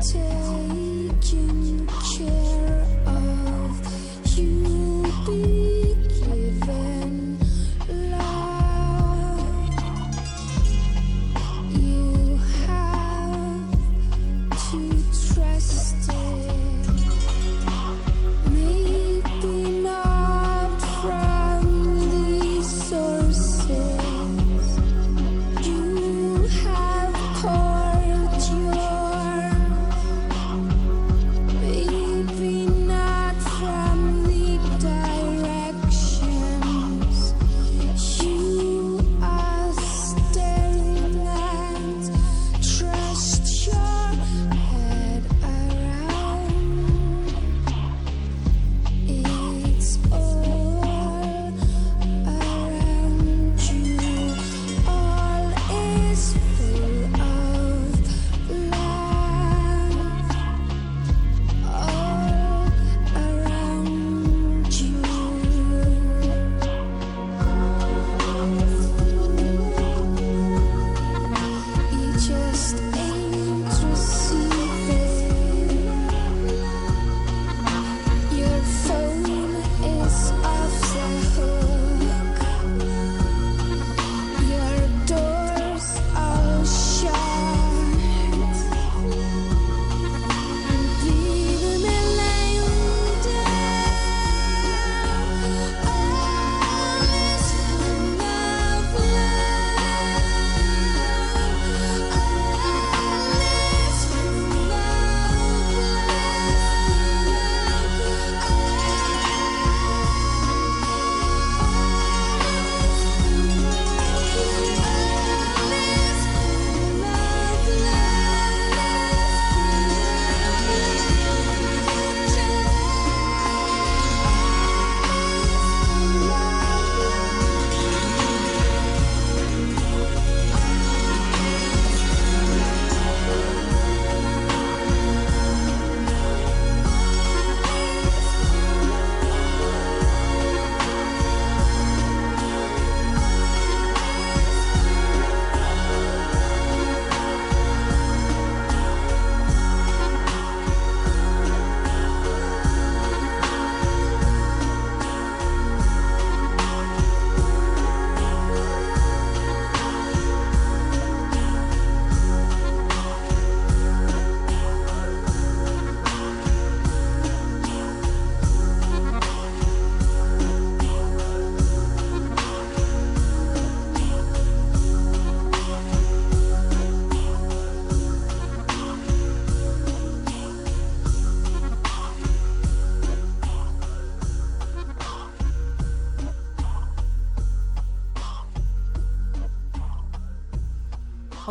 to 0.00 0.39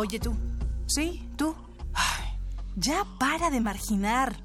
Oye 0.00 0.18
tú. 0.18 0.34
Sí, 0.86 1.28
tú. 1.36 1.54
ya 2.74 3.04
para 3.18 3.50
de 3.50 3.60
marginar. 3.60 4.42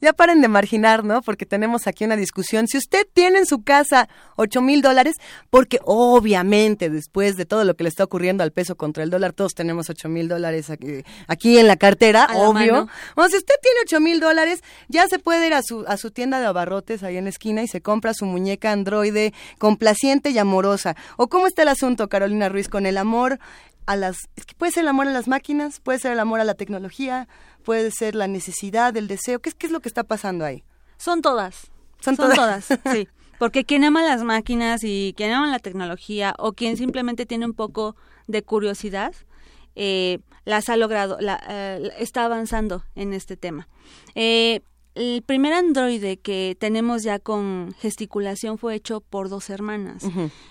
Ya 0.00 0.12
paren 0.12 0.40
de 0.40 0.48
marginar, 0.48 1.04
¿no? 1.04 1.22
Porque 1.22 1.46
tenemos 1.46 1.86
aquí 1.86 2.04
una 2.04 2.16
discusión. 2.16 2.68
Si 2.68 2.78
usted 2.78 3.06
tiene 3.12 3.38
en 3.38 3.46
su 3.46 3.62
casa 3.62 4.08
ocho 4.36 4.60
mil 4.60 4.82
dólares, 4.82 5.14
porque 5.50 5.80
obviamente 5.84 6.90
después 6.90 7.36
de 7.36 7.46
todo 7.46 7.64
lo 7.64 7.74
que 7.74 7.84
le 7.84 7.88
está 7.88 8.04
ocurriendo 8.04 8.42
al 8.42 8.52
peso 8.52 8.76
contra 8.76 9.02
el 9.02 9.10
dólar, 9.10 9.32
todos 9.32 9.54
tenemos 9.54 9.90
ocho 9.90 10.08
mil 10.08 10.28
dólares 10.28 10.70
aquí, 11.26 11.58
en 11.58 11.66
la 11.66 11.76
cartera, 11.76 12.28
obvio. 12.34 12.88
O 13.16 13.28
si 13.28 13.36
usted 13.36 13.54
tiene 13.60 13.78
ocho 13.84 14.00
mil 14.00 14.20
dólares, 14.20 14.62
ya 14.88 15.06
se 15.08 15.18
puede 15.18 15.46
ir 15.46 15.54
a 15.54 15.62
su, 15.62 15.84
a 15.88 15.96
su 15.96 16.10
tienda 16.10 16.40
de 16.40 16.46
abarrotes 16.46 17.02
ahí 17.02 17.16
en 17.16 17.24
la 17.24 17.30
esquina 17.30 17.62
y 17.62 17.68
se 17.68 17.80
compra 17.80 18.14
su 18.14 18.24
muñeca 18.26 18.72
androide 18.72 19.32
complaciente 19.58 20.30
y 20.30 20.38
amorosa. 20.38 20.96
¿O 21.16 21.28
cómo 21.28 21.46
está 21.46 21.62
el 21.62 21.68
asunto, 21.68 22.08
Carolina 22.08 22.48
Ruiz, 22.48 22.68
con 22.68 22.86
el 22.86 22.98
amor 22.98 23.38
a 23.86 23.96
las... 23.96 24.16
Es 24.36 24.44
que 24.44 24.54
puede 24.54 24.72
ser 24.72 24.82
el 24.82 24.88
amor 24.88 25.08
a 25.08 25.12
las 25.12 25.28
máquinas, 25.28 25.80
puede 25.80 25.98
ser 25.98 26.12
el 26.12 26.20
amor 26.20 26.40
a 26.40 26.44
la 26.44 26.54
tecnología, 26.54 27.26
puede 27.64 27.90
ser 27.90 28.14
la 28.14 28.28
necesidad, 28.28 28.96
el 28.96 29.08
deseo. 29.08 29.40
¿Qué 29.40 29.50
es, 29.50 29.54
qué 29.54 29.66
es 29.66 29.72
lo 29.72 29.80
que 29.80 29.88
está 29.88 30.04
pasando 30.04 30.44
ahí? 30.44 30.64
Son 30.96 31.22
todas. 31.22 31.70
Son, 32.00 32.16
Son 32.16 32.30
todas. 32.30 32.68
todas, 32.68 32.80
sí. 32.92 33.08
Porque 33.38 33.64
quien 33.64 33.84
ama 33.84 34.02
las 34.02 34.24
máquinas 34.24 34.82
y 34.82 35.14
quien 35.16 35.32
ama 35.32 35.50
la 35.50 35.60
tecnología 35.60 36.34
o 36.38 36.52
quien 36.52 36.76
simplemente 36.76 37.24
tiene 37.24 37.46
un 37.46 37.54
poco 37.54 37.94
de 38.26 38.42
curiosidad, 38.42 39.14
eh, 39.76 40.18
las 40.44 40.68
ha 40.68 40.76
logrado, 40.76 41.18
la, 41.20 41.40
eh, 41.48 41.90
está 41.98 42.24
avanzando 42.24 42.84
en 42.96 43.12
este 43.12 43.36
tema. 43.36 43.68
Eh, 44.14 44.60
el 44.98 45.22
primer 45.22 45.52
androide 45.52 46.16
que 46.16 46.56
tenemos 46.58 47.04
ya 47.04 47.20
con 47.20 47.72
gesticulación 47.78 48.58
fue 48.58 48.74
hecho 48.74 49.00
por 49.00 49.28
dos 49.28 49.48
hermanas. 49.48 50.02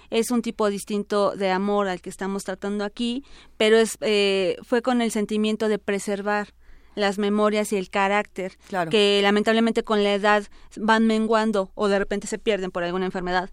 Es 0.09 0.31
un 0.31 0.41
tipo 0.41 0.69
distinto 0.69 1.35
de 1.35 1.51
amor 1.51 1.89
al 1.89 1.99
que 1.99 2.09
estamos 2.09 2.45
tratando 2.45 2.85
aquí, 2.85 3.25
pero 3.57 3.75
es, 3.75 3.97
eh, 3.99 4.55
fue 4.63 4.81
con 4.81 5.01
el 5.01 5.11
sentimiento 5.11 5.67
de 5.67 5.79
preservar 5.79 6.53
las 6.97 7.17
memorias 7.17 7.71
y 7.71 7.77
el 7.77 7.89
carácter 7.89 8.57
Claro. 8.67 8.89
que 8.91 9.19
lamentablemente 9.23 9.83
con 9.83 10.03
la 10.03 10.13
edad 10.13 10.43
van 10.75 11.07
menguando 11.07 11.71
o 11.75 11.87
de 11.87 11.99
repente 11.99 12.27
se 12.27 12.37
pierden 12.39 12.71
por 12.71 12.83
alguna 12.83 13.05
enfermedad. 13.05 13.49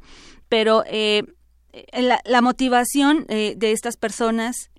Pero 0.49 0.83
eh, 0.87 1.23
eh, 1.73 2.03
la, 2.03 2.21
la 2.25 2.41
motivación 2.41 3.27
eh, 3.29 3.55
de 3.57 3.73
estas 3.73 3.97
personas 3.97 4.71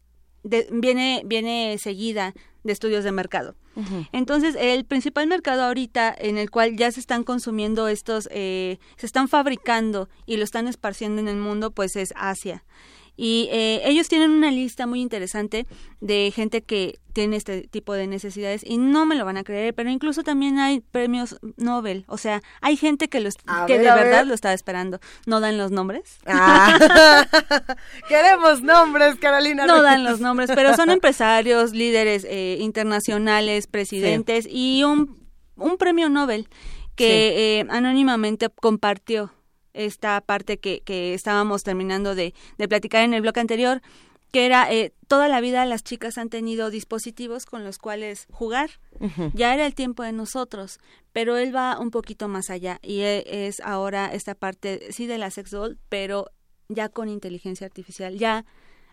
de- 0.44 0.68
viene, 0.72 1.22
viene 1.26 1.78
seguida 1.80 2.34
de 2.64 2.74
estudios 2.74 3.04
de 3.04 3.12
mercado. 3.12 3.56
Entonces, 4.14 4.56
el 4.58 4.86
principal 4.86 5.28
mercado 5.28 5.64
ahorita 5.64 6.16
en 6.18 6.38
el 6.38 6.50
cual 6.50 6.78
ya 6.78 6.90
se 6.94 7.02
están 7.02 7.26
consumiendo 7.26 7.90
estos, 7.90 8.30
eh, 8.32 8.78
se 8.96 9.06
están 9.06 9.28
fabricando 9.28 10.08
y 10.26 10.38
lo 10.38 10.46
están 10.46 10.68
esparciendo 10.70 11.20
en 11.22 11.28
el 11.28 11.36
mundo, 11.36 11.72
pues 11.72 11.98
es 11.98 12.14
Asia. 12.16 12.64
Y 13.18 13.48
eh, 13.52 13.82
ellos 13.86 14.08
tienen 14.08 14.32
una 14.32 14.52
lista 14.52 14.88
muy 14.88 15.02
interesante 15.02 15.66
de 16.02 16.32
gente 16.36 16.62
que 16.62 17.00
tiene 17.14 17.38
este 17.38 17.62
tipo 17.62 17.94
de 17.94 18.08
necesidades 18.08 18.62
y 18.66 18.78
no 18.78 19.06
me 19.06 19.16
lo 19.16 19.24
van 19.24 19.38
a 19.38 19.44
creer, 19.46 19.74
pero 19.74 19.90
incluso 19.90 20.22
también 20.24 20.60
hay 20.60 20.82
premios 20.82 21.38
Nobel. 21.56 22.04
O 22.08 22.18
sea, 22.18 22.42
hay 22.60 22.76
gente 22.76 23.08
que, 23.08 23.22
los, 23.22 23.36
A 23.48 23.66
que 23.68 23.78
ver, 23.78 23.86
de 23.86 23.92
verdad 23.94 24.20
ver. 24.20 24.28
lo 24.28 24.34
estaba 24.34 24.54
esperando. 24.54 25.00
No 25.26 25.40
dan 25.40 25.58
los 25.58 25.72
nombres. 25.72 26.18
Ah. 26.26 26.78
Queremos 28.10 28.62
nombres, 28.62 29.16
Carolina. 29.16 29.66
No 29.66 29.76
Ruiz. 29.76 29.84
dan 29.84 30.04
los 30.04 30.20
nombres, 30.20 30.52
pero 30.54 30.76
son 30.76 30.90
empresarios, 30.92 31.72
líderes 31.72 32.26
eh, 32.30 32.58
internacionales, 32.60 33.68
presidentes 33.68 34.46
y 34.50 34.84
un, 34.84 35.18
un 35.56 35.78
premio 35.78 36.10
Nobel 36.10 36.50
que 36.96 37.60
eh, 37.60 37.68
anónimamente 37.70 38.50
compartió 38.50 39.32
esta 39.76 40.20
parte 40.22 40.58
que, 40.58 40.82
que 40.82 41.14
estábamos 41.14 41.64
terminando 41.64 42.16
de, 42.16 42.34
de 42.58 42.68
platicar 42.68 43.04
en 43.04 43.14
el 43.14 43.22
bloque 43.22 43.40
anterior, 43.40 43.82
que 44.32 44.46
era 44.46 44.70
eh, 44.74 44.94
toda 45.08 45.28
la 45.30 45.40
vida 45.40 45.66
las 45.66 45.84
chicas 45.84 46.18
han 46.18 46.30
tenido 46.30 46.70
dispositivos 46.70 47.46
con 47.46 47.64
los 47.64 47.78
cuales 47.78 48.28
jugar. 48.32 48.70
Ya 49.34 49.54
era 49.54 49.66
el 49.66 49.76
tiempo 49.76 50.04
de 50.04 50.12
nosotros, 50.12 50.80
pero 51.14 51.38
él 51.38 51.56
va 51.56 51.80
un 51.80 51.92
poquito 51.92 52.28
más 52.28 52.50
allá 52.50 52.80
y 52.82 53.00
e- 53.02 53.48
es 53.48 53.60
ahora 53.62 54.14
esta 54.14 54.36
parte, 54.36 54.92
sí, 54.92 55.06
de 55.06 55.18
la 55.18 55.32
sex 55.32 55.52
doll, 55.52 55.78
pero 55.90 56.32
ya 56.68 56.90
con 56.90 57.08
inteligencia 57.10 57.66
artificial, 57.68 58.18
ya 58.18 58.46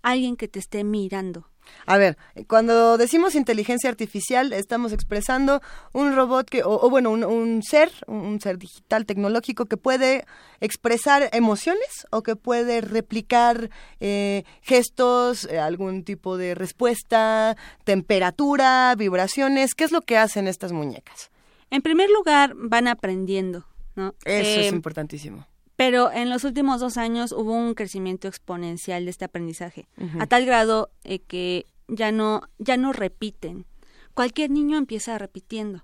alguien 0.03 0.37
que 0.37 0.49
te 0.49 0.59
esté 0.59 0.85
mirando. 0.85 1.49
A 1.87 1.97
ver, 1.97 2.19
cuando 2.49 2.99
decimos 2.99 3.37
inteligencia 3.37 3.89
artificial, 3.89 4.53
estamos 4.53 4.93
expresando 4.93 5.63
un 5.93 6.15
robot 6.17 6.51
que, 6.51 6.65
o, 6.65 6.71
o 6.73 6.91
bueno, 6.91 7.11
un, 7.11 7.25
un 7.25 7.63
ser, 7.63 7.91
un 8.09 8.41
ser 8.41 8.59
digital 8.59 9.07
tecnológico 9.07 9.67
que 9.67 9.77
puede 9.77 10.25
expresar 10.61 11.31
emociones 11.33 12.05
o 12.11 12.25
que 12.25 12.35
puede 12.35 12.81
replicar 12.81 13.71
eh, 14.01 14.43
gestos, 14.63 15.45
eh, 15.45 15.61
algún 15.61 16.03
tipo 16.03 16.37
de 16.37 16.57
respuesta, 16.57 17.57
temperatura, 17.85 18.95
vibraciones. 18.97 19.75
¿Qué 19.75 19.85
es 19.85 19.93
lo 19.93 20.01
que 20.03 20.19
hacen 20.19 20.49
estas 20.49 20.73
muñecas? 20.73 21.31
En 21.71 21.81
primer 21.81 22.11
lugar, 22.11 22.55
van 22.57 22.89
aprendiendo, 22.89 23.67
¿no? 23.95 24.15
Eso 24.25 24.61
Eh, 24.61 24.67
es 24.67 24.73
importantísimo. 24.73 25.47
Pero 25.83 26.13
en 26.13 26.31
los 26.31 26.45
últimos 26.45 26.79
dos 26.79 26.97
años 26.97 27.33
hubo 27.33 27.55
un 27.55 27.75
crecimiento 27.75 28.29
exponencial 28.29 29.05
de 29.05 29.11
este 29.11 29.25
aprendizaje, 29.25 29.89
a 30.21 30.29
tal 30.29 30.47
grado 30.47 30.93
eh, 31.03 31.19
que 31.19 31.67
ya 31.89 32.13
no, 32.13 32.43
ya 32.61 32.77
no 32.77 32.93
repiten. 32.93 33.67
Cualquier 34.15 34.51
niño 34.53 34.79
empieza 34.79 35.19
repitiendo 35.19 35.83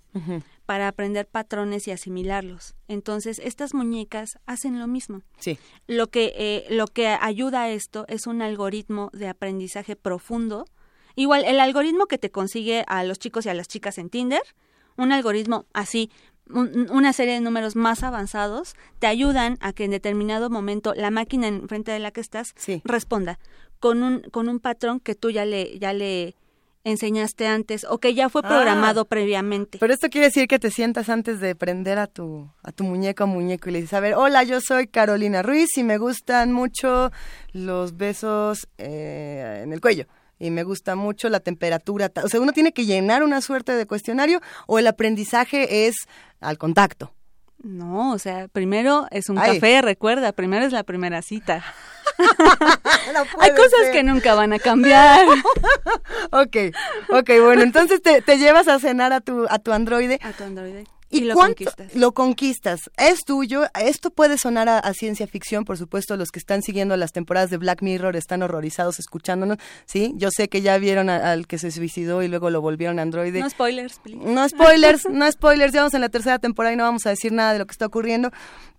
para 0.67 0.87
aprender 0.87 1.27
patrones 1.27 1.89
y 1.89 1.91
asimilarlos. 1.91 2.77
Entonces, 2.87 3.41
estas 3.41 3.75
muñecas 3.75 4.39
hacen 4.47 4.79
lo 4.79 4.87
mismo. 4.87 5.23
Sí. 5.41 5.59
Lo 5.89 6.07
que, 6.07 6.33
eh, 6.37 6.67
lo 6.71 6.87
que 6.87 7.09
ayuda 7.09 7.63
a 7.63 7.71
esto 7.71 8.05
es 8.07 8.29
un 8.29 8.41
algoritmo 8.41 9.11
de 9.13 9.27
aprendizaje 9.27 9.97
profundo. 9.97 10.65
Igual, 11.17 11.45
el 11.45 11.59
algoritmo 11.59 12.07
que 12.07 12.19
te 12.19 12.31
consigue 12.31 12.85
a 12.87 13.03
los 13.03 13.19
chicos 13.19 13.47
y 13.47 13.49
a 13.49 13.55
las 13.55 13.67
chicas 13.67 13.99
en 13.99 14.11
Tinder, 14.11 14.43
un 14.97 15.11
algoritmo 15.11 15.67
así, 15.73 16.09
un- 16.53 16.89
una 16.91 17.13
serie 17.13 17.35
de 17.35 17.41
números 17.41 17.77
más 17.77 18.03
avanzados, 18.03 18.75
te 18.99 19.07
ayudan 19.07 19.59
a 19.61 19.73
que 19.73 19.85
en 19.85 19.91
determinado 19.91 20.51
momento 20.51 20.95
la 20.95 21.11
máquina 21.11 21.47
enfrente 21.49 21.93
de 21.93 21.99
la 21.99 22.11
que 22.11 22.21
estás 22.21 22.53
Sí. 22.57 22.83
responda 22.85 23.39
con 23.81 24.03
un, 24.03 24.21
con 24.33 24.49
un 24.49 24.59
patrón 24.61 25.01
que 25.01 25.15
tú 25.15 25.31
ya 25.31 25.45
le, 25.45 25.79
ya 25.79 25.93
le 25.93 26.35
enseñaste 26.85 27.47
antes 27.47 27.85
o 27.85 27.99
que 27.99 28.15
ya 28.15 28.29
fue 28.31 28.41
Ah. 28.45 28.49
programado 28.49 29.05
previamente. 29.05 29.79
Pero 29.79 29.93
esto 29.93 30.09
quiere 30.09 30.29
decir 30.29 30.47
que 30.49 30.59
te 30.59 30.71
sientas 30.71 31.09
antes 31.11 31.39
de 31.39 31.55
prender 31.55 31.99
a 31.99 32.07
tu, 32.07 32.49
a 32.63 32.73
tu 32.73 32.85
muñeco 32.85 33.25
o 33.25 33.27
muñeco 33.27 33.69
y 33.69 33.73
le 33.73 33.81
dices, 33.81 33.95
a 33.95 34.01
ver, 34.01 34.15
hola, 34.15 34.43
yo 34.45 34.61
soy 34.61 34.87
Carolina 34.87 35.43
Ruiz 35.43 35.77
y 35.77 35.83
me 35.85 35.99
gustan 35.99 36.53
mucho 36.53 37.11
los 37.53 37.97
besos 37.97 38.69
eh, 38.79 39.61
en 39.65 39.73
el 39.73 39.81
cuello. 39.81 40.07
Y 40.39 40.51
me 40.51 40.63
gusta 40.63 40.95
mucho 40.95 41.29
la 41.29 41.41
temperatura. 41.41 42.11
O 42.23 42.29
sea, 42.29 42.41
uno 42.41 42.53
tiene 42.53 42.73
que 42.73 42.85
llenar 42.87 43.23
una 43.23 43.41
suerte 43.41 43.73
de 43.73 43.87
cuestionario 43.87 44.41
o 44.67 44.79
el 44.79 44.87
aprendizaje 44.87 45.87
es 45.87 45.95
al 46.41 46.59
contacto. 46.59 47.13
No, 47.61 48.13
o 48.13 48.19
sea, 48.21 48.47
primero 48.47 49.09
es 49.11 49.29
un 49.29 49.39
Ay. 49.39 49.55
café, 49.55 49.83
recuerda, 49.83 50.33
primero 50.33 50.65
es 50.65 50.73
la 50.73 50.85
primera 50.85 51.23
cita. 51.23 51.65
No 53.13 53.21
Hay 53.41 53.51
cosas 53.53 53.81
ser. 53.85 53.93
que 53.93 54.03
nunca 54.03 54.35
van 54.35 54.53
a 54.53 54.59
cambiar. 54.59 55.25
Ok, 56.33 56.57
ok, 57.11 57.31
bueno, 57.45 57.63
entonces 57.63 58.03
te, 58.03 58.23
te 58.23 58.39
llevas 58.39 58.67
a 58.69 58.79
cenar 58.81 59.13
a 59.13 59.21
tu, 59.21 59.47
a 59.49 59.59
tu 59.59 59.73
androide 59.73 60.19
a 60.23 60.33
tu 60.33 60.45
androide. 60.45 60.85
¿Y, 61.11 61.21
lo 61.21 61.35
conquistas. 61.35 61.95
Lo 61.95 62.13
conquistas. 62.13 62.81
Es 62.99 63.21
tuyo. 63.25 63.65
Esto 63.81 64.11
puede 64.11 64.37
sonar 64.37 64.69
a, 64.69 64.79
a 64.79 64.93
ciencia 64.93 65.27
ficción, 65.27 65.65
por 65.65 65.79
supuesto. 65.79 66.17
Los 66.17 66.31
que 66.31 66.39
están 66.39 66.63
siguiendo 66.63 66.97
las 66.97 67.13
temporadas 67.13 67.49
de 67.51 67.57
Black 67.57 67.81
Mirror 67.83 68.15
están 68.17 68.43
horrorizados 68.43 68.99
escuchándonos. 68.99 69.57
Sí, 69.87 70.13
yo 70.17 70.29
sé 70.31 70.49
que 70.49 70.61
ya 70.61 70.77
vieron 70.79 71.09
a- 71.09 71.33
al 71.33 71.47
que 71.47 71.59
se 71.59 71.71
suicidó 71.71 72.23
y 72.23 72.29
luego 72.29 72.51
lo 72.51 72.61
volvieron 72.61 72.99
androide. 72.99 73.41
No 73.41 73.49
spoilers, 73.49 73.99
please. 74.01 74.23
No 74.23 74.47
spoilers, 74.49 75.07
no 75.11 75.31
spoilers, 75.33 75.73
ya 75.73 75.81
vamos 75.81 75.95
en 75.95 76.03
la 76.03 76.09
tercera 76.11 76.39
temporada 76.39 76.75
y 76.75 76.77
no 76.77 76.85
vamos 76.85 77.07
a 77.07 77.11
decir 77.11 77.33
nada 77.33 77.55
de 77.55 77.59
lo 77.61 77.67
que 77.67 77.73
está 77.73 77.87
ocurriendo. 77.87 78.31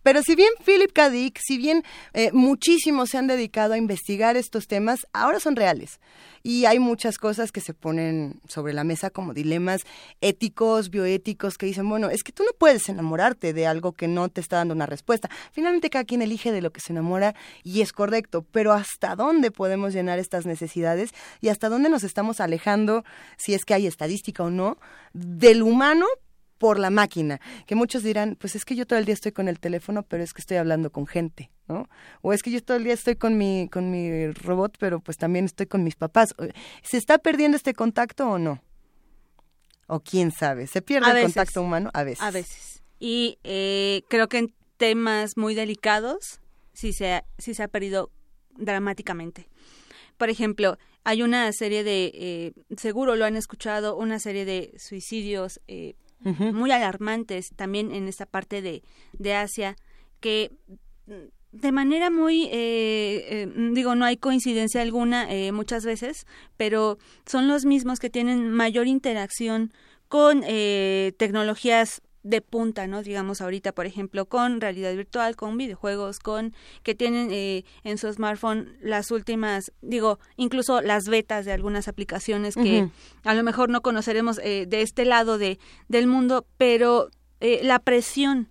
Pero 0.04 0.22
si 0.22 0.36
bien 0.36 0.50
Philip 0.66 0.94
K. 0.94 1.10
Dick, 1.10 1.40
si 1.44 1.58
bien 1.58 1.84
eh, 2.14 2.30
muchísimos 2.32 3.10
se 3.10 3.18
han 3.18 3.28
dedicado 3.28 3.74
a 3.74 3.78
investigar 3.78 4.38
estos 4.38 4.68
temas, 4.68 5.00
ahora 5.14 5.40
son 5.42 5.56
reales. 5.58 6.00
Y 6.42 6.64
hay 6.66 6.80
muchas 6.80 7.18
cosas 7.18 7.52
que 7.52 7.60
se 7.60 7.74
ponen 7.74 8.40
sobre 8.48 8.72
la 8.72 8.86
mesa 8.86 9.10
como 9.10 9.34
dilemas 9.34 9.82
éticos, 10.22 10.90
bioéticos, 10.90 11.58
que 11.58 11.66
dicen, 11.66 11.90
bueno, 11.90 12.10
es 12.20 12.24
que 12.24 12.32
tú 12.34 12.44
no 12.44 12.52
puedes 12.58 12.90
enamorarte 12.90 13.54
de 13.54 13.66
algo 13.66 13.94
que 13.94 14.08
no 14.08 14.28
te 14.28 14.42
está 14.42 14.58
dando 14.58 14.74
una 14.74 14.86
respuesta. 14.86 15.30
Finalmente 15.54 15.90
cada 15.90 16.04
quien 16.04 16.22
elige 16.22 16.52
de 16.52 16.62
lo 16.62 16.72
que 16.72 16.82
se 16.82 16.92
enamora 16.92 17.34
y 17.64 17.82
es 17.82 17.94
correcto, 17.94 18.46
pero 18.52 18.74
¿hasta 18.74 19.16
dónde 19.16 19.52
podemos 19.52 19.94
llenar 19.94 20.20
estas 20.20 20.46
necesidades 20.46 21.12
y 21.40 21.48
hasta 21.48 21.70
dónde 21.70 21.90
nos 21.90 22.04
estamos 22.04 22.42
alejando, 22.42 23.06
si 23.38 23.54
es 23.54 23.64
que 23.64 23.74
hay 23.74 23.88
estadística 23.88 24.44
o 24.44 24.50
no, 24.50 24.78
del 25.14 25.64
humano 25.64 26.06
por 26.58 26.78
la 26.78 26.90
máquina, 26.90 27.40
que 27.66 27.76
muchos 27.76 28.04
dirán, 28.04 28.36
pues 28.38 28.54
es 28.56 28.66
que 28.66 28.76
yo 28.76 28.86
todo 28.86 29.00
el 29.00 29.06
día 29.06 29.14
estoy 29.14 29.32
con 29.32 29.48
el 29.48 29.62
teléfono, 29.62 30.04
pero 30.04 30.24
es 30.24 30.34
que 30.34 30.42
estoy 30.42 30.58
hablando 30.58 30.92
con 30.92 31.08
gente, 31.08 31.50
¿no? 31.70 31.88
O 32.22 32.34
es 32.34 32.44
que 32.44 32.52
yo 32.52 32.62
todo 32.62 32.76
el 32.76 32.84
día 32.84 32.94
estoy 32.94 33.16
con 33.16 33.38
mi 33.38 33.70
con 33.72 33.90
mi 33.90 34.28
robot, 34.28 34.76
pero 34.78 35.00
pues 35.00 35.16
también 35.16 35.46
estoy 35.46 35.68
con 35.68 35.86
mis 35.86 35.96
papás. 35.96 36.36
¿Se 36.84 36.98
está 36.98 37.18
perdiendo 37.18 37.56
este 37.56 37.74
contacto 37.74 38.30
o 38.30 38.38
no? 38.38 38.62
O 39.92 40.00
quién 40.02 40.32
sabe, 40.32 40.68
¿se 40.68 40.82
pierde 40.82 41.08
A 41.08 41.10
el 41.10 41.16
veces. 41.16 41.34
contacto 41.34 41.62
humano? 41.62 41.90
A 41.94 42.04
veces. 42.04 42.22
A 42.24 42.32
veces. 42.32 42.84
Y 43.00 43.40
eh, 43.44 44.04
creo 44.08 44.30
que 44.30 44.38
en 44.38 44.54
temas 44.78 45.36
muy 45.36 45.56
delicados 45.56 46.40
sí 46.74 46.94
se, 46.94 47.14
ha, 47.14 47.26
sí 47.38 47.54
se 47.54 47.64
ha 47.64 47.68
perdido 47.68 48.12
dramáticamente. 48.56 49.50
Por 50.18 50.30
ejemplo, 50.30 50.78
hay 51.04 51.24
una 51.24 51.52
serie 51.54 51.84
de, 51.84 52.12
eh, 52.14 52.54
seguro 52.78 53.16
lo 53.16 53.26
han 53.26 53.36
escuchado, 53.36 53.96
una 53.98 54.20
serie 54.20 54.46
de 54.46 54.74
suicidios 54.78 55.60
eh, 55.68 55.96
muy 56.22 56.72
alarmantes 56.72 57.50
también 57.56 57.92
en 57.92 58.08
esta 58.08 58.26
parte 58.26 58.62
de, 58.62 58.84
de 59.14 59.34
Asia, 59.34 59.76
que 60.20 60.52
de 61.52 61.72
manera 61.72 62.10
muy, 62.10 62.46
eh, 62.46 63.26
eh, 63.30 63.48
digo, 63.74 63.96
no 63.96 64.06
hay 64.06 64.18
coincidencia 64.18 64.82
alguna 64.82 65.32
eh, 65.32 65.52
muchas 65.52 65.86
veces, 65.86 66.26
pero 66.58 66.98
son 67.26 67.48
los 67.48 67.66
mismos 67.66 68.00
que 68.00 68.10
tienen 68.10 68.52
mayor 68.52 68.88
interacción 68.88 69.72
con 70.08 70.44
eh, 70.46 71.14
tecnologías 71.18 72.02
de 72.24 72.42
punta, 72.42 72.86
¿no? 72.88 73.02
Digamos 73.02 73.42
ahorita, 73.42 73.72
por 73.72 73.86
ejemplo, 73.86 74.26
con 74.26 74.60
realidad 74.60 74.94
virtual, 74.94 75.36
con 75.36 75.58
videojuegos, 75.58 76.20
con 76.20 76.54
que 76.84 76.96
tienen 76.96 77.30
eh, 77.32 77.64
en 77.84 77.98
su 77.98 78.12
smartphone 78.12 78.76
las 78.82 79.12
últimas, 79.12 79.72
digo, 79.82 80.20
incluso 80.36 80.82
las 80.82 81.08
betas 81.08 81.46
de 81.46 81.54
algunas 81.54 81.88
aplicaciones 81.88 82.56
que 82.56 82.90
a 83.24 83.34
lo 83.34 83.44
mejor 83.44 83.70
no 83.70 83.82
conoceremos 83.82 84.40
eh, 84.44 84.66
de 84.68 84.82
este 84.82 85.06
lado 85.06 85.38
de 85.38 85.60
del 85.88 86.08
mundo, 86.08 86.46
pero 86.58 87.10
eh, 87.40 87.62
la 87.64 87.80
presión 87.80 88.50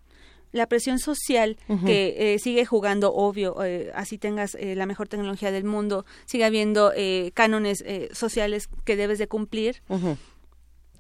la 0.52 0.66
presión 0.66 0.98
social 0.98 1.56
que 1.84 2.38
sigue 2.42 2.64
jugando, 2.64 3.12
obvio, 3.12 3.56
así 3.94 4.18
tengas 4.18 4.56
la 4.60 4.86
mejor 4.86 5.08
tecnología 5.08 5.50
del 5.50 5.64
mundo, 5.64 6.04
sigue 6.26 6.44
habiendo 6.44 6.92
cánones 7.34 7.84
sociales 8.12 8.68
que 8.84 8.96
debes 8.96 9.18
de 9.18 9.28
cumplir. 9.28 9.82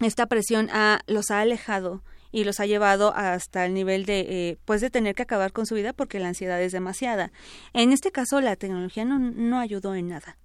Esta 0.00 0.26
presión 0.26 0.68
a, 0.70 1.00
los 1.06 1.30
ha 1.30 1.40
alejado 1.40 2.02
y 2.30 2.44
los 2.44 2.60
ha 2.60 2.66
llevado 2.66 3.12
hasta 3.14 3.66
el 3.66 3.74
nivel 3.74 4.04
de 4.04 4.20
eh, 4.20 4.58
pues 4.64 4.80
de 4.80 4.90
tener 4.90 5.14
que 5.14 5.22
acabar 5.22 5.52
con 5.52 5.66
su 5.66 5.74
vida 5.74 5.92
porque 5.92 6.20
la 6.20 6.28
ansiedad 6.28 6.60
es 6.62 6.72
demasiada. 6.72 7.32
En 7.72 7.92
este 7.92 8.12
caso 8.12 8.40
la 8.40 8.56
tecnología 8.56 9.04
no, 9.04 9.18
no 9.18 9.58
ayudó 9.58 9.94
en 9.94 10.08
nada. 10.08 10.36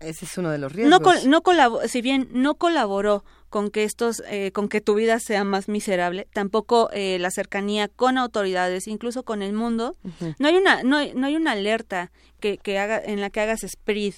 Ese 0.00 0.24
es 0.24 0.38
uno 0.38 0.50
de 0.50 0.58
los 0.58 0.72
riesgos. 0.72 1.24
No, 1.26 1.42
no 1.42 1.80
si 1.86 2.02
bien 2.02 2.28
no 2.32 2.54
colaboró 2.54 3.24
con 3.50 3.70
que 3.70 3.84
estos, 3.84 4.22
eh, 4.28 4.50
con 4.52 4.68
que 4.68 4.80
tu 4.80 4.94
vida 4.94 5.18
sea 5.18 5.44
más 5.44 5.68
miserable, 5.68 6.26
tampoco 6.32 6.88
eh, 6.92 7.18
la 7.18 7.30
cercanía 7.30 7.88
con 7.88 8.16
autoridades, 8.16 8.88
incluso 8.88 9.24
con 9.24 9.42
el 9.42 9.52
mundo. 9.52 9.96
No 10.38 10.48
hay 10.48 10.56
una, 10.56 10.82
no 10.82 10.96
hay, 10.96 11.12
no 11.14 11.26
hay 11.26 11.36
una 11.36 11.52
alerta 11.52 12.12
que, 12.40 12.58
que 12.58 12.78
haga, 12.78 12.98
en 13.02 13.20
la 13.20 13.30
que 13.30 13.40
hagas 13.40 13.60
spread 13.60 14.14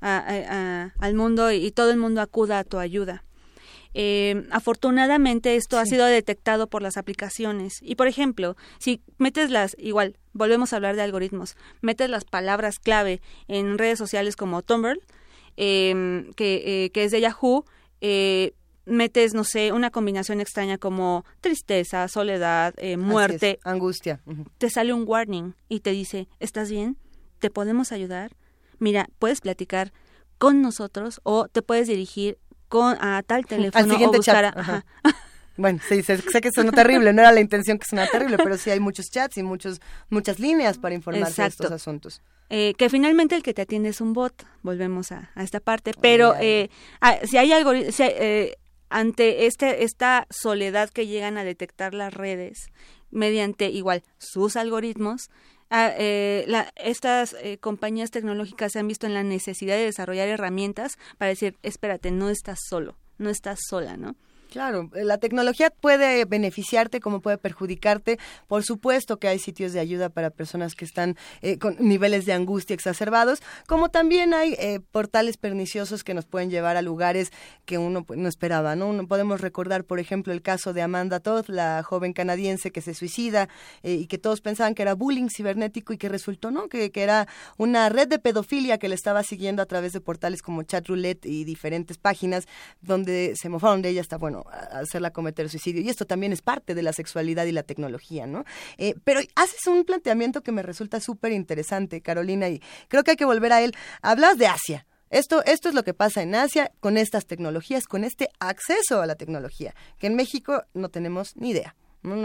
al 0.00 1.14
mundo 1.14 1.52
y 1.52 1.70
todo 1.70 1.90
el 1.90 1.98
mundo 1.98 2.20
acuda 2.20 2.58
a 2.58 2.64
tu 2.64 2.78
ayuda. 2.78 3.24
Eh, 3.94 4.46
afortunadamente 4.50 5.56
esto 5.56 5.78
ha 5.78 5.86
sido 5.86 6.06
detectado 6.06 6.66
por 6.66 6.82
las 6.82 6.96
aplicaciones. 6.96 7.74
Y 7.82 7.96
por 7.96 8.08
ejemplo, 8.08 8.56
si 8.78 9.02
metes 9.18 9.50
las, 9.50 9.76
igual, 9.78 10.16
volvemos 10.32 10.72
a 10.72 10.76
hablar 10.76 10.96
de 10.96 11.02
algoritmos, 11.02 11.56
metes 11.80 12.08
las 12.08 12.24
palabras 12.24 12.78
clave 12.78 13.20
en 13.48 13.78
redes 13.78 13.98
sociales 13.98 14.36
como 14.36 14.62
Tumblr, 14.62 14.98
em, 15.56 16.32
que, 16.32 16.84
eh, 16.84 16.90
que, 16.90 17.04
es 17.04 17.10
de 17.10 17.20
Yahoo, 17.20 17.64
eh, 18.00 18.54
metes, 18.86 19.34
no 19.34 19.44
sé, 19.44 19.72
una 19.72 19.90
combinación 19.90 20.40
extraña 20.40 20.78
como 20.78 21.24
tristeza, 21.40 22.08
soledad, 22.08 22.74
muerte, 22.96 23.60
angustia. 23.62 24.20
Te 24.58 24.70
sale 24.70 24.92
un 24.92 25.04
warning 25.06 25.54
y 25.68 25.80
te 25.80 25.90
dice, 25.90 26.28
¿estás 26.40 26.70
bien? 26.70 26.96
¿Te 27.38 27.50
podemos 27.50 27.92
ayudar? 27.92 28.32
Mira, 28.78 29.08
puedes 29.20 29.40
platicar 29.40 29.92
con 30.38 30.62
nosotros 30.62 31.20
o 31.22 31.46
te 31.46 31.62
puedes 31.62 31.86
dirigir 31.86 32.38
con 32.72 32.96
a 33.04 33.22
tal 33.22 33.44
teléfono 33.44 33.94
o 33.94 34.12
buscar 34.12 34.54
Bueno, 35.58 35.78
sí, 35.86 36.02
sé, 36.02 36.16
que 36.40 36.50
suena 36.50 36.72
terrible, 36.72 37.12
no 37.12 37.20
era 37.20 37.30
la 37.30 37.40
intención 37.40 37.78
que 37.78 37.84
suena 37.84 38.06
terrible, 38.06 38.38
pero 38.38 38.56
sí 38.56 38.70
hay 38.70 38.80
muchos 38.80 39.10
chats 39.10 39.36
y 39.36 39.42
muchos, 39.42 39.82
muchas 40.08 40.38
líneas 40.38 40.78
para 40.78 40.94
informarse 40.94 41.42
de 41.42 41.48
estos 41.48 41.70
asuntos. 41.70 42.22
Eh, 42.48 42.72
que 42.78 42.88
finalmente 42.88 43.36
el 43.36 43.42
que 43.42 43.52
te 43.52 43.60
atiende 43.60 43.90
es 43.90 44.00
un 44.00 44.14
bot, 44.14 44.46
volvemos 44.62 45.12
a, 45.12 45.30
esta 45.36 45.60
parte, 45.60 45.92
pero 46.00 46.34
eh, 46.40 46.70
ah, 47.02 47.18
si 47.24 47.36
hay 47.36 47.52
algo, 47.52 47.74
eh, 47.74 48.56
ante 48.88 49.44
este, 49.44 49.84
esta 49.84 50.26
soledad 50.30 50.88
que 50.88 51.06
llegan 51.06 51.36
a 51.36 51.44
detectar 51.44 51.92
las 51.92 52.14
redes 52.14 52.68
mediante 53.10 53.68
igual 53.68 54.02
sus 54.16 54.56
algoritmos, 54.56 55.28
Ah, 55.74 55.90
eh, 55.96 56.44
estas 56.76 57.34
eh, 57.40 57.56
compañías 57.56 58.10
tecnológicas 58.10 58.72
se 58.72 58.78
han 58.78 58.88
visto 58.88 59.06
en 59.06 59.14
la 59.14 59.22
necesidad 59.22 59.74
de 59.74 59.86
desarrollar 59.86 60.28
herramientas 60.28 60.98
para 61.16 61.30
decir, 61.30 61.56
espérate, 61.62 62.10
no 62.10 62.28
estás 62.28 62.58
solo, 62.68 62.98
no 63.16 63.30
estás 63.30 63.60
sola, 63.70 63.96
¿no? 63.96 64.14
Claro, 64.52 64.90
eh, 64.94 65.04
la 65.04 65.16
tecnología 65.16 65.70
puede 65.70 66.26
beneficiarte 66.26 67.00
como 67.00 67.22
puede 67.22 67.38
perjudicarte. 67.38 68.18
Por 68.48 68.62
supuesto 68.64 69.18
que 69.18 69.26
hay 69.26 69.38
sitios 69.38 69.72
de 69.72 69.80
ayuda 69.80 70.10
para 70.10 70.28
personas 70.28 70.74
que 70.74 70.84
están 70.84 71.16
eh, 71.40 71.56
con 71.58 71.76
niveles 71.78 72.26
de 72.26 72.34
angustia 72.34 72.74
exacerbados, 72.74 73.40
como 73.66 73.88
también 73.88 74.34
hay 74.34 74.54
eh, 74.58 74.80
portales 74.90 75.38
perniciosos 75.38 76.04
que 76.04 76.12
nos 76.12 76.26
pueden 76.26 76.50
llevar 76.50 76.76
a 76.76 76.82
lugares 76.82 77.32
que 77.64 77.78
uno 77.78 78.04
pues, 78.04 78.18
no 78.18 78.28
esperaba, 78.28 78.76
¿no? 78.76 78.92
podemos 79.06 79.40
recordar, 79.40 79.84
por 79.84 79.98
ejemplo, 79.98 80.34
el 80.34 80.42
caso 80.42 80.74
de 80.74 80.82
Amanda 80.82 81.20
Todd, 81.20 81.46
la 81.48 81.82
joven 81.82 82.12
canadiense 82.12 82.72
que 82.72 82.82
se 82.82 82.92
suicida 82.92 83.48
y 83.82 84.06
que 84.06 84.18
todos 84.18 84.42
pensaban 84.42 84.74
que 84.74 84.82
era 84.82 84.94
bullying 84.94 85.28
cibernético 85.34 85.94
y 85.94 85.96
que 85.96 86.10
resultó, 86.10 86.50
¿no? 86.50 86.68
Que, 86.68 86.90
que 86.90 87.02
era 87.02 87.26
una 87.56 87.88
red 87.88 88.06
de 88.06 88.18
pedofilia 88.18 88.76
que 88.76 88.88
le 88.88 88.94
estaba 88.94 89.22
siguiendo 89.22 89.62
a 89.62 89.66
través 89.66 89.94
de 89.94 90.00
portales 90.02 90.42
como 90.42 90.62
Chatroulette 90.62 91.24
y 91.24 91.44
diferentes 91.44 91.96
páginas 91.96 92.46
donde 92.82 93.32
se 93.34 93.48
mofaron 93.48 93.80
de 93.80 93.88
ella 93.90 94.02
hasta, 94.02 94.18
bueno, 94.18 94.41
hacerla 94.50 95.12
cometer 95.12 95.48
suicidio. 95.48 95.82
Y 95.82 95.88
esto 95.88 96.06
también 96.06 96.32
es 96.32 96.42
parte 96.42 96.74
de 96.74 96.82
la 96.82 96.92
sexualidad 96.92 97.44
y 97.46 97.52
la 97.52 97.62
tecnología, 97.62 98.26
¿no? 98.26 98.44
Eh, 98.78 98.94
pero 99.04 99.20
haces 99.34 99.66
un 99.66 99.84
planteamiento 99.84 100.42
que 100.42 100.52
me 100.52 100.62
resulta 100.62 101.00
súper 101.00 101.32
interesante, 101.32 102.00
Carolina, 102.00 102.48
y 102.48 102.62
creo 102.88 103.04
que 103.04 103.12
hay 103.12 103.16
que 103.16 103.24
volver 103.24 103.52
a 103.52 103.62
él. 103.62 103.74
Hablas 104.02 104.38
de 104.38 104.46
Asia. 104.46 104.86
Esto, 105.10 105.44
esto 105.44 105.68
es 105.68 105.74
lo 105.74 105.84
que 105.84 105.92
pasa 105.92 106.22
en 106.22 106.34
Asia 106.34 106.72
con 106.80 106.96
estas 106.96 107.26
tecnologías, 107.26 107.86
con 107.86 108.02
este 108.02 108.30
acceso 108.40 109.02
a 109.02 109.06
la 109.06 109.14
tecnología, 109.14 109.74
que 109.98 110.06
en 110.06 110.16
México 110.16 110.64
no 110.72 110.88
tenemos 110.88 111.36
ni 111.36 111.50
idea. 111.50 111.76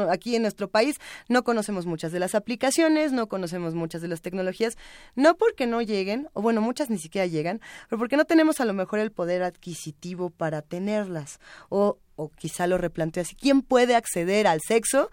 Aquí 0.10 0.36
en 0.36 0.42
nuestro 0.42 0.70
país 0.70 0.98
no 1.30 1.44
conocemos 1.44 1.86
muchas 1.86 2.12
de 2.12 2.20
las 2.20 2.34
aplicaciones, 2.34 3.12
no 3.12 3.28
conocemos 3.28 3.76
muchas 3.76 4.02
de 4.02 4.08
las 4.08 4.22
tecnologías, 4.22 4.76
no 5.16 5.36
porque 5.36 5.68
no 5.68 5.82
lleguen, 5.82 6.30
o 6.34 6.42
bueno, 6.42 6.62
muchas 6.62 6.90
ni 6.90 6.98
siquiera 6.98 7.28
llegan, 7.28 7.62
pero 7.90 8.00
porque 8.00 8.18
no 8.18 8.26
tenemos 8.26 8.60
a 8.60 8.66
lo 8.66 8.74
mejor 8.74 9.00
el 9.00 9.12
poder 9.12 9.44
adquisitivo 9.44 10.32
para 10.32 10.64
tenerlas, 10.64 11.40
o, 11.70 12.00
o 12.18 12.30
quizá 12.30 12.68
lo 12.68 12.78
replanteo 12.78 13.22
así, 13.22 13.36
¿quién 13.36 13.62
puede 13.62 13.96
acceder 13.96 14.46
al 14.48 14.60
sexo 14.62 15.10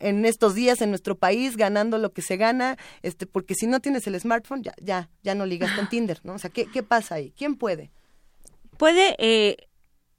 en 0.00 0.24
estos 0.24 0.54
días 0.54 0.82
en 0.82 0.90
nuestro 0.90 1.16
país 1.16 1.56
ganando 1.56 1.98
lo 1.98 2.12
que 2.12 2.22
se 2.22 2.36
gana? 2.36 2.76
Este, 3.02 3.26
porque 3.26 3.54
si 3.54 3.68
no 3.68 3.78
tienes 3.78 4.06
el 4.08 4.18
smartphone, 4.18 4.64
ya, 4.64 4.74
ya, 4.82 5.08
ya 5.22 5.36
no 5.36 5.46
ligas 5.46 5.70
con 5.72 5.88
Tinder, 5.88 6.20
¿no? 6.24 6.34
O 6.34 6.38
sea, 6.38 6.50
¿qué, 6.50 6.66
qué 6.66 6.82
pasa 6.82 7.14
ahí? 7.14 7.32
¿Quién 7.36 7.54
puede? 7.54 7.92
Puede, 8.76 9.14
eh, 9.18 9.68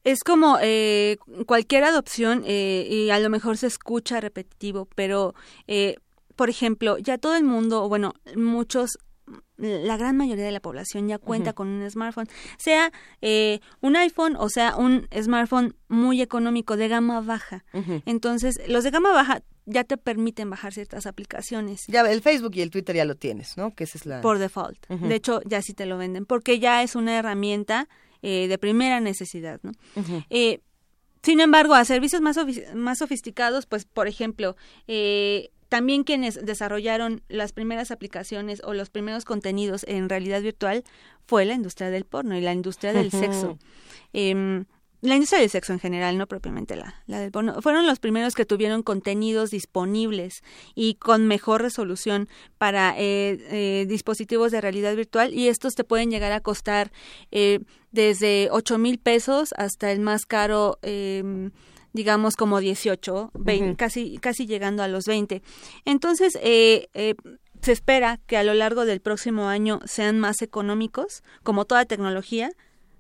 es 0.08 0.24
como 0.24 0.58
eh, 0.62 1.18
cualquier 1.46 1.84
adopción 1.84 2.44
eh, 2.46 2.88
y 2.90 3.10
a 3.10 3.20
lo 3.20 3.30
mejor 3.30 3.58
se 3.58 3.68
escucha 3.68 4.22
repetitivo, 4.22 4.88
pero 4.96 5.36
eh, 5.68 5.98
por 6.38 6.50
ejemplo, 6.50 6.98
ya 6.98 7.18
todo 7.18 7.36
el 7.36 7.44
mundo, 7.44 7.90
bueno, 7.90 8.14
muchos 8.36 9.00
la 9.58 9.98
gran 9.98 10.16
mayoría 10.16 10.46
de 10.46 10.52
la 10.52 10.60
población 10.60 11.08
ya 11.08 11.18
cuenta 11.18 11.54
con 11.54 11.68
un 11.68 11.90
smartphone, 11.90 12.28
sea 12.58 12.92
eh, 13.22 13.60
un 13.82 13.96
iPhone 13.96 14.36
o 14.38 14.50
sea 14.50 14.76
un 14.76 15.08
smartphone 15.20 15.76
muy 15.88 16.22
económico 16.22 16.78
de 16.78 16.88
gama 16.88 17.22
baja. 17.22 17.66
Entonces, 18.06 18.60
los 18.68 18.84
de 18.84 18.92
gama 18.92 19.12
baja 19.12 19.42
ya 19.66 19.84
te 19.84 19.98
permiten 19.98 20.50
bajar 20.50 20.74
ciertas 20.74 21.06
aplicaciones. 21.06 21.86
Ya 21.88 22.02
el 22.02 22.22
Facebook 22.22 22.56
y 22.56 22.62
el 22.62 22.72
Twitter 22.72 22.96
ya 22.96 23.06
lo 23.06 23.16
tienes, 23.16 23.58
¿no? 23.58 23.76
Que 23.76 23.84
esa 23.84 23.98
es 23.98 24.06
la 24.06 24.22
por 24.22 24.40
default. 24.40 24.88
De 24.88 25.16
hecho, 25.16 25.42
ya 25.46 25.62
sí 25.62 25.74
te 25.74 25.86
lo 25.86 25.98
venden 25.98 26.26
porque 26.26 26.60
ya 26.60 26.84
es 26.84 26.96
una 26.96 27.18
herramienta 27.18 27.90
eh, 28.22 28.48
de 28.48 28.58
primera 28.58 29.00
necesidad. 29.00 29.60
¿no? 29.64 29.72
Eh, 30.30 30.62
sin 31.22 31.40
embargo, 31.40 31.76
a 31.76 31.86
servicios 31.86 32.22
más, 32.22 32.38
más 32.74 32.98
sofisticados, 33.00 33.66
pues, 33.66 33.86
por 33.86 34.08
ejemplo, 34.08 34.56
eh, 34.88 35.52
también 35.70 36.04
quienes 36.04 36.46
desarrollaron 36.46 37.22
las 37.28 37.54
primeras 37.54 37.92
aplicaciones 37.92 38.62
o 38.64 38.74
los 38.74 38.90
primeros 38.90 39.26
contenidos 39.26 39.86
en 39.88 40.10
realidad 40.10 40.42
virtual 40.42 40.84
fue 41.26 41.46
la 41.46 41.54
industria 41.54 41.90
del 41.90 42.06
porno 42.06 42.38
y 42.38 42.42
la 42.42 42.54
industria 42.54 42.94
del 42.94 43.12
sexo. 43.12 43.58
Eh, 44.14 44.66
la 45.02 45.14
industria 45.14 45.42
del 45.42 45.50
sexo 45.52 45.74
en 45.74 45.80
general, 45.80 46.18
no 46.18 46.26
propiamente 46.26 46.76
la, 46.76 46.96
la 47.06 47.20
del 47.20 47.32
porno, 47.32 47.62
fueron 47.62 47.86
los 47.86 48.00
primeros 48.00 48.34
que 48.34 48.46
tuvieron 48.46 48.82
contenidos 48.82 49.52
disponibles 49.52 50.42
y 50.74 50.96
con 50.96 51.28
mejor 51.28 51.62
resolución 51.62 52.28
para 52.58 52.96
eh, 52.98 53.38
eh, 53.52 53.86
dispositivos 53.88 54.52
de 54.52 54.60
realidad 54.60 54.96
virtual 54.96 55.36
y 55.36 55.50
estos 55.50 55.76
te 55.76 55.84
pueden 55.84 56.10
llegar 56.10 56.32
a 56.32 56.40
costar 56.42 56.92
eh, 57.30 57.60
desde 57.92 58.50
8 58.52 58.80
mil 58.80 58.98
pesos 58.98 59.54
hasta 59.56 59.92
el 59.92 60.00
más 60.00 60.26
caro 60.26 60.80
em, 60.82 61.52
digamos 61.98 62.36
como 62.36 62.60
18, 62.60 63.32
casi, 63.76 64.20
casi 64.20 64.46
llegando 64.46 64.84
a 64.84 64.88
los 64.88 65.06
20. 65.06 65.42
Entonces, 65.84 66.34
se 66.34 67.72
espera 67.72 68.20
que 68.28 68.38
a 68.38 68.44
lo 68.44 68.54
largo 68.54 68.86
del 68.86 69.02
próximo 69.02 69.48
año 69.48 69.80
sean 69.86 70.20
más 70.20 70.42
económicos, 70.42 71.24
como 71.44 71.66
toda 71.66 71.86
tecnología, 71.86 72.52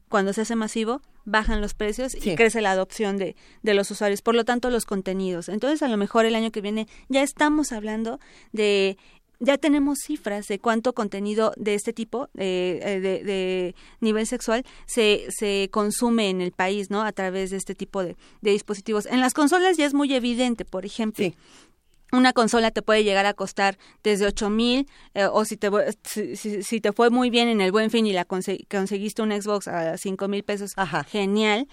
cuando 0.09 0.33
se 0.33 0.41
hace 0.41 0.55
masivo, 0.55 1.01
bajan 1.25 1.61
los 1.61 1.73
precios 1.73 2.15
y 2.15 2.35
crece 2.35 2.61
la 2.61 2.71
adopción 2.71 3.17
de, 3.17 3.35
de 3.61 3.73
los 3.73 3.91
usuarios. 3.91 4.21
Por 4.21 4.33
lo 4.33 4.45
tanto, 4.45 4.69
los 4.69 4.85
contenidos. 4.85 5.49
Entonces, 5.49 5.83
a 5.83 5.89
lo 5.89 5.97
mejor 5.97 6.25
el 6.25 6.35
año 6.35 6.51
que 6.51 6.61
viene 6.61 6.87
ya 7.07 7.21
estamos 7.21 7.71
hablando 7.71 8.19
de 8.51 8.97
ya 9.39 9.57
tenemos 9.57 9.99
cifras 9.99 10.47
de 10.47 10.59
cuánto 10.59 10.93
contenido 10.93 11.53
de 11.57 11.75
este 11.75 11.93
tipo 11.93 12.29
eh, 12.37 12.79
eh, 12.83 12.99
de, 12.99 13.23
de, 13.23 13.75
nivel 13.99 14.25
sexual 14.25 14.65
se, 14.85 15.25
se 15.29 15.69
consume 15.71 16.29
en 16.29 16.41
el 16.41 16.51
país, 16.51 16.89
¿no? 16.89 17.03
A 17.03 17.11
través 17.11 17.51
de 17.51 17.57
este 17.57 17.75
tipo 17.75 18.03
de, 18.03 18.15
de 18.41 18.51
dispositivos. 18.51 19.05
En 19.05 19.21
las 19.21 19.33
consolas 19.33 19.77
ya 19.77 19.85
es 19.85 19.93
muy 19.93 20.13
evidente, 20.13 20.65
por 20.65 20.85
ejemplo. 20.85 21.25
Sí 21.25 21.35
una 22.11 22.33
consola 22.33 22.71
te 22.71 22.81
puede 22.81 23.03
llegar 23.03 23.25
a 23.25 23.33
costar 23.33 23.77
desde 24.03 24.25
ocho 24.25 24.49
mil 24.49 24.87
eh, 25.13 25.25
o 25.25 25.43
si 25.45 25.57
te, 25.57 25.69
si, 26.03 26.81
te 26.81 26.93
fue 26.93 27.09
muy 27.09 27.29
bien 27.29 27.49
en 27.49 27.59
el 27.59 27.71
buen 27.71 27.91
fin 27.91 28.07
y 28.07 28.13
la 28.13 28.25
conseguiste 28.25 29.21
un 29.21 29.31
Xbox 29.31 29.67
a 29.67 29.97
cinco 29.97 30.27
mil 30.27 30.43
pesos, 30.43 30.73
genial. 31.07 31.67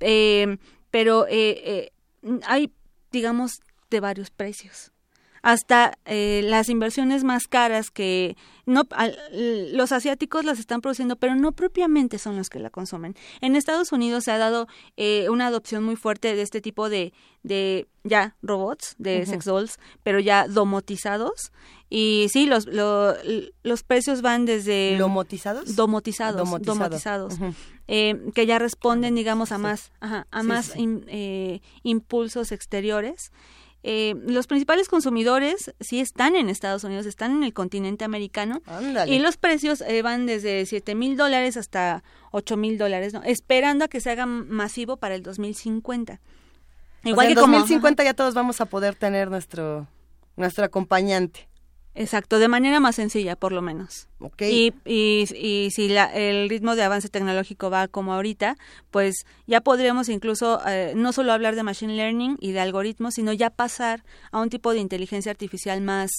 Eh, 0.00 0.58
pero 0.90 1.26
eh, 1.28 1.92
hay 2.46 2.72
digamos, 3.10 3.60
de 3.90 4.00
varios 4.00 4.30
precios 4.30 4.92
hasta 5.42 5.98
eh, 6.04 6.42
las 6.44 6.68
inversiones 6.68 7.24
más 7.24 7.46
caras 7.48 7.90
que 7.90 8.36
no 8.66 8.86
los 9.32 9.92
asiáticos 9.92 10.44
las 10.44 10.58
están 10.58 10.80
produciendo 10.80 11.16
pero 11.16 11.34
no 11.34 11.52
propiamente 11.52 12.18
son 12.18 12.36
los 12.36 12.50
que 12.50 12.58
la 12.58 12.70
consumen. 12.70 13.14
En 13.40 13.56
Estados 13.56 13.92
Unidos 13.92 14.24
se 14.24 14.32
ha 14.32 14.38
dado 14.38 14.68
eh, 14.96 15.28
una 15.28 15.46
adopción 15.46 15.84
muy 15.84 15.96
fuerte 15.96 16.34
de 16.34 16.42
este 16.42 16.60
tipo 16.60 16.88
de 16.88 17.12
de 17.42 17.88
ya 18.04 18.36
robots 18.42 18.96
de 18.98 19.24
sex 19.24 19.44
dolls 19.44 19.78
pero 20.02 20.20
ya 20.20 20.46
domotizados. 20.46 21.52
Y 21.92 22.28
sí 22.30 22.46
los 22.46 22.66
los 22.66 23.82
precios 23.82 24.22
van 24.22 24.44
desde 24.44 24.96
domotizados 24.96 25.74
domotizados 25.74 26.64
domotizados, 26.64 27.34
eh, 27.88 28.30
que 28.32 28.46
ya 28.46 28.60
responden 28.60 29.16
digamos 29.16 29.50
a 29.50 29.58
más 29.58 29.90
a 30.00 30.42
más 30.42 30.74
impulsos 31.82 32.52
exteriores 32.52 33.32
eh, 33.82 34.14
los 34.26 34.46
principales 34.46 34.88
consumidores 34.88 35.72
sí 35.80 36.00
están 36.00 36.36
en 36.36 36.48
Estados 36.48 36.84
Unidos, 36.84 37.06
están 37.06 37.32
en 37.32 37.44
el 37.44 37.52
continente 37.52 38.04
americano. 38.04 38.60
Y 39.06 39.18
los 39.20 39.36
precios 39.36 39.80
eh, 39.80 40.02
van 40.02 40.26
desde 40.26 40.66
7 40.66 40.94
mil 40.94 41.16
dólares 41.16 41.56
hasta 41.56 42.02
8 42.32 42.56
mil 42.56 42.76
dólares, 42.78 43.14
¿no? 43.14 43.22
esperando 43.22 43.86
a 43.86 43.88
que 43.88 44.00
se 44.00 44.10
haga 44.10 44.26
masivo 44.26 44.98
para 44.98 45.14
el 45.14 45.22
2050. 45.22 46.20
Igual 47.04 47.26
que 47.28 47.32
en 47.32 47.38
2050 47.38 48.04
ya 48.04 48.14
todos 48.14 48.34
vamos 48.34 48.60
a 48.60 48.66
poder 48.66 48.94
tener 48.94 49.30
nuestro, 49.30 49.86
nuestro 50.36 50.64
acompañante. 50.64 51.49
Exacto, 52.00 52.38
de 52.38 52.48
manera 52.48 52.80
más 52.80 52.96
sencilla, 52.96 53.36
por 53.36 53.52
lo 53.52 53.60
menos. 53.60 54.08
Y, 54.38 54.72
y, 54.86 55.26
y 55.36 55.70
si 55.70 55.88
la, 55.90 56.06
el 56.06 56.48
ritmo 56.48 56.74
de 56.74 56.82
avance 56.82 57.10
tecnológico 57.10 57.68
va 57.68 57.88
como 57.88 58.14
ahorita, 58.14 58.56
pues 58.90 59.26
ya 59.46 59.60
podríamos 59.60 60.08
incluso 60.08 60.62
eh, 60.66 60.94
no 60.96 61.12
solo 61.12 61.34
hablar 61.34 61.56
de 61.56 61.62
machine 61.62 61.94
learning 61.94 62.38
y 62.40 62.52
de 62.52 62.60
algoritmos, 62.60 63.14
sino 63.14 63.34
ya 63.34 63.50
pasar 63.50 64.02
a 64.32 64.40
un 64.40 64.48
tipo 64.48 64.72
de 64.72 64.78
inteligencia 64.78 65.30
artificial 65.30 65.82
más, 65.82 66.10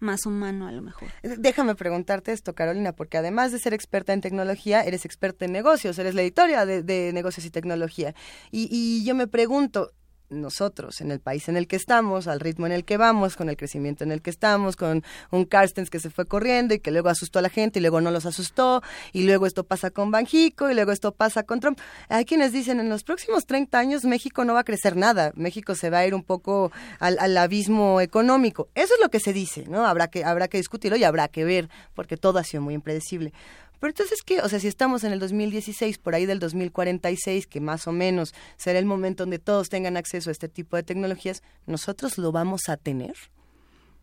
más 0.00 0.26
humano 0.26 0.66
a 0.66 0.72
lo 0.72 0.82
mejor. 0.82 1.08
Eh, 1.22 1.36
déjame 1.38 1.76
preguntarte 1.76 2.32
esto, 2.32 2.56
Carolina, 2.56 2.92
porque 2.92 3.16
además 3.16 3.52
de 3.52 3.60
ser 3.60 3.74
experta 3.74 4.12
en 4.12 4.20
tecnología, 4.20 4.82
eres 4.82 5.04
experta 5.04 5.44
en 5.44 5.52
negocios, 5.52 6.00
eres 6.00 6.16
la 6.16 6.22
editora 6.22 6.66
de, 6.66 6.82
de 6.82 7.12
negocios 7.12 7.46
y 7.46 7.50
tecnología. 7.50 8.12
Y, 8.50 8.68
y 8.72 9.04
yo 9.04 9.14
me 9.14 9.28
pregunto, 9.28 9.92
nosotros, 10.30 11.00
en 11.00 11.10
el 11.10 11.20
país 11.20 11.48
en 11.48 11.56
el 11.56 11.66
que 11.66 11.76
estamos, 11.76 12.26
al 12.26 12.40
ritmo 12.40 12.66
en 12.66 12.72
el 12.72 12.84
que 12.84 12.96
vamos, 12.96 13.36
con 13.36 13.48
el 13.48 13.56
crecimiento 13.56 14.04
en 14.04 14.12
el 14.12 14.22
que 14.22 14.30
estamos, 14.30 14.76
con 14.76 15.02
un 15.30 15.44
Carstens 15.44 15.90
que 15.90 16.00
se 16.00 16.10
fue 16.10 16.26
corriendo 16.26 16.74
y 16.74 16.80
que 16.80 16.90
luego 16.90 17.08
asustó 17.08 17.38
a 17.38 17.42
la 17.42 17.48
gente 17.48 17.78
y 17.78 17.82
luego 17.82 18.00
no 18.00 18.10
los 18.10 18.26
asustó, 18.26 18.82
y 19.12 19.24
luego 19.24 19.46
esto 19.46 19.64
pasa 19.64 19.90
con 19.90 20.10
Banjico 20.10 20.70
y 20.70 20.74
luego 20.74 20.92
esto 20.92 21.12
pasa 21.12 21.42
con 21.42 21.60
Trump. 21.60 21.78
Hay 22.08 22.24
quienes 22.24 22.52
dicen, 22.52 22.80
en 22.80 22.88
los 22.88 23.04
próximos 23.04 23.46
30 23.46 23.78
años 23.78 24.04
México 24.04 24.44
no 24.44 24.54
va 24.54 24.60
a 24.60 24.64
crecer 24.64 24.96
nada, 24.96 25.32
México 25.34 25.74
se 25.74 25.90
va 25.90 25.98
a 25.98 26.06
ir 26.06 26.14
un 26.14 26.22
poco 26.22 26.72
al, 26.98 27.18
al 27.18 27.36
abismo 27.36 28.00
económico. 28.00 28.68
Eso 28.74 28.94
es 28.94 29.00
lo 29.00 29.10
que 29.10 29.20
se 29.20 29.32
dice, 29.32 29.64
¿no? 29.68 29.86
Habrá 29.86 30.08
que, 30.08 30.24
habrá 30.24 30.48
que 30.48 30.58
discutirlo 30.58 30.96
y 30.96 31.04
habrá 31.04 31.28
que 31.28 31.44
ver, 31.44 31.68
porque 31.94 32.16
todo 32.16 32.38
ha 32.38 32.44
sido 32.44 32.62
muy 32.62 32.74
impredecible. 32.74 33.32
Pero 33.80 33.90
entonces, 33.90 34.22
¿qué? 34.22 34.40
O 34.40 34.48
sea, 34.48 34.58
si 34.58 34.66
estamos 34.66 35.04
en 35.04 35.12
el 35.12 35.20
2016, 35.20 35.98
por 35.98 36.14
ahí 36.14 36.26
del 36.26 36.40
2046, 36.40 37.46
que 37.46 37.60
más 37.60 37.86
o 37.86 37.92
menos 37.92 38.34
será 38.56 38.78
el 38.78 38.86
momento 38.86 39.22
donde 39.22 39.38
todos 39.38 39.68
tengan 39.68 39.96
acceso 39.96 40.30
a 40.30 40.32
este 40.32 40.48
tipo 40.48 40.76
de 40.76 40.82
tecnologías, 40.82 41.42
¿nosotros 41.66 42.18
lo 42.18 42.32
vamos 42.32 42.68
a 42.68 42.76
tener? 42.76 43.14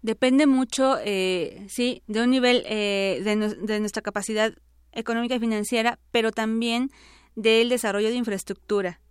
Depende 0.01 0.45
mucho, 0.45 0.97
eh, 1.03 1.65
sí, 1.67 2.03
de 2.07 2.21
un 2.21 2.29
nivel 2.29 2.63
eh, 2.67 3.21
de, 3.23 3.79
nuestra 3.79 4.01
capacidad 4.01 4.53
económica 4.91 5.35
y 5.35 5.39
financiera, 5.39 5.99
pero 6.11 6.31
también 6.31 6.91
del 7.35 7.69
desarrollo 7.69 8.09
de 8.09 8.15
infraestructura, 8.15 9.01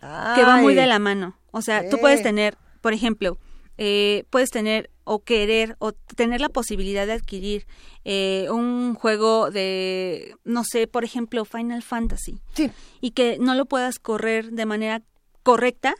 que 0.00 0.44
va 0.44 0.58
muy 0.60 0.74
de 0.74 0.86
la 0.86 0.98
mano. 0.98 1.38
O 1.50 1.62
sea, 1.62 1.88
tú 1.88 1.98
puedes 1.98 2.22
tener, 2.22 2.56
por 2.82 2.92
ejemplo, 2.92 3.38
eh, 3.78 4.24
puedes 4.30 4.50
tener 4.50 4.90
o 5.04 5.22
querer 5.22 5.76
o 5.78 5.92
tener 5.92 6.40
la 6.40 6.48
posibilidad 6.48 7.06
de 7.06 7.12
adquirir 7.12 7.66
eh, 8.04 8.48
un 8.50 8.94
juego 8.94 9.50
de, 9.50 10.34
no 10.44 10.64
sé, 10.64 10.86
por 10.86 11.04
ejemplo, 11.04 11.44
Final 11.44 11.82
Fantasy. 11.82 12.40
Sí. 12.54 12.70
Y 13.00 13.10
que 13.12 13.38
no 13.38 13.54
lo 13.54 13.66
puedas 13.66 13.98
correr 13.98 14.52
de 14.52 14.66
manera 14.66 15.02
correcta 15.42 15.94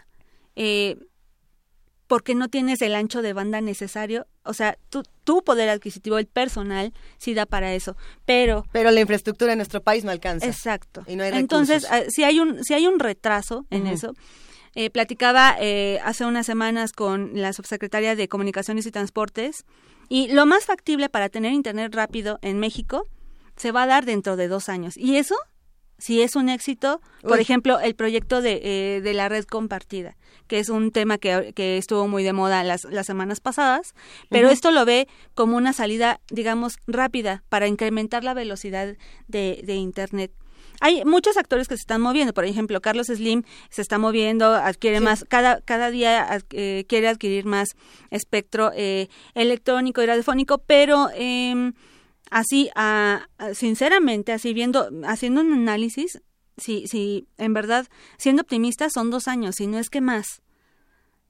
eh, 0.56 0.96
porque 2.06 2.34
no 2.34 2.48
tienes 2.48 2.82
el 2.82 2.94
ancho 2.94 3.22
de 3.22 3.32
banda 3.32 3.60
necesario. 3.60 4.26
O 4.44 4.52
sea, 4.52 4.78
tu, 4.90 5.02
tu 5.24 5.42
poder 5.42 5.68
adquisitivo, 5.68 6.18
el 6.18 6.26
personal, 6.26 6.92
sí 7.18 7.34
da 7.34 7.46
para 7.46 7.74
eso. 7.74 7.96
Pero... 8.26 8.64
Pero 8.72 8.90
la 8.90 9.00
infraestructura 9.00 9.52
en 9.52 9.58
nuestro 9.58 9.82
país 9.82 10.04
no 10.04 10.10
alcanza. 10.10 10.46
Exacto. 10.46 11.02
Y 11.06 11.16
no 11.16 11.24
hay 11.24 11.32
Entonces, 11.32 11.86
ah, 11.90 12.02
si 12.08 12.24
hay 12.24 12.40
un, 12.40 12.62
si 12.62 12.74
hay 12.74 12.86
un 12.86 12.98
retraso 13.00 13.66
en 13.70 13.86
eso, 13.86 14.14
eh, 14.74 14.90
platicaba 14.90 15.56
eh, 15.60 16.00
hace 16.04 16.24
unas 16.24 16.46
semanas 16.46 16.92
con 16.92 17.30
la 17.34 17.52
subsecretaria 17.52 18.16
de 18.16 18.28
Comunicaciones 18.28 18.86
y 18.86 18.90
Transportes 18.90 19.64
y 20.08 20.28
lo 20.28 20.46
más 20.46 20.64
factible 20.64 21.08
para 21.08 21.28
tener 21.28 21.52
Internet 21.52 21.94
rápido 21.94 22.38
en 22.42 22.58
México 22.58 23.06
se 23.56 23.72
va 23.72 23.84
a 23.84 23.86
dar 23.86 24.04
dentro 24.04 24.36
de 24.36 24.48
dos 24.48 24.68
años. 24.68 24.96
Y 24.96 25.16
eso, 25.16 25.36
si 25.98 26.22
es 26.22 26.34
un 26.34 26.48
éxito, 26.48 27.00
por 27.22 27.38
ejemplo, 27.38 27.78
el 27.78 27.94
proyecto 27.94 28.42
de, 28.42 28.60
eh, 28.64 29.00
de, 29.00 29.14
la 29.14 29.28
red 29.28 29.44
compartida, 29.44 30.16
que 30.48 30.58
es 30.58 30.68
un 30.68 30.90
tema 30.90 31.18
que, 31.18 31.52
que 31.54 31.78
estuvo 31.78 32.08
muy 32.08 32.24
de 32.24 32.32
moda 32.32 32.64
las, 32.64 32.84
las 32.84 33.06
semanas 33.06 33.40
pasadas, 33.40 33.94
pero 34.28 34.50
esto 34.50 34.72
lo 34.72 34.84
ve 34.84 35.06
como 35.34 35.56
una 35.56 35.72
salida, 35.72 36.20
digamos, 36.30 36.78
rápida 36.88 37.44
para 37.48 37.68
incrementar 37.68 38.24
la 38.24 38.34
velocidad 38.34 38.96
de, 39.28 39.60
de 39.64 39.74
Internet 39.76 40.32
hay 40.80 41.04
muchos 41.04 41.36
actores 41.36 41.68
que 41.68 41.76
se 41.76 41.82
están 41.82 42.00
moviendo. 42.00 42.34
Por 42.34 42.44
ejemplo, 42.44 42.80
Carlos 42.80 43.06
Slim 43.08 43.42
se 43.70 43.82
está 43.82 43.98
moviendo, 43.98 44.54
adquiere 44.54 45.00
más, 45.00 45.24
cada, 45.28 45.60
cada 45.60 45.90
día 45.90 46.42
eh, 46.50 46.84
quiere 46.88 47.08
adquirir 47.08 47.44
más 47.44 47.76
espectro 48.10 48.70
eh, 48.74 49.08
electrónico 49.34 50.02
y 50.02 50.06
radiofónico, 50.06 50.58
pero 50.58 51.08
eh, 51.14 51.72
así, 52.30 52.70
a, 52.74 53.28
sinceramente, 53.54 54.32
así 54.32 54.52
viendo, 54.54 54.88
haciendo 55.06 55.40
un 55.40 55.52
análisis, 55.52 56.20
si, 56.56 56.86
si 56.86 57.26
en 57.38 57.52
verdad, 57.52 57.86
siendo 58.18 58.42
optimista, 58.42 58.88
son 58.90 59.10
dos 59.10 59.28
años, 59.28 59.60
y 59.60 59.66
no 59.66 59.78
es 59.78 59.90
que 59.90 60.00
más. 60.00 60.42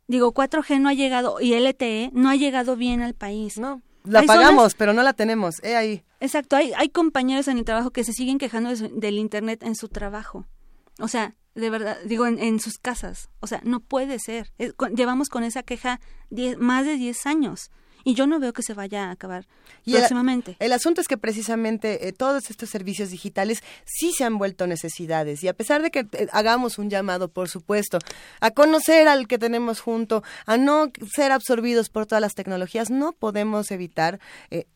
Digo, 0.07 0.35
4G 0.35 0.81
no 0.81 0.89
ha 0.89 0.95
llegado, 0.95 1.41
y 1.41 1.55
LTE 1.55 2.11
no 2.13 2.29
ha 2.29 2.37
llegado 2.37 2.77
bien 2.77 3.01
al 3.01 3.15
país. 3.15 3.59
No. 3.59 3.83
La 4.05 4.23
pagamos, 4.23 4.75
pero 4.75 4.93
no 4.93 5.03
la 5.03 5.15
tenemos. 5.15 5.63
He 5.63 5.77
ahí. 5.77 6.05
Exacto. 6.25 6.57
Hay, 6.57 6.73
hay 6.75 6.89
compañeros 6.89 7.49
en 7.49 7.59
el 7.59 7.65
trabajo 7.65 7.91
que 7.91 8.03
se 8.03 8.15
siguen 8.15 8.39
quejando 8.39 8.75
del 8.75 9.19
Internet 9.19 9.63
en 9.63 9.75
su 9.75 9.89
trabajo. 9.89 10.47
O 10.99 11.07
sea, 11.07 11.35
de 11.55 11.69
verdad, 11.69 11.99
digo, 12.07 12.27
en, 12.27 12.61
sus 12.61 12.79
casas. 12.79 13.29
O 13.41 13.47
sea, 13.47 13.61
no 13.63 13.81
puede 13.81 14.19
ser. 14.19 14.51
llevamos 14.95 15.29
con 15.29 15.45
esa 15.45 15.63
queja 15.63 16.01
más 16.59 16.87
de 16.87 16.97
10 16.97 17.27
años 17.27 17.71
y 18.05 18.15
yo 18.15 18.27
no 18.27 18.39
veo 18.39 18.53
que 18.53 18.63
se 18.63 18.75
vaya 18.75 19.09
a 19.09 19.11
acabar 19.11 19.47
próximamente. 19.85 20.57
El, 20.61 20.73
asunto 20.73 21.03
es 21.03 21.09
que 21.09 21.17
precisamente 21.17 22.09
eh, 22.09 22.13
todos 22.13 22.51
estos 22.51 22.71
servicios 22.71 23.11
digitales 23.11 23.63
sí 23.85 24.13
se 24.13 24.25
han 24.25 24.39
vuelto 24.39 24.67
necesidades 24.67 25.43
y 25.43 25.49
a 25.49 25.55
pesar 25.55 25.83
de 25.83 25.91
que 25.91 26.01
eh, 26.13 26.29
hagamos 26.33 26.79
un 26.79 26.91
llamado, 26.91 27.29
por 27.29 27.49
supuesto, 27.49 27.99
a 28.41 28.51
conocer 28.51 29.09
al 29.09 29.27
que 29.27 29.39
tenemos 29.39 29.81
junto, 29.81 30.23
a 30.47 30.57
no 30.57 30.91
ser 31.15 31.33
absorbidos 31.33 31.89
por 31.89 32.07
todas 32.07 32.21
las 32.21 32.35
tecnologías, 32.35 32.91
no 32.91 33.13
podemos 33.13 33.71
evitar 33.71 34.21
eh, 34.51 34.67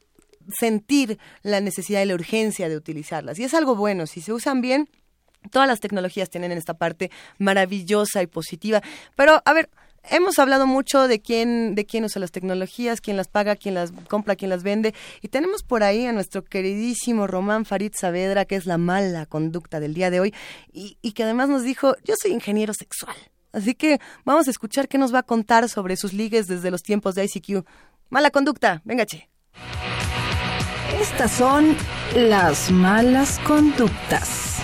sentir 0.49 1.19
la 1.43 1.61
necesidad 1.61 2.03
y 2.03 2.07
la 2.07 2.15
urgencia 2.15 2.69
de 2.69 2.77
utilizarlas. 2.77 3.39
Y 3.39 3.45
es 3.45 3.55
algo 3.55 3.75
bueno, 3.75 4.07
si 4.07 4.21
se 4.21 4.33
usan 4.33 4.61
bien, 4.61 4.89
todas 5.51 5.69
las 5.69 5.81
tecnologías 5.81 6.31
tienen 6.31 6.53
esta 6.53 6.75
parte 6.75 7.11
maravillosa 7.39 8.23
y 8.23 8.27
positiva. 8.27 8.83
Pero, 9.17 9.43
a 9.45 9.53
ver, 9.53 9.71
hemos 10.11 10.39
hablado 10.39 10.67
mucho 10.67 11.09
de 11.09 11.21
quién, 11.21 11.75
de 11.75 11.87
quién 11.87 12.05
usa 12.05 12.21
las 12.21 12.33
tecnologías, 12.33 13.01
quién 13.01 13.17
las 13.17 13.29
paga, 13.29 13.57
quién 13.57 13.75
las 13.75 13.93
compra, 14.09 14.37
quién 14.37 14.51
las 14.51 14.63
vende. 14.63 14.95
Y 15.23 15.29
tenemos 15.29 15.63
por 15.63 15.83
ahí 15.83 16.07
a 16.07 16.13
nuestro 16.13 16.45
queridísimo 16.45 17.27
Román 17.27 17.65
Farid 17.65 17.93
Saavedra, 17.95 18.45
que 18.45 18.57
es 18.57 18.67
la 18.67 18.79
mala 18.79 19.27
conducta 19.27 19.81
del 19.81 19.95
día 19.95 20.11
de 20.11 20.21
hoy, 20.21 20.35
y, 20.73 20.97
que 21.13 21.23
además 21.25 21.49
nos 21.49 21.63
dijo, 21.63 21.95
yo 22.05 22.15
soy 22.21 22.33
ingeniero 22.33 22.75
sexual. 22.75 23.17
Así 23.53 23.75
que 23.75 23.99
vamos 24.25 24.47
a 24.47 24.51
escuchar 24.51 24.89
qué 24.89 24.99
nos 24.99 25.13
va 25.13 25.21
a 25.21 25.23
contar 25.23 25.69
sobre 25.69 25.97
sus 25.97 26.13
ligues 26.13 26.47
desde 26.47 26.71
los 26.71 26.83
tiempos 26.83 27.15
de 27.15 27.25
ICQ. 27.25 27.65
Mala 28.11 28.31
conducta, 28.31 28.83
venga, 28.85 29.07
che. 29.07 29.29
Estas 31.11 31.33
son 31.33 31.77
las 32.15 32.71
malas 32.71 33.41
conductas. 33.45 34.59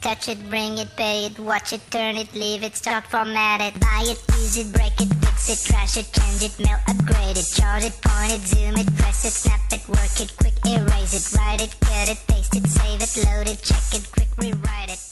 Touch 0.00 0.28
it, 0.28 0.38
bring 0.48 0.78
it, 0.78 0.88
pay 0.96 1.26
it, 1.26 1.38
watch 1.40 1.72
it, 1.72 1.80
turn 1.90 2.16
it, 2.16 2.32
leave 2.34 2.62
it, 2.62 2.76
start, 2.76 3.06
format 3.06 3.60
it, 3.60 3.80
buy 3.80 4.02
it, 4.04 4.20
use 4.38 4.58
it, 4.58 4.72
break 4.72 5.00
it, 5.00 5.08
it, 5.48 5.58
trash 5.58 5.96
it, 5.96 6.12
change 6.12 6.42
it, 6.42 6.58
mail, 6.58 6.78
upgrade 6.88 7.36
it, 7.36 7.46
chart 7.54 7.84
it, 7.84 7.94
point 8.02 8.32
it, 8.32 8.46
zoom 8.46 8.76
it, 8.76 8.86
press 8.96 9.24
it, 9.24 9.32
snap 9.32 9.60
it, 9.72 9.86
work 9.88 10.20
it, 10.20 10.32
quick 10.36 10.54
erase 10.66 11.14
it, 11.14 11.38
write 11.38 11.62
it, 11.62 11.74
cut 11.80 12.08
it, 12.08 12.18
paste 12.26 12.56
it, 12.56 12.66
save 12.66 13.00
it, 13.02 13.24
load 13.24 13.48
it, 13.48 13.62
check 13.62 13.84
it, 13.94 14.10
quick 14.12 14.28
rewrite 14.38 14.90
it. 14.90 15.06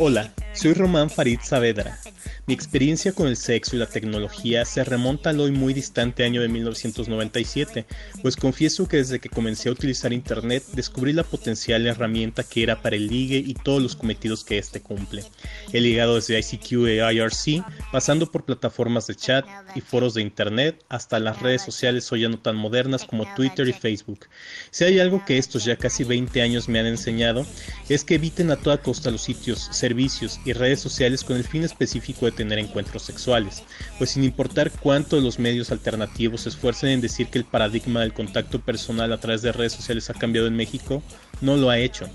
Hola, 0.00 0.32
soy 0.54 0.74
Román 0.74 1.10
Farid 1.10 1.40
Saavedra 1.42 1.98
Mi 2.46 2.54
experiencia 2.54 3.12
con 3.12 3.26
el 3.26 3.36
sexo 3.36 3.74
y 3.74 3.80
la 3.80 3.86
tecnología 3.86 4.64
se 4.64 4.84
remonta 4.84 5.30
al 5.30 5.40
hoy 5.40 5.50
muy 5.50 5.74
distante 5.74 6.24
año 6.24 6.40
de 6.40 6.48
1997, 6.48 7.84
pues 8.22 8.36
confieso 8.36 8.88
que 8.88 8.98
desde 8.98 9.18
que 9.18 9.28
comencé 9.28 9.68
a 9.68 9.72
utilizar 9.72 10.12
Internet 10.12 10.62
descubrí 10.72 11.12
la 11.12 11.24
potencial 11.24 11.84
herramienta 11.86 12.44
que 12.44 12.62
era 12.62 12.80
para 12.80 12.94
el 12.94 13.08
ligue 13.08 13.42
y 13.44 13.54
todos 13.54 13.82
los 13.82 13.96
cometidos 13.96 14.44
que 14.44 14.56
éste 14.56 14.80
cumple. 14.80 15.24
He 15.72 15.80
ligado 15.80 16.14
desde 16.14 16.38
ICQ 16.38 16.86
e 16.86 17.12
IRC, 17.12 17.64
pasando 17.92 18.30
por 18.30 18.44
plataformas 18.44 19.08
de 19.08 19.16
chat 19.16 19.44
y 19.74 19.80
foros 19.80 20.14
de 20.14 20.22
Internet, 20.22 20.84
hasta 20.88 21.18
las 21.18 21.40
redes 21.40 21.62
sociales 21.62 22.10
hoy 22.12 22.22
ya 22.22 22.28
no 22.28 22.38
tan 22.38 22.56
modernas 22.56 23.04
como 23.04 23.32
Twitter 23.34 23.68
y 23.68 23.72
Facebook. 23.72 24.26
Si 24.70 24.84
hay 24.84 25.00
algo 25.00 25.24
que 25.24 25.38
estos 25.38 25.64
ya 25.64 25.76
casi 25.76 26.04
20 26.04 26.42
años 26.42 26.68
me 26.68 26.78
han 26.78 26.86
enseñado, 26.86 27.46
es 27.88 28.04
que 28.04 28.16
eviten 28.16 28.50
a 28.50 28.56
toda 28.56 28.82
costa 28.82 29.10
los 29.10 29.22
sitios, 29.22 29.68
servicios 29.70 30.40
y 30.44 30.52
redes 30.52 30.80
sociales 30.80 31.24
con 31.24 31.36
el 31.36 31.44
fin 31.44 31.64
específico 31.64 32.26
de 32.26 32.32
tener 32.32 32.58
encuentros 32.58 33.02
sexuales, 33.02 33.62
pues 33.98 34.10
sin 34.10 34.24
importar 34.24 34.70
cuánto 34.70 35.20
los 35.20 35.38
medios 35.38 35.70
alternativos 35.70 36.42
se 36.42 36.50
esfuercen 36.50 36.90
en 36.90 37.00
decir 37.00 37.28
que 37.28 37.38
el 37.38 37.44
paradigma 37.44 38.00
del 38.00 38.12
contacto 38.12 38.60
personal 38.60 39.12
a 39.12 39.20
través 39.20 39.42
de 39.42 39.52
redes 39.52 39.72
sociales 39.72 40.10
ha 40.10 40.14
cambiado 40.14 40.46
en 40.46 40.56
México, 40.56 41.02
no 41.40 41.56
lo 41.56 41.70
ha 41.70 41.78
hecho. 41.78 42.08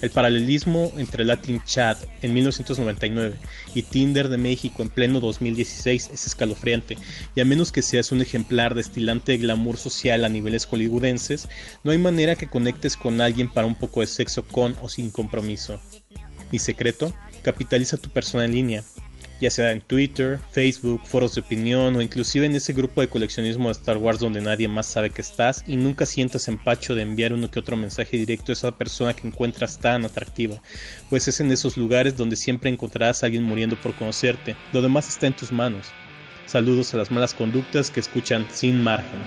El 0.00 0.10
paralelismo 0.10 0.92
entre 0.96 1.24
Latin 1.24 1.60
Chat 1.64 1.98
en 2.22 2.32
1999 2.32 3.36
y 3.74 3.82
Tinder 3.82 4.28
de 4.28 4.38
México 4.38 4.82
en 4.82 4.90
pleno 4.90 5.18
2016 5.18 6.10
es 6.12 6.26
escalofriante, 6.26 6.96
y 7.34 7.40
a 7.40 7.44
menos 7.44 7.72
que 7.72 7.82
seas 7.82 8.12
un 8.12 8.22
ejemplar 8.22 8.76
destilante 8.76 9.32
de 9.32 9.38
glamour 9.38 9.76
social 9.76 10.24
a 10.24 10.28
niveles 10.28 10.66
hollywoodenses, 10.66 11.48
no 11.82 11.90
hay 11.90 11.98
manera 11.98 12.36
que 12.36 12.48
conectes 12.48 12.96
con 12.96 13.20
alguien 13.20 13.52
para 13.52 13.66
un 13.66 13.74
poco 13.74 14.00
de 14.00 14.06
sexo 14.06 14.44
con 14.44 14.76
o 14.82 14.88
sin 14.88 15.10
compromiso. 15.10 15.80
Mi 16.52 16.60
secreto, 16.60 17.12
capitaliza 17.42 17.96
tu 17.96 18.08
persona 18.08 18.44
en 18.44 18.52
línea, 18.52 18.84
ya 19.40 19.50
sea 19.50 19.72
en 19.72 19.80
Twitter, 19.80 20.38
Facebook, 20.50 21.02
foros 21.04 21.34
de 21.34 21.40
opinión 21.40 21.96
o 21.96 22.02
inclusive 22.02 22.46
en 22.46 22.54
ese 22.54 22.72
grupo 22.72 23.00
de 23.00 23.08
coleccionismo 23.08 23.68
de 23.68 23.72
Star 23.72 23.96
Wars 23.96 24.18
donde 24.18 24.40
nadie 24.40 24.68
más 24.68 24.86
sabe 24.86 25.10
que 25.10 25.22
estás 25.22 25.64
y 25.66 25.76
nunca 25.76 26.06
sientas 26.06 26.48
empacho 26.48 26.94
de 26.94 27.02
enviar 27.02 27.32
uno 27.32 27.50
que 27.50 27.60
otro 27.60 27.76
mensaje 27.76 28.16
directo 28.16 28.52
a 28.52 28.54
esa 28.54 28.72
persona 28.72 29.14
que 29.14 29.26
encuentras 29.26 29.78
tan 29.78 30.04
atractiva, 30.04 30.60
pues 31.10 31.28
es 31.28 31.40
en 31.40 31.52
esos 31.52 31.76
lugares 31.76 32.16
donde 32.16 32.36
siempre 32.36 32.70
encontrarás 32.70 33.22
a 33.22 33.26
alguien 33.26 33.44
muriendo 33.44 33.76
por 33.80 33.94
conocerte, 33.94 34.56
lo 34.72 34.82
demás 34.82 35.08
está 35.08 35.26
en 35.26 35.36
tus 35.36 35.52
manos. 35.52 35.88
Saludos 36.46 36.94
a 36.94 36.96
las 36.96 37.10
malas 37.10 37.34
conductas 37.34 37.90
que 37.90 38.00
escuchan 38.00 38.46
sin 38.50 38.82
margen. 38.82 39.20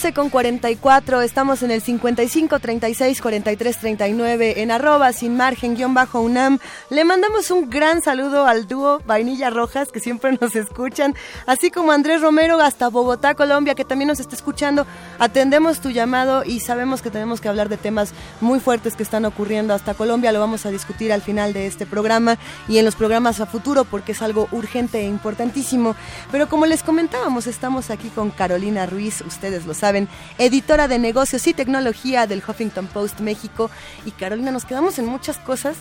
12 0.00 0.14
con 0.14 0.30
44, 0.30 1.20
estamos 1.20 1.62
en 1.62 1.70
el 1.70 1.82
55 1.82 2.58
36 2.58 3.20
43 3.20 3.76
39 3.76 4.62
en 4.62 4.70
arroba 4.70 5.12
sin 5.12 5.36
margen 5.36 5.74
guion 5.74 5.92
bajo 5.92 6.22
UNAM. 6.22 6.58
Le 6.88 7.04
mandamos 7.04 7.50
un 7.50 7.68
gran 7.68 8.00
saludo 8.00 8.46
al 8.46 8.66
dúo 8.66 9.02
Vainilla 9.04 9.50
Rojas 9.50 9.92
que 9.92 10.00
siempre 10.00 10.38
nos 10.40 10.56
escuchan, 10.56 11.14
así 11.44 11.70
como 11.70 11.92
Andrés 11.92 12.22
Romero 12.22 12.58
hasta 12.60 12.88
Bogotá, 12.88 13.34
Colombia, 13.34 13.74
que 13.74 13.84
también 13.84 14.08
nos 14.08 14.20
está 14.20 14.34
escuchando. 14.34 14.86
Atendemos 15.18 15.80
tu 15.80 15.90
llamado 15.90 16.44
y 16.46 16.60
sabemos 16.60 17.02
que 17.02 17.10
tenemos 17.10 17.42
que 17.42 17.50
hablar 17.50 17.68
de 17.68 17.76
temas 17.76 18.14
muy 18.40 18.58
fuertes 18.58 18.96
que 18.96 19.02
están 19.02 19.26
ocurriendo 19.26 19.74
hasta 19.74 19.92
Colombia. 19.92 20.32
Lo 20.32 20.40
vamos 20.40 20.64
a 20.64 20.70
discutir 20.70 21.12
al 21.12 21.20
final 21.20 21.52
de 21.52 21.66
este 21.66 21.84
programa 21.84 22.38
y 22.68 22.78
en 22.78 22.86
los 22.86 22.96
programas 22.96 23.38
a 23.40 23.44
futuro 23.44 23.84
porque 23.84 24.12
es 24.12 24.22
algo 24.22 24.48
urgente 24.50 25.00
e 25.00 25.04
importantísimo. 25.04 25.94
Pero 26.32 26.48
como 26.48 26.64
les 26.64 26.82
comentábamos, 26.82 27.46
estamos 27.46 27.90
aquí 27.90 28.08
con 28.08 28.30
Carolina 28.30 28.86
Ruiz, 28.86 29.20
ustedes 29.26 29.66
lo 29.66 29.74
saben, 29.74 29.89
editora 30.38 30.88
de 30.88 30.98
negocios 30.98 31.46
y 31.46 31.54
tecnología 31.54 32.26
del 32.26 32.42
Huffington 32.46 32.86
Post 32.86 33.20
México. 33.20 33.70
Y 34.04 34.10
Carolina, 34.12 34.50
nos 34.50 34.64
quedamos 34.64 34.98
en 34.98 35.06
muchas 35.06 35.38
cosas, 35.38 35.76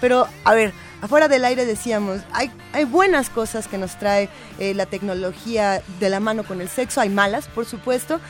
pero 0.00 0.26
a 0.44 0.54
ver, 0.54 0.72
afuera 1.00 1.28
del 1.28 1.44
aire 1.44 1.66
decíamos, 1.66 2.20
hay, 2.32 2.50
hay 2.72 2.84
buenas 2.84 3.30
cosas 3.30 3.68
que 3.68 3.78
nos 3.78 3.98
trae 3.98 4.28
eh, 4.58 4.74
la 4.74 4.86
tecnología 4.86 5.82
de 6.00 6.10
la 6.10 6.20
mano 6.20 6.44
con 6.44 6.60
el 6.60 6.68
sexo, 6.68 7.00
hay 7.00 7.08
malas, 7.08 7.48
por 7.48 7.66
supuesto, 7.66 8.20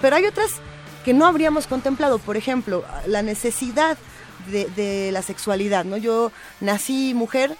pero 0.00 0.16
hay 0.16 0.26
otras 0.26 0.52
que 1.04 1.14
no 1.14 1.26
habríamos 1.26 1.66
contemplado, 1.66 2.18
por 2.18 2.36
ejemplo, 2.36 2.84
la 3.06 3.22
necesidad 3.22 3.98
de, 4.50 4.66
de, 4.76 5.12
la 5.12 5.22
sexualidad, 5.22 5.84
¿no? 5.84 5.96
Yo 5.96 6.32
nací 6.60 7.14
mujer, 7.14 7.56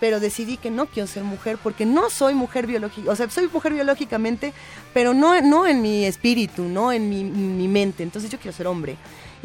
pero 0.00 0.20
decidí 0.20 0.56
que 0.56 0.70
no 0.70 0.86
quiero 0.86 1.06
ser 1.06 1.24
mujer 1.24 1.58
porque 1.62 1.86
no 1.86 2.10
soy 2.10 2.34
mujer 2.34 2.66
biológica, 2.66 3.10
o 3.10 3.16
sea, 3.16 3.28
soy 3.30 3.48
mujer 3.48 3.72
biológicamente, 3.72 4.52
pero 4.92 5.14
no, 5.14 5.40
no 5.40 5.66
en 5.66 5.82
mi 5.82 6.04
espíritu, 6.04 6.64
no 6.64 6.92
en 6.92 7.08
mi, 7.08 7.24
mi 7.24 7.68
mente, 7.68 8.02
entonces 8.02 8.30
yo 8.30 8.38
quiero 8.38 8.56
ser 8.56 8.66
hombre. 8.66 8.96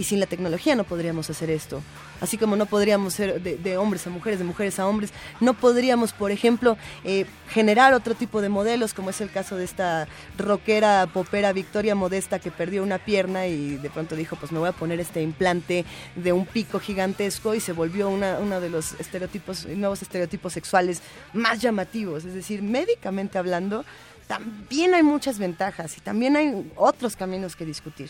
Y 0.02 0.04
sin 0.04 0.20
la 0.20 0.26
tecnología 0.26 0.76
no 0.76 0.84
podríamos 0.84 1.30
hacer 1.30 1.52
esto. 1.52 1.80
Así 2.22 2.36
como 2.36 2.56
no 2.56 2.66
podríamos 2.66 3.14
ser 3.14 3.40
de, 3.40 3.78
hombres 3.78 4.08
a 4.08 4.10
mujeres, 4.10 4.40
de 4.40 4.46
mujeres 4.46 4.80
a 4.80 4.88
hombres, 4.88 5.12
no 5.40 5.54
podríamos, 5.54 6.12
por 6.12 6.32
ejemplo, 6.32 6.76
eh, 7.04 7.28
generar 7.50 7.94
otro 7.94 8.16
tipo 8.16 8.42
de 8.42 8.50
modelos, 8.50 8.96
como 8.96 9.12
es 9.12 9.22
el 9.22 9.30
caso 9.30 9.58
de 9.58 9.64
esta 9.64 10.08
rockera, 10.40 11.08
popera 11.14 11.54
Victoria 11.54 11.94
Modesta 11.94 12.40
que 12.40 12.50
perdió 12.50 12.82
una 12.82 12.98
pierna 12.98 13.46
y 13.46 13.78
de 13.78 13.92
pronto 13.92 14.16
dijo, 14.16 14.36
pues 14.38 14.52
me 14.52 14.58
voy 14.58 14.70
a 14.70 14.72
poner 14.72 15.00
este 15.00 15.22
implante 15.22 15.86
de 16.16 16.34
un 16.34 16.48
pico 16.48 16.80
gigantesco 16.80 17.54
y 17.54 17.60
se 17.60 17.72
volvió 17.72 18.10
uno 18.10 18.60
de 18.60 18.70
los 18.72 18.94
estereotipos, 19.00 19.68
nuevos 19.68 20.02
estereotipos 20.02 20.52
sexuales 20.52 21.04
más 21.32 21.62
llamativos. 21.62 22.26
Es 22.26 22.34
decir, 22.34 22.64
médicamente 22.64 23.38
hablando, 23.38 23.86
también 24.26 24.96
hay 24.96 25.04
muchas 25.04 25.38
ventajas 25.38 25.96
y 25.96 26.02
también 26.02 26.36
hay 26.38 26.72
otros 26.76 27.16
caminos 27.16 27.56
que 27.56 27.66
discutir 27.66 28.10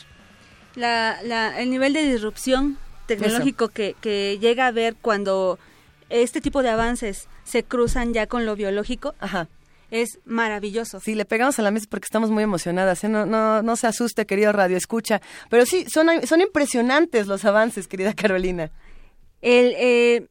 la, 0.75 1.59
el 1.59 1.69
nivel 1.69 1.93
de 1.93 2.03
disrupción 2.03 2.77
tecnológico 3.07 3.69
que, 3.69 3.95
que, 3.99 4.37
llega 4.39 4.67
a 4.67 4.71
ver 4.71 4.95
cuando 5.01 5.59
este 6.09 6.41
tipo 6.41 6.63
de 6.63 6.69
avances 6.69 7.27
se 7.43 7.63
cruzan 7.63 8.13
ya 8.13 8.27
con 8.27 8.45
lo 8.45 8.55
biológico, 8.55 9.15
Ajá. 9.19 9.47
es 9.89 10.19
maravilloso. 10.25 10.99
Sí, 10.99 11.15
le 11.15 11.25
pegamos 11.25 11.59
a 11.59 11.61
la 11.61 11.71
mesa 11.71 11.87
porque 11.89 12.05
estamos 12.05 12.29
muy 12.29 12.43
emocionadas. 12.43 13.03
¿eh? 13.03 13.09
No, 13.09 13.25
no, 13.25 13.61
no 13.61 13.75
se 13.75 13.87
asuste, 13.87 14.25
querido 14.25 14.51
Radio 14.51 14.77
Escucha. 14.77 15.21
Pero 15.49 15.65
sí, 15.65 15.85
son, 15.89 16.07
son 16.25 16.41
impresionantes 16.41 17.27
los 17.27 17.43
avances, 17.45 17.87
querida 17.87 18.13
Carolina. 18.13 18.71
El, 19.41 19.73
eh, 19.77 20.27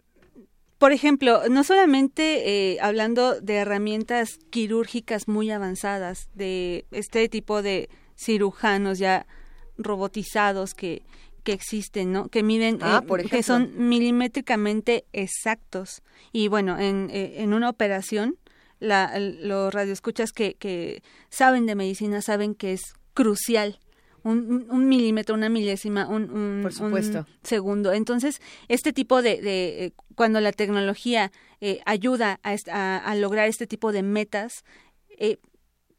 por 0.81 0.93
ejemplo, 0.93 1.43
no 1.51 1.63
solamente 1.63 2.73
eh, 2.73 2.79
hablando 2.81 3.39
de 3.39 3.57
herramientas 3.57 4.39
quirúrgicas 4.49 5.29
muy 5.29 5.51
avanzadas, 5.51 6.31
de 6.33 6.87
este 6.91 7.29
tipo 7.29 7.61
de 7.61 7.91
cirujanos 8.17 8.99
ya 8.99 9.27
robotizados 9.83 10.75
que, 10.75 11.03
que 11.43 11.53
existen, 11.53 12.13
¿no? 12.13 12.29
Que 12.29 12.43
miden, 12.43 12.79
ah, 12.83 13.03
eh, 13.07 13.29
que 13.29 13.43
son 13.43 13.73
milimétricamente 13.77 15.05
exactos. 15.13 16.03
Y 16.33 16.49
bueno, 16.49 16.79
en, 16.79 17.11
eh, 17.11 17.35
en 17.39 17.53
una 17.55 17.69
operación, 17.69 18.37
la, 18.79 19.19
los 19.19 19.73
radioescuchas 19.73 20.33
que, 20.33 20.55
que 20.55 21.03
saben 21.29 21.67
de 21.67 21.75
medicina 21.75 22.23
saben 22.23 22.55
que 22.55 22.73
es 22.73 22.95
crucial 23.15 23.79
un, 24.23 24.67
un, 24.71 24.89
milímetro, 24.89 25.35
una 25.35 25.49
milésima, 25.49 26.07
un, 26.07 26.31
un, 26.31 26.69
segundo. 27.43 27.93
Entonces, 27.93 28.41
este 28.69 28.93
tipo 28.93 29.23
de, 29.23 29.41
de 29.41 29.85
eh, 29.87 29.93
cuando 30.15 30.41
la 30.41 30.53
tecnología 30.53 31.33
eh, 31.61 31.81
ayuda 31.87 32.41
a, 32.43 32.97
a, 32.99 33.15
lograr 33.15 33.49
este 33.49 33.67
tipo 33.67 33.93
de 33.93 34.03
metas, 34.03 34.65
eh, 35.19 35.39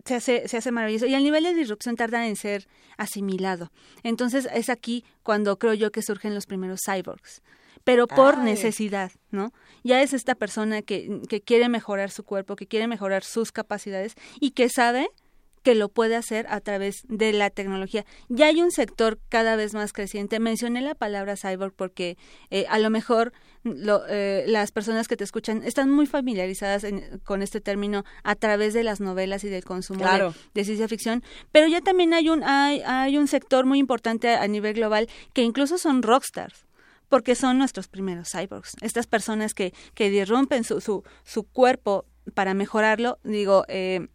se 0.05 0.15
hace, 0.15 0.47
se 0.47 0.57
hace 0.57 0.71
maravilloso. 0.71 1.05
Y 1.05 1.15
el 1.15 1.23
nivel 1.23 1.43
de 1.43 1.53
disrupción 1.53 1.95
tarda 1.95 2.27
en 2.27 2.35
ser 2.35 2.67
asimilado. 2.97 3.71
Entonces, 4.03 4.47
es 4.53 4.69
aquí 4.69 5.03
cuando 5.23 5.57
creo 5.57 5.73
yo 5.73 5.91
que 5.91 6.01
surgen 6.01 6.35
los 6.35 6.45
primeros 6.45 6.81
cyborgs 6.85 7.41
pero 7.83 8.07
por 8.07 8.37
necesidad, 8.37 9.11
¿no? 9.31 9.53
Ya 9.83 10.01
es 10.01 10.13
esta 10.13 10.35
persona 10.35 10.81
que, 10.81 11.21
que 11.27 11.41
quiere 11.41 11.69
mejorar 11.69 12.11
su 12.11 12.23
cuerpo, 12.23 12.55
que 12.55 12.67
quiere 12.67 12.87
mejorar 12.87 13.23
sus 13.23 13.51
capacidades 13.51 14.13
y 14.39 14.51
que 14.51 14.69
sabe 14.69 15.09
que 15.63 15.75
lo 15.75 15.89
puede 15.89 16.15
hacer 16.15 16.47
a 16.49 16.59
través 16.59 17.03
de 17.07 17.33
la 17.33 17.49
tecnología. 17.49 18.05
Ya 18.29 18.47
hay 18.47 18.61
un 18.61 18.71
sector 18.71 19.19
cada 19.29 19.55
vez 19.55 19.73
más 19.73 19.93
creciente. 19.93 20.39
Mencioné 20.39 20.81
la 20.81 20.95
palabra 20.95 21.35
cyborg 21.35 21.73
porque 21.73 22.17
eh, 22.49 22.65
a 22.69 22.79
lo 22.79 22.89
mejor 22.89 23.33
lo, 23.63 24.03
eh, 24.07 24.45
las 24.47 24.71
personas 24.71 25.07
que 25.07 25.17
te 25.17 25.23
escuchan 25.23 25.63
están 25.63 25.91
muy 25.91 26.07
familiarizadas 26.07 26.85
con 27.23 27.41
este 27.41 27.61
término 27.61 28.03
a 28.23 28.35
través 28.35 28.73
de 28.73 28.83
las 28.83 28.99
novelas 28.99 29.43
y 29.43 29.49
del 29.49 29.63
consumo 29.63 30.05
de, 30.53 30.63
ciencia 30.63 30.87
ficción, 30.87 31.23
pero 31.51 31.67
ya 31.67 31.81
también 31.81 32.13
hay 32.13 32.29
un, 32.29 32.43
hay, 32.43 32.81
hay 32.85 33.17
un 33.17 33.27
sector 33.27 33.65
muy 33.65 33.79
importante 33.79 34.29
a, 34.29 34.47
nivel 34.47 34.73
global 34.73 35.07
que 35.33 35.43
incluso 35.43 35.77
son 35.77 36.01
rockstars 36.01 36.65
porque 37.07 37.35
son 37.35 37.57
nuestros 37.57 37.87
primeros 37.87 38.29
cyborgs. 38.31 38.75
Estas 38.81 39.05
personas 39.05 39.53
que, 39.53 39.73
que 39.93 40.09
disrumpen 40.09 40.63
su, 40.63 40.81
su, 40.81 41.03
su 41.23 41.43
cuerpo 41.43 42.05
para 42.33 42.53
mejorarlo, 42.53 43.19
digo, 43.23 43.65
eh, 43.67 44.07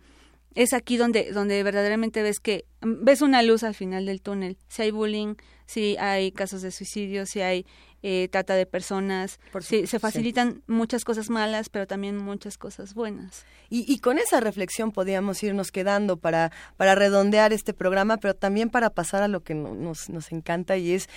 es 0.56 0.72
aquí 0.72 0.96
donde, 0.96 1.30
donde 1.32 1.62
verdaderamente 1.62 2.22
ves 2.22 2.40
que 2.40 2.64
ves 2.80 3.20
una 3.20 3.42
luz 3.42 3.62
al 3.62 3.74
final 3.74 4.06
del 4.06 4.22
túnel. 4.22 4.56
Si 4.68 4.82
hay 4.82 4.90
bullying, 4.90 5.34
si 5.66 5.96
hay 5.98 6.32
casos 6.32 6.62
de 6.62 6.70
suicidio, 6.70 7.26
si 7.26 7.42
hay 7.42 7.66
eh, 8.08 8.28
trata 8.30 8.54
de 8.54 8.66
personas, 8.66 9.40
si 9.62 9.88
se 9.88 9.98
facilitan 9.98 10.62
muchas 10.68 11.04
cosas 11.04 11.28
malas, 11.28 11.68
pero 11.68 11.88
también 11.88 12.16
muchas 12.16 12.56
cosas 12.56 12.94
buenas. 12.94 13.44
Y, 13.68 13.84
y, 13.92 13.98
con 13.98 14.18
esa 14.18 14.38
reflexión 14.38 14.92
podíamos 14.92 15.42
irnos 15.42 15.72
quedando 15.72 16.16
para, 16.16 16.52
para 16.76 16.94
redondear 16.94 17.52
este 17.52 17.74
programa, 17.74 18.18
pero 18.18 18.34
también 18.34 18.70
para 18.70 18.90
pasar 18.90 19.24
a 19.24 19.28
lo 19.28 19.42
que 19.42 19.56
nos, 19.56 20.08
nos 20.08 20.30
encanta 20.30 20.76
y 20.76 20.92
es, 20.92 21.08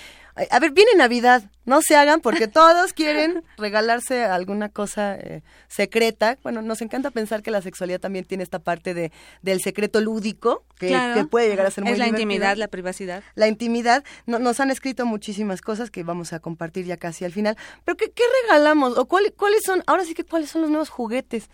a 0.50 0.60
ver, 0.60 0.72
viene 0.72 0.90
Navidad, 0.98 1.44
no 1.66 1.82
se 1.84 1.96
hagan 1.96 2.22
porque 2.22 2.48
todos 2.48 2.94
quieren 2.94 3.44
regalarse 3.58 4.24
alguna 4.24 4.70
cosa 4.70 5.16
eh, 5.16 5.44
secreta. 5.68 6.40
Bueno, 6.42 6.64
nos 6.64 6.82
encanta 6.82 7.12
pensar 7.12 7.44
que 7.44 7.52
la 7.52 7.62
sexualidad 7.62 8.00
también 8.00 8.26
tiene 8.26 8.44
esta 8.44 8.58
parte 8.58 8.96
de, 8.96 9.12
del 9.44 9.62
secreto 9.62 10.02
lúdico, 10.02 10.66
que, 10.80 10.98
puede 11.30 11.50
llegar 11.50 11.68
a 11.68 11.72
ser 11.72 11.84
muy 11.84 11.94
Es 11.94 12.00
la 12.00 12.08
intimidad, 12.08 12.58
la 12.58 12.68
privacidad. 12.68 13.24
La 13.36 13.48
intimidad. 13.48 14.04
nos 14.26 14.60
han 14.60 14.72
escrito 14.72 15.06
muchísimas 15.06 15.62
cosas 15.62 15.92
que 15.92 16.04
vamos 16.04 16.34
a 16.34 16.40
compartir 16.40 16.79
ya 16.86 16.98
casi 16.98 17.26
al 17.26 17.32
final. 17.32 17.58
Pero 17.86 17.98
¿qué, 17.98 18.12
qué 18.12 18.24
regalamos? 18.44 18.98
¿O 18.98 19.06
cuál, 19.06 19.34
cuáles 19.36 19.64
son, 19.64 19.84
ahora 19.88 20.06
sí 20.06 20.14
que 20.14 20.24
cuáles 20.24 20.50
son 20.50 20.62
los 20.62 20.70
nuevos 20.70 20.90
juguetes? 20.90 21.50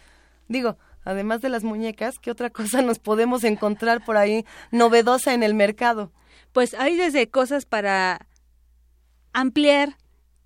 Digo, 0.47 0.77
además 1.03 1.41
de 1.41 1.49
las 1.49 1.63
muñecas, 1.63 2.19
¿qué 2.19 2.31
otra 2.31 2.49
cosa 2.51 2.81
nos 2.81 2.99
podemos 2.99 3.43
encontrar 3.43 4.03
por 4.03 4.17
ahí 4.17 4.45
novedosa 4.71 5.33
en 5.33 5.43
el 5.43 5.53
mercado? 5.53 6.11
Pues 6.51 6.73
hay 6.73 6.95
desde 6.95 7.29
cosas 7.29 7.65
para 7.65 8.27
ampliar 9.33 9.97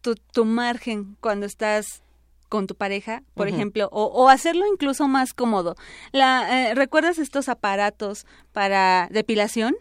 tu, 0.01 0.15
tu 0.15 0.45
margen 0.45 1.17
cuando 1.19 1.45
estás 1.45 2.03
con 2.47 2.65
tu 2.65 2.73
pareja, 2.73 3.21
por 3.35 3.47
ejemplo, 3.47 3.89
o, 3.91 4.05
o, 4.05 4.27
hacerlo 4.27 4.65
incluso 4.65 5.07
más 5.07 5.35
cómodo. 5.35 5.75
La, 6.11 6.71
eh, 6.71 6.73
¿Recuerdas 6.73 7.19
estos 7.19 7.47
aparatos 7.47 8.25
para 8.53 9.07
depilación? 9.11 9.75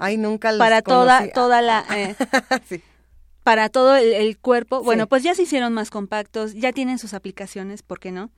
Ay, 0.00 0.16
nunca 0.16 0.50
los 0.50 0.58
Para 0.58 0.82
toda, 0.82 1.28
toda 1.30 1.62
la... 1.62 1.84
Eh, 1.94 2.16
sí 2.68 2.82
para 3.42 3.68
todo 3.68 3.96
el, 3.96 4.38
cuerpo. 4.38 4.82
Bueno, 4.82 5.08
pues 5.08 5.22
ya 5.22 5.34
se 5.34 5.42
hicieron 5.42 5.72
más 5.72 5.90
compactos, 5.90 6.54
ya 6.54 6.72
tienen 6.72 6.98
sus 6.98 7.14
aplicaciones, 7.14 7.82
¿por 7.82 7.98
qué 7.98 8.12
no? 8.12 8.30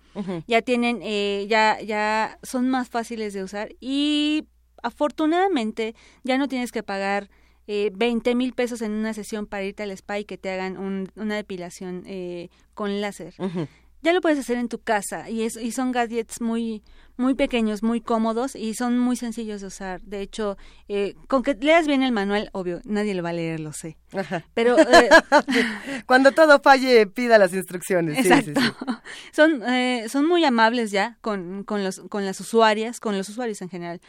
Ya 0.46 0.62
tienen, 0.62 1.00
eh, 1.02 1.46
ya, 1.48 1.80
ya 1.80 2.38
son 2.42 2.70
más 2.70 2.88
fáciles 2.88 3.32
de 3.34 3.42
usar 3.42 3.74
y 3.80 4.46
afortunadamente 4.82 5.94
ya 6.22 6.38
no 6.38 6.46
tienes 6.46 6.70
que 6.70 6.82
pagar 6.82 7.30
eh, 7.66 7.90
20 7.94 8.34
mil 8.34 8.52
pesos 8.52 8.80
en 8.82 8.92
una 8.92 9.12
sesión 9.12 9.46
para 9.46 9.64
irte 9.64 9.82
al 9.82 9.90
spa 9.90 10.18
y 10.20 10.24
que 10.24 10.38
te 10.38 10.50
hagan 10.50 10.76
un, 10.76 11.10
una 11.16 11.34
depilación 11.34 12.04
eh, 12.06 12.48
con 12.74 13.00
láser 13.00 13.34
ya 14.04 14.12
lo 14.12 14.20
puedes 14.20 14.38
hacer 14.38 14.58
en 14.58 14.68
tu 14.68 14.78
casa 14.78 15.30
y, 15.30 15.42
es, 15.42 15.56
y 15.56 15.72
son 15.72 15.90
gadgets 15.90 16.42
muy, 16.42 16.82
muy 17.16 17.34
pequeños, 17.34 17.82
muy 17.82 18.00
cómodos 18.00 18.56
y 18.56 18.74
son 18.74 18.98
muy 18.98 19.16
sencillos 19.16 19.60
de 19.60 19.68
usar. 19.68 20.00
De 20.02 20.20
hecho, 20.20 20.56
eh, 20.88 21.14
con 21.28 21.42
que 21.42 21.54
leas 21.54 21.86
bien 21.86 22.02
el 22.02 22.12
manual, 22.12 22.50
obvio, 22.52 22.80
nadie 22.84 23.14
lo 23.14 23.22
va 23.22 23.30
a 23.30 23.34
leer, 23.34 23.60
lo 23.60 23.72
sé. 23.72 23.96
Pero 24.54 24.78
eh, 24.78 25.08
cuando 26.06 26.32
todo 26.32 26.60
falle, 26.60 27.06
pida 27.06 27.38
las 27.38 27.52
instrucciones. 27.54 28.18
Exacto. 28.18 28.60
son, 29.32 29.62
eh, 29.68 30.06
son 30.08 30.26
muy 30.26 30.44
amables 30.44 30.90
ya 30.90 31.18
con, 31.20 31.64
con, 31.64 31.84
los, 31.84 32.00
con 32.08 32.24
las 32.24 32.40
usuarias, 32.40 33.00
con 33.00 33.16
los 33.16 33.28
usuarios 33.28 33.62
en 33.62 33.68
general. 33.68 34.00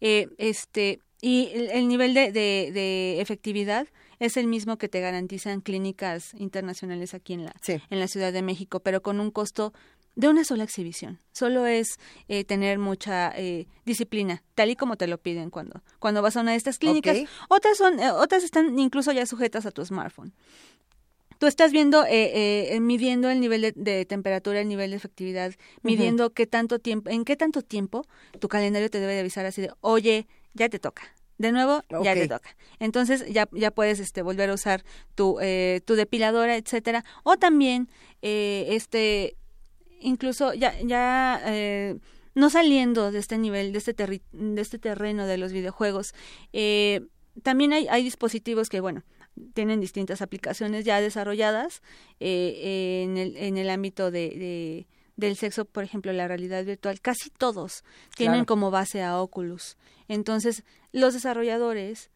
este 0.00 1.00
y 1.20 1.48
el, 1.54 1.88
nivel 1.88 2.12
de, 2.12 2.32
de, 2.32 2.70
de 2.70 3.20
efectividad 3.22 3.86
es 4.18 4.36
el 4.36 4.46
mismo 4.46 4.76
que 4.76 4.88
te 4.88 5.00
garantizan 5.00 5.60
clínicas 5.60 6.34
internacionales 6.34 7.14
aquí 7.14 7.32
en 7.32 7.46
la, 7.46 7.54
en 7.66 7.98
la 7.98 8.08
Ciudad 8.08 8.32
de 8.32 8.42
México, 8.42 8.80
pero 8.80 9.02
con 9.02 9.20
un 9.20 9.30
costo 9.30 9.72
de 10.16 10.28
una 10.28 10.44
sola 10.44 10.64
exhibición. 10.64 11.18
Solo 11.32 11.66
es 11.66 11.98
eh, 12.28 12.44
tener 12.44 12.78
mucha 12.78 13.32
eh, 13.36 13.66
disciplina, 13.84 14.42
tal 14.54 14.70
y 14.70 14.76
como 14.76 14.96
te 14.96 15.06
lo 15.06 15.18
piden 15.18 15.50
cuando, 15.50 15.82
cuando 15.98 16.22
vas 16.22 16.36
a 16.36 16.40
una 16.40 16.52
de 16.52 16.56
estas 16.56 16.78
clínicas. 16.78 17.18
Otras, 17.48 17.76
son, 17.76 17.98
eh, 18.00 18.10
otras 18.10 18.44
están 18.44 18.78
incluso 18.78 19.12
ya 19.12 19.26
sujetas 19.26 19.66
a 19.66 19.70
tu 19.70 19.84
smartphone. 19.84 20.32
Tú 21.38 21.46
estás 21.48 21.72
viendo, 21.72 22.04
midiendo 22.80 23.28
el 23.28 23.40
nivel 23.40 23.72
de, 23.74 24.04
temperatura, 24.06 24.60
el 24.60 24.68
nivel 24.68 24.92
de 24.92 24.96
efectividad, 24.96 25.52
midiendo 25.82 26.30
qué 26.30 26.46
tanto 26.46 26.78
tiempo, 26.78 27.10
en 27.10 27.24
qué 27.24 27.36
tanto 27.36 27.60
tiempo 27.60 28.06
tu 28.38 28.48
calendario 28.48 28.88
te 28.88 29.00
debe 29.00 29.14
de 29.14 29.20
avisar 29.20 29.44
así 29.44 29.60
de, 29.60 29.70
oye, 29.80 30.28
ya 30.54 30.68
te 30.68 30.78
toca 30.78 31.02
de 31.38 31.52
nuevo 31.52 31.82
ya 32.02 32.14
te 32.14 32.28
toca. 32.28 32.56
Entonces 32.78 33.26
ya, 33.28 33.48
ya 33.52 33.70
puedes 33.70 33.98
este, 33.98 34.22
volver 34.22 34.50
a 34.50 34.54
usar 34.54 34.84
tu, 35.14 35.38
eh, 35.40 35.80
tu 35.84 35.94
depiladora, 35.94 36.56
etcétera. 36.56 37.04
O 37.22 37.36
también, 37.36 37.88
eh, 38.22 38.66
este, 38.70 39.36
incluso 40.04 40.54
ya, 40.54 40.74
ya 40.82 41.40
eh, 41.46 41.98
no 42.34 42.50
saliendo 42.50 43.10
de 43.10 43.18
este 43.18 43.38
nivel, 43.38 43.72
de 43.72 43.78
este, 43.78 43.92
de 43.94 44.60
este 44.60 44.78
terreno 44.78 45.26
de 45.26 45.38
los 45.38 45.52
videojuegos, 45.52 46.14
eh, 46.52 47.06
también 47.42 47.72
hay, 47.72 47.88
hay 47.88 48.04
dispositivos 48.04 48.68
que, 48.68 48.80
bueno, 48.80 49.02
tienen 49.54 49.80
distintas 49.80 50.22
aplicaciones 50.22 50.84
ya 50.84 51.00
desarrolladas 51.00 51.82
eh, 52.20 53.02
en, 53.04 53.16
el, 53.16 53.36
en 53.36 53.56
el 53.56 53.70
ámbito 53.70 54.10
de, 54.10 54.28
de 54.28 54.86
del 55.16 55.36
sexo, 55.36 55.64
por 55.64 55.84
ejemplo, 55.84 56.12
la 56.12 56.26
realidad 56.26 56.64
virtual, 56.64 57.00
casi 57.00 57.30
todos 57.30 57.84
tienen 58.16 58.44
como 58.44 58.72
base 58.72 59.02
a 59.02 59.20
Oculus. 59.20 59.76
Entonces, 60.08 60.64
los 60.92 61.14
desarrolladores 61.14 62.10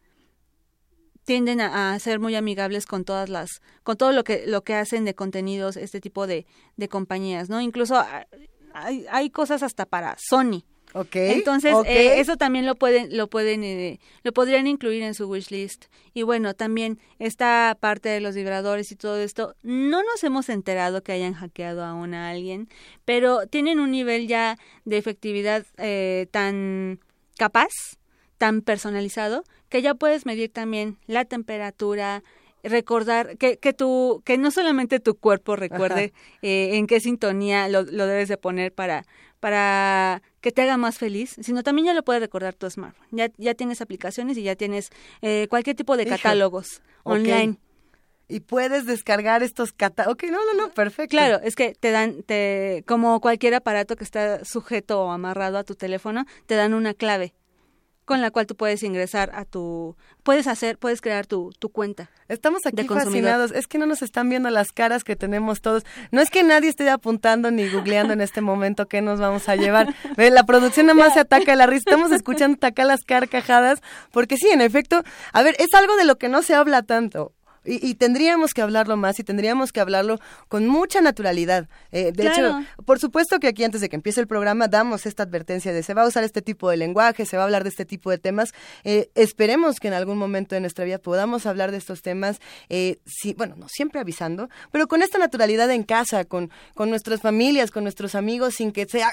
tienden 1.29 1.61
a, 1.61 1.99
ser 1.99 2.21
muy 2.21 2.37
amigables 2.37 2.87
con 2.87 3.05
todas 3.05 3.29
las, 3.29 3.61
con 3.83 3.99
todo 3.99 4.13
lo 4.13 4.25
que, 4.25 4.47
lo 4.47 4.65
que 4.65 4.73
hacen 4.73 5.05
de 5.05 5.15
contenidos 5.15 5.77
este 5.77 6.01
tipo 6.01 6.27
de, 6.27 6.47
de 6.79 6.89
compañías, 6.89 7.51
¿no? 7.51 7.61
Incluso 7.61 7.97
ah, 7.97 8.27
hay, 8.73 9.05
hay 9.11 9.29
cosas 9.29 9.63
hasta 9.63 9.85
para 9.85 10.17
Sony, 10.19 10.65
Okay, 10.95 11.33
Entonces, 11.33 11.75
eh, 11.85 12.19
eso 12.19 12.39
también 12.39 12.65
lo 12.65 12.75
pueden, 12.77 13.15
lo 13.15 13.29
pueden, 13.29 13.63
eh, 13.63 14.01
lo 14.23 14.33
podrían 14.33 14.67
incluir 14.67 15.03
en 15.03 15.13
su 15.13 15.29
wishlist. 15.29 15.85
Y 16.15 16.23
bueno, 16.23 16.55
también 16.55 16.99
esta 17.19 17.77
parte 17.79 18.09
de 18.09 18.21
los 18.21 18.35
vibradores 18.35 18.91
y 18.91 18.97
todo 18.97 19.19
esto, 19.19 19.55
no 19.63 20.03
nos 20.03 20.25
hemos 20.25 20.49
enterado 20.49 21.03
que 21.03 21.13
hayan 21.13 21.35
hackeado 21.35 21.85
aún 21.85 22.15
a 22.15 22.31
alguien, 22.31 22.71
pero 23.05 23.47
tienen 23.47 23.81
un 23.81 23.91
nivel 23.91 24.29
ya 24.29 24.59
de 24.87 24.97
efectividad 24.97 25.67
eh, 25.77 26.27
tan 26.31 27.01
capaz, 27.37 27.99
tan 28.39 28.63
personalizado, 28.63 29.45
que 29.69 29.83
ya 29.83 29.95
puedes 29.95 30.27
medir 30.27 30.51
también 30.53 30.99
la 31.07 31.25
temperatura, 31.25 32.23
recordar 32.63 33.37
que, 33.37 33.59
que 33.59 33.73
tu 33.73 34.23
que 34.25 34.39
no 34.39 34.51
solamente 34.51 35.01
tu 35.01 35.17
cuerpo 35.17 35.57
recuerde 35.57 36.13
en 36.43 36.87
qué 36.87 37.01
sintonía 37.01 37.69
lo, 37.69 37.83
lo, 37.83 38.07
debes 38.07 38.29
de 38.29 38.37
poner 38.37 38.73
para 38.73 39.05
para 39.41 40.23
que 40.41 40.51
te 40.51 40.63
haga 40.63 40.77
más 40.77 40.99
feliz, 40.99 41.37
sino 41.41 41.63
también 41.63 41.87
ya 41.87 41.95
lo 41.95 42.03
puedes 42.03 42.21
recordar 42.21 42.55
tu 42.55 42.69
smartphone. 42.69 43.07
Ya, 43.13 43.31
ya 43.37 43.55
tienes 43.55 43.81
aplicaciones 43.81 44.37
y 44.37 44.43
ya 44.43 44.57
tienes 44.57 44.91
eh, 45.23 45.47
cualquier 45.49 45.77
tipo 45.77 45.97
de 45.97 46.07
catálogos 46.07 46.83
online. 47.05 47.59
Y 48.31 48.41
puedes 48.41 48.85
descargar 48.85 49.43
estos 49.43 49.73
catálogos. 49.73 50.15
Ok, 50.15 50.25
no, 50.31 50.39
no, 50.45 50.55
no, 50.55 50.75
perfecto. 50.75 51.11
Claro, 51.11 51.41
es 51.43 51.57
que 51.57 51.75
te 51.75 51.91
dan, 51.91 52.23
te, 52.25 52.85
como 52.87 53.21
cualquier 53.21 53.55
aparato 53.55 53.97
que 53.97 54.05
está 54.05 54.45
sujeto 54.45 55.03
o 55.03 55.11
amarrado 55.11 55.57
a 55.57 55.65
tu 55.65 55.77
teléfono, 55.77 56.27
te 56.47 56.55
dan 56.55 56.75
una 56.75 56.93
clave 56.93 57.33
con 58.09 58.23
la 58.23 58.31
cual 58.31 58.47
tú 58.47 58.57
puedes 58.57 58.83
ingresar 58.83 59.31
a 59.35 59.45
tu, 59.45 59.95
puedes 60.23 60.47
hacer, 60.47 60.79
puedes 60.79 61.03
crear 61.03 61.27
tu, 61.27 61.53
tu 61.59 61.69
cuenta. 61.69 62.11
Estamos 62.27 62.65
aquí 62.65 62.89
fascinados, 62.89 63.53
es 63.53 63.67
que 63.67 63.77
no 63.77 63.85
nos 63.85 64.01
están 64.01 64.31
viendo 64.31 64.49
las 64.49 64.73
caras 64.73 65.05
que 65.05 65.15
tenemos 65.15 65.61
todos. 65.61 65.85
No 66.11 66.23
es 66.23 66.31
que 66.31 66.43
nadie 66.43 66.71
esté 66.71 66.89
apuntando 66.89 67.51
ni 67.51 67.69
googleando 67.69 68.15
en 68.15 68.23
este 68.23 68.41
momento 68.41 68.89
qué 68.89 69.03
nos 69.03 69.21
vamos 69.21 69.51
a 69.51 69.57
llevar. 69.57 69.95
La 70.17 70.45
producción 70.45 70.87
nada 70.87 70.99
más 70.99 71.13
se 71.13 71.21
ataca 71.21 71.55
la 71.55 71.67
risa, 71.67 71.85
estamos 71.87 72.11
escuchando 72.11 72.57
atacar 72.57 72.87
las 72.87 73.01
carcajadas, 73.05 73.83
porque 74.11 74.39
sí, 74.39 74.49
en 74.49 74.63
efecto, 74.63 75.03
a 75.35 75.43
ver, 75.43 75.55
es 75.59 75.75
algo 75.75 75.95
de 75.97 76.07
lo 76.07 76.17
que 76.17 76.31
no 76.31 76.41
se 76.41 76.55
habla 76.55 76.83
tanto. 76.83 77.35
Y, 77.69 77.95
tendríamos 77.95 78.55
que 78.55 78.63
hablarlo 78.63 78.97
más 78.97 79.19
y 79.19 79.25
tendríamos 79.25 79.73
que 79.73 79.81
hablarlo 79.81 80.19
con 80.49 80.67
mucha 80.67 81.01
naturalidad. 81.01 81.69
Eh, 81.93 82.13
de 82.13 82.29
hecho, 82.29 82.61
por 82.85 82.99
supuesto 82.99 83.39
que 83.39 83.49
aquí 83.49 83.65
antes 83.65 83.81
de 83.81 83.89
que 83.89 83.97
empiece 83.97 84.21
el 84.21 84.27
programa 84.27 84.69
damos 84.69 85.05
esta 85.05 85.25
advertencia 85.25 85.73
de 85.73 85.83
se 85.83 85.93
va 85.95 86.03
a 86.03 86.07
usar 86.07 86.25
este 86.25 86.41
tipo 86.41 86.71
de 86.71 86.79
lenguaje, 86.79 87.27
se 87.27 87.37
va 87.37 87.43
a 87.43 87.47
hablar 87.47 87.65
de 87.65 87.71
este 87.71 87.85
tipo 87.85 88.11
de 88.11 88.19
temas. 88.19 88.53
Eh, 88.85 89.11
esperemos 89.15 89.81
que 89.81 89.89
en 89.89 89.95
algún 89.95 90.17
momento 90.17 90.55
de 90.55 90.61
nuestra 90.61 90.85
vida 90.85 90.99
podamos 90.99 91.47
hablar 91.47 91.71
de 91.71 91.77
estos 91.77 92.03
temas, 92.03 92.41
eh, 92.69 92.99
bueno, 93.37 93.55
no 93.57 93.69
siempre 93.69 94.01
avisando, 94.01 94.49
pero 94.73 94.89
con 94.89 95.03
esta 95.03 95.19
naturalidad 95.19 95.71
en 95.71 95.83
casa, 95.83 96.25
con, 96.25 96.51
con 96.75 96.89
nuestras 96.91 97.21
familias, 97.21 97.71
con 97.71 97.83
nuestros 97.83 98.15
amigos, 98.15 98.55
sin 98.55 98.73
que 98.73 98.87
sea, 98.87 99.11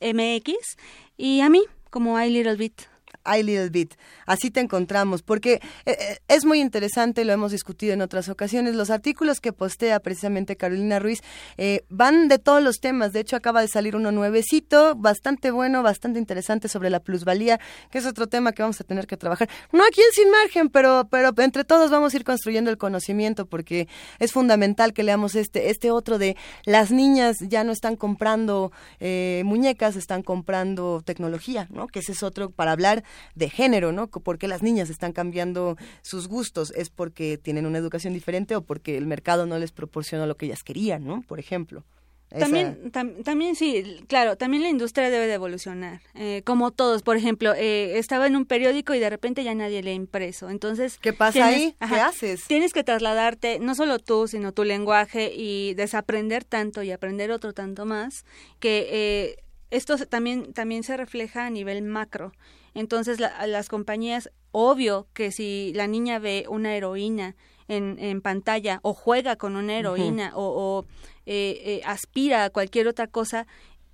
eh, 0.00 0.22
y 1.16 1.40
a 1.40 1.48
mí 1.48 1.62
como 1.90 2.20
iLittleBit. 2.20 2.93
iLittleBit. 3.24 3.94
Así 4.26 4.50
te 4.50 4.60
encontramos, 4.60 5.22
porque 5.22 5.54
eh, 5.86 5.96
eh, 5.98 6.18
es 6.28 6.44
muy 6.44 6.60
interesante, 6.60 7.24
lo 7.24 7.32
hemos 7.32 7.52
discutido 7.52 7.92
en 7.92 8.02
otras 8.02 8.28
ocasiones, 8.28 8.74
los 8.74 8.90
artículos 8.90 9.40
que 9.40 9.52
postea 9.52 10.00
precisamente 10.00 10.56
Carolina 10.56 10.98
Ruiz 10.98 11.20
eh, 11.56 11.84
van 11.88 12.28
de 12.28 12.38
todos 12.38 12.62
los 12.62 12.80
temas, 12.80 13.12
de 13.12 13.20
hecho 13.20 13.36
acaba 13.36 13.60
de 13.60 13.68
salir 13.68 13.96
uno 13.96 14.12
nuevecito, 14.12 14.94
bastante 14.96 15.50
bueno, 15.50 15.82
bastante 15.82 16.18
interesante 16.18 16.68
sobre 16.68 16.90
la 16.90 17.00
plusvalía, 17.00 17.60
que 17.90 17.98
es 17.98 18.06
otro 18.06 18.26
tema 18.26 18.52
que 18.52 18.62
vamos 18.62 18.80
a 18.80 18.84
tener 18.84 19.06
que 19.06 19.16
trabajar, 19.16 19.48
no 19.72 19.84
aquí 19.84 20.00
en 20.00 20.12
Sin 20.12 20.30
Margen, 20.30 20.68
pero, 20.68 21.08
pero 21.10 21.32
entre 21.38 21.64
todos 21.64 21.90
vamos 21.90 22.14
a 22.14 22.16
ir 22.16 22.24
construyendo 22.24 22.70
el 22.70 22.78
conocimiento, 22.78 23.46
porque 23.46 23.88
es 24.18 24.32
fundamental 24.32 24.92
que 24.92 25.02
leamos 25.02 25.34
este, 25.34 25.70
este 25.70 25.90
otro 25.90 26.18
de 26.18 26.36
las 26.64 26.90
niñas 26.90 27.36
ya 27.40 27.64
no 27.64 27.72
están 27.72 27.96
comprando 27.96 28.72
muñecas, 29.44 29.96
están 29.96 30.22
comprando 30.22 31.02
tecnología, 31.04 31.68
¿no? 31.70 31.86
Que 31.86 32.00
ese 32.00 32.12
es 32.12 32.22
otro 32.22 32.50
para 32.50 32.72
hablar 32.72 33.04
de 33.34 33.50
género, 33.50 33.92
¿no? 33.92 34.08
porque 34.08 34.48
las 34.48 34.62
niñas 34.62 34.90
están 34.90 35.12
cambiando 35.12 35.76
sus 36.02 36.28
gustos? 36.28 36.72
¿Es 36.76 36.90
porque 36.90 37.38
tienen 37.38 37.66
una 37.66 37.78
educación 37.78 38.14
diferente 38.14 38.56
o 38.56 38.62
porque 38.62 38.96
el 38.96 39.06
mercado 39.06 39.46
no 39.46 39.58
les 39.58 39.72
proporciona 39.72 40.26
lo 40.26 40.36
que 40.36 40.46
ellas 40.46 40.62
querían, 40.64 41.04
¿no? 41.04 41.22
Por 41.22 41.38
ejemplo. 41.38 41.84
También, 42.38 42.90
también 42.90 43.54
sí, 43.54 44.04
claro, 44.08 44.36
también 44.36 44.62
la 44.64 44.68
industria 44.68 45.08
debe 45.08 45.26
de 45.28 45.34
evolucionar, 45.34 46.00
eh, 46.14 46.42
como 46.44 46.72
todos. 46.72 47.02
Por 47.02 47.16
ejemplo, 47.16 47.54
eh, 47.54 47.98
estaba 47.98 48.26
en 48.26 48.34
un 48.34 48.44
periódico 48.44 48.92
y 48.92 48.98
de 48.98 49.08
repente 49.08 49.44
ya 49.44 49.54
nadie 49.54 49.82
lee 49.82 49.92
impreso. 49.92 50.50
Entonces, 50.50 50.98
¿qué 50.98 51.12
pasa 51.12 51.46
ahí? 51.46 51.76
¿Qué 51.78 51.94
haces? 51.94 52.44
Tienes 52.46 52.72
que 52.72 52.82
trasladarte, 52.82 53.60
no 53.60 53.76
solo 53.76 54.00
tú, 54.00 54.26
sino 54.26 54.52
tu 54.52 54.64
lenguaje 54.64 55.32
y 55.32 55.74
desaprender 55.74 56.44
tanto 56.44 56.82
y 56.82 56.90
aprender 56.90 57.30
otro 57.30 57.52
tanto 57.52 57.86
más, 57.86 58.24
que 58.58 58.88
eh, 58.90 59.36
esto 59.70 59.96
también, 60.06 60.52
también 60.52 60.82
se 60.82 60.96
refleja 60.96 61.46
a 61.46 61.50
nivel 61.50 61.82
macro. 61.82 62.32
Entonces 62.74 63.20
las 63.20 63.68
compañías, 63.68 64.30
obvio 64.50 65.06
que 65.14 65.30
si 65.30 65.72
la 65.74 65.86
niña 65.86 66.18
ve 66.18 66.46
una 66.48 66.74
heroína 66.76 67.36
en, 67.68 67.98
en 67.98 68.20
pantalla 68.20 68.80
o 68.82 68.94
juega 68.94 69.36
con 69.36 69.56
una 69.56 69.78
heroína 69.78 70.32
o, 70.34 70.84
eh, 71.26 71.60
eh, 71.64 71.80
aspira 71.84 72.44
a 72.44 72.50
cualquier 72.50 72.88
otra 72.88 73.06
cosa, 73.06 73.46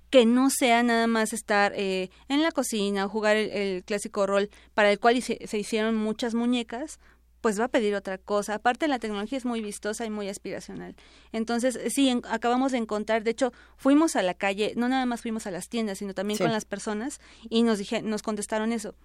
que 0.09 0.25
no 0.25 0.49
sea 0.49 0.83
nada 0.83 1.07
más 1.07 1.31
estar 1.31 1.71
eh, 1.75 2.09
en 2.27 2.41
la 2.41 2.51
cocina 2.51 3.05
o 3.05 3.09
jugar 3.09 3.37
el, 3.37 3.83
clásico 3.85 4.27
rol 4.27 4.49
para 4.73 4.91
el 4.91 4.99
cual 4.99 5.21
se, 5.21 5.47
se, 5.47 5.57
hicieron 5.57 5.95
muchas 5.95 6.33
muñecas, 6.33 6.99
pues 7.41 7.59
va 7.59 7.65
a 7.65 7.67
pedir 7.69 7.95
otra 7.95 8.17
cosa. 8.17 8.55
Aparte, 8.55 8.87
la 8.87 8.99
tecnología 8.99 9.37
es 9.37 9.45
muy 9.45 9.61
vistosa 9.61 10.05
y 10.05 10.09
muy 10.09 10.29
aspiracional. 10.29 10.95
Entonces, 11.31 11.79
sí, 11.93 12.21
acabamos 12.29 12.71
de 12.71 12.77
encontrar, 12.77 13.23
de 13.23 13.31
hecho, 13.31 13.51
fuimos 13.77 14.15
a 14.15 14.21
la 14.21 14.35
calle, 14.35 14.73
no 14.77 14.87
nada 14.87 15.05
más 15.05 15.21
fuimos 15.21 15.47
a 15.47 15.51
las 15.51 15.67
tiendas, 15.67 15.97
sino 15.97 16.13
también 16.13 16.37
con 16.37 16.51
las 16.51 16.65
personas 16.65 17.19
y 17.49 17.63
nos 17.63 17.79
dije, 17.79 18.01
nos 18.01 18.21
contestaron 18.21 18.71
eso. 18.71 18.95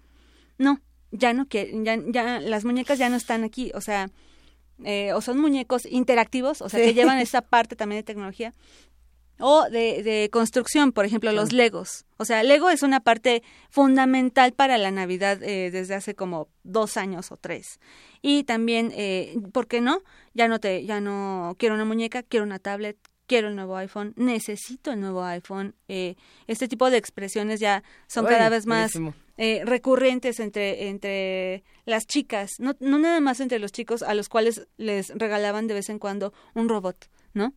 No, 0.58 0.80
ya 1.10 1.32
no 1.32 1.46
que 1.46 1.72
ya, 1.82 1.98
ya 2.06 2.40
las 2.40 2.64
muñecas 2.64 2.98
ya 2.98 3.08
no 3.08 3.16
están 3.16 3.44
aquí, 3.44 3.72
o 3.74 3.80
sea, 3.80 4.10
eh, 4.84 5.14
o 5.14 5.22
son 5.22 5.38
muñecos 5.38 5.86
interactivos, 5.86 6.60
o 6.60 6.68
sea, 6.68 6.80
que 6.80 6.92
llevan 6.92 7.18
esa 7.18 7.40
parte 7.40 7.76
también 7.76 8.00
de 8.00 8.02
tecnología, 8.02 8.52
o 9.38 9.68
de, 9.70 10.02
de 10.02 10.28
construcción, 10.30 10.92
por 10.92 11.04
ejemplo, 11.04 11.32
los 11.32 11.52
Legos. 11.52 12.04
O 12.16 12.24
sea, 12.24 12.42
Lego 12.42 12.70
es 12.70 12.82
una 12.82 13.00
parte 13.00 13.42
fundamental 13.70 14.52
para 14.52 14.78
la 14.78 14.90
Navidad 14.90 15.42
eh, 15.42 15.70
desde 15.70 15.94
hace 15.94 16.14
como 16.14 16.48
dos 16.62 16.96
años 16.96 17.30
o 17.32 17.36
tres. 17.36 17.78
Y 18.22 18.44
también, 18.44 18.92
eh, 18.94 19.36
¿por 19.52 19.66
qué 19.66 19.80
no? 19.80 20.02
Ya 20.34 20.48
no 20.48 20.58
te, 20.58 20.84
ya 20.84 21.00
no 21.00 21.54
quiero 21.58 21.74
una 21.74 21.84
muñeca, 21.84 22.22
quiero 22.22 22.44
una 22.44 22.58
tablet, 22.58 22.96
quiero 23.26 23.48
el 23.48 23.56
nuevo 23.56 23.76
iPhone, 23.76 24.14
necesito 24.16 24.92
el 24.92 25.00
nuevo 25.00 25.22
iPhone. 25.24 25.74
Eh, 25.88 26.16
este 26.46 26.68
tipo 26.68 26.90
de 26.90 26.96
expresiones 26.96 27.60
ya 27.60 27.82
son 28.06 28.24
cada 28.24 28.48
vez 28.48 28.66
más 28.66 28.92
eh, 29.36 29.62
recurrentes 29.64 30.40
entre, 30.40 30.88
entre 30.88 31.64
las 31.84 32.06
chicas, 32.06 32.58
no, 32.58 32.74
no 32.80 32.98
nada 32.98 33.20
más 33.20 33.40
entre 33.40 33.58
los 33.58 33.72
chicos 33.72 34.02
a 34.02 34.14
los 34.14 34.28
cuales 34.28 34.66
les 34.76 35.10
regalaban 35.10 35.66
de 35.66 35.74
vez 35.74 35.90
en 35.90 35.98
cuando 35.98 36.32
un 36.54 36.68
robot. 36.68 37.10
¿No? 37.36 37.52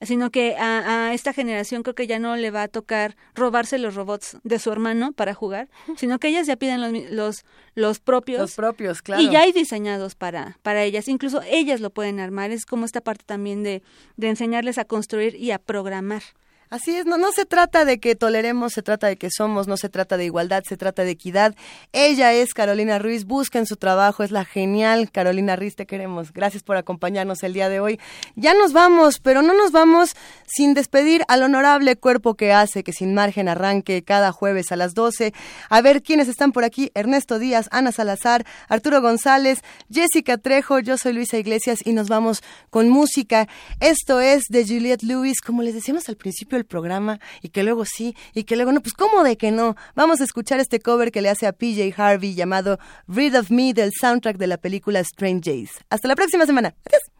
Sino 0.00 0.30
que 0.30 0.56
a, 0.56 1.12
esta 1.12 1.32
generación 1.32 1.82
creo 1.82 1.94
que 1.94 2.06
ya 2.06 2.18
no 2.18 2.36
le 2.36 2.50
va 2.50 2.62
a 2.62 2.68
tocar 2.68 3.16
robarse 3.34 3.78
los 3.78 3.94
robots 3.94 4.38
de 4.44 4.58
su 4.58 4.70
hermano 4.70 5.12
para 5.12 5.34
jugar, 5.34 5.68
sino 5.96 6.18
que 6.18 6.28
ellas 6.28 6.46
ya 6.46 6.56
piden 6.56 6.80
los, 6.80 7.10
los, 7.10 7.44
los 7.74 8.00
propios. 8.00 8.40
Los 8.40 8.54
propios, 8.54 9.02
claro. 9.02 9.22
Y 9.22 9.30
ya 9.30 9.42
hay 9.42 9.52
diseñados 9.52 10.14
para, 10.14 10.58
para 10.62 10.84
ellas. 10.84 11.08
Incluso 11.08 11.42
ellas 11.42 11.80
lo 11.80 11.90
pueden 11.90 12.20
armar. 12.20 12.52
Es 12.52 12.64
como 12.64 12.86
esta 12.86 13.00
parte 13.00 13.24
también 13.26 13.62
de, 13.62 13.82
de 14.16 14.28
enseñarles 14.28 14.78
a 14.78 14.84
construir 14.84 15.34
y 15.34 15.50
a 15.50 15.58
programar. 15.58 16.22
Así 16.70 16.96
es, 16.96 17.06
no, 17.06 17.18
no 17.18 17.30
se 17.32 17.44
trata 17.44 17.84
de 17.84 18.00
que 18.00 18.14
toleremos, 18.14 18.72
se 18.72 18.82
trata 18.82 19.06
de 19.06 19.16
que 19.16 19.30
somos, 19.30 19.68
no 19.68 19.76
se 19.76 19.88
trata 19.88 20.16
de 20.16 20.24
igualdad, 20.24 20.62
se 20.66 20.76
trata 20.76 21.04
de 21.04 21.10
equidad. 21.10 21.54
Ella 21.92 22.32
es 22.32 22.54
Carolina 22.54 22.98
Ruiz, 22.98 23.24
busquen 23.24 23.66
su 23.66 23.76
trabajo, 23.76 24.22
es 24.22 24.30
la 24.30 24.44
genial 24.44 25.10
Carolina 25.10 25.56
Ruiz, 25.56 25.76
te 25.76 25.86
queremos. 25.86 26.32
Gracias 26.32 26.62
por 26.62 26.76
acompañarnos 26.76 27.42
el 27.42 27.52
día 27.52 27.68
de 27.68 27.80
hoy. 27.80 28.00
Ya 28.34 28.54
nos 28.54 28.72
vamos, 28.72 29.20
pero 29.20 29.42
no 29.42 29.54
nos 29.54 29.72
vamos 29.72 30.16
sin 30.46 30.74
despedir 30.74 31.22
al 31.28 31.42
honorable 31.42 31.96
cuerpo 31.96 32.34
que 32.34 32.52
hace 32.52 32.82
que 32.82 32.92
sin 32.92 33.14
margen 33.14 33.48
arranque 33.48 34.02
cada 34.02 34.32
jueves 34.32 34.72
a 34.72 34.76
las 34.76 34.94
12. 34.94 35.32
A 35.68 35.80
ver 35.80 36.02
quiénes 36.02 36.28
están 36.28 36.52
por 36.52 36.64
aquí, 36.64 36.90
Ernesto 36.94 37.38
Díaz, 37.38 37.68
Ana 37.70 37.92
Salazar, 37.92 38.44
Arturo 38.68 39.00
González, 39.00 39.60
Jessica 39.90 40.38
Trejo, 40.38 40.80
yo 40.80 40.96
soy 40.98 41.12
Luisa 41.12 41.38
Iglesias 41.38 41.80
y 41.84 41.92
nos 41.92 42.08
vamos 42.08 42.42
con 42.70 42.88
música. 42.88 43.48
Esto 43.80 44.20
es 44.20 44.44
de 44.48 44.66
Juliette 44.66 45.02
Lewis, 45.02 45.40
como 45.40 45.62
les 45.62 45.74
decíamos 45.74 46.08
al 46.08 46.16
principio, 46.16 46.53
programa 46.62 47.18
y 47.42 47.48
que 47.48 47.64
luego 47.64 47.84
sí 47.84 48.14
y 48.34 48.44
que 48.44 48.54
luego 48.54 48.70
no, 48.70 48.80
pues 48.80 48.94
¿cómo 48.94 49.24
de 49.24 49.36
que 49.36 49.50
no? 49.50 49.74
Vamos 49.96 50.20
a 50.20 50.24
escuchar 50.24 50.60
este 50.60 50.78
cover 50.78 51.10
que 51.10 51.22
le 51.22 51.30
hace 51.30 51.48
a 51.48 51.52
PJ 51.52 51.92
Harvey 51.96 52.34
llamado 52.34 52.78
Read 53.08 53.34
of 53.38 53.50
Me 53.50 53.74
del 53.74 53.90
soundtrack 54.00 54.36
de 54.36 54.46
la 54.46 54.58
película 54.58 55.00
Strange 55.00 55.50
Days. 55.50 55.72
Hasta 55.90 56.06
la 56.06 56.14
próxima 56.14 56.46
semana. 56.46 56.74
Adiós. 56.86 57.13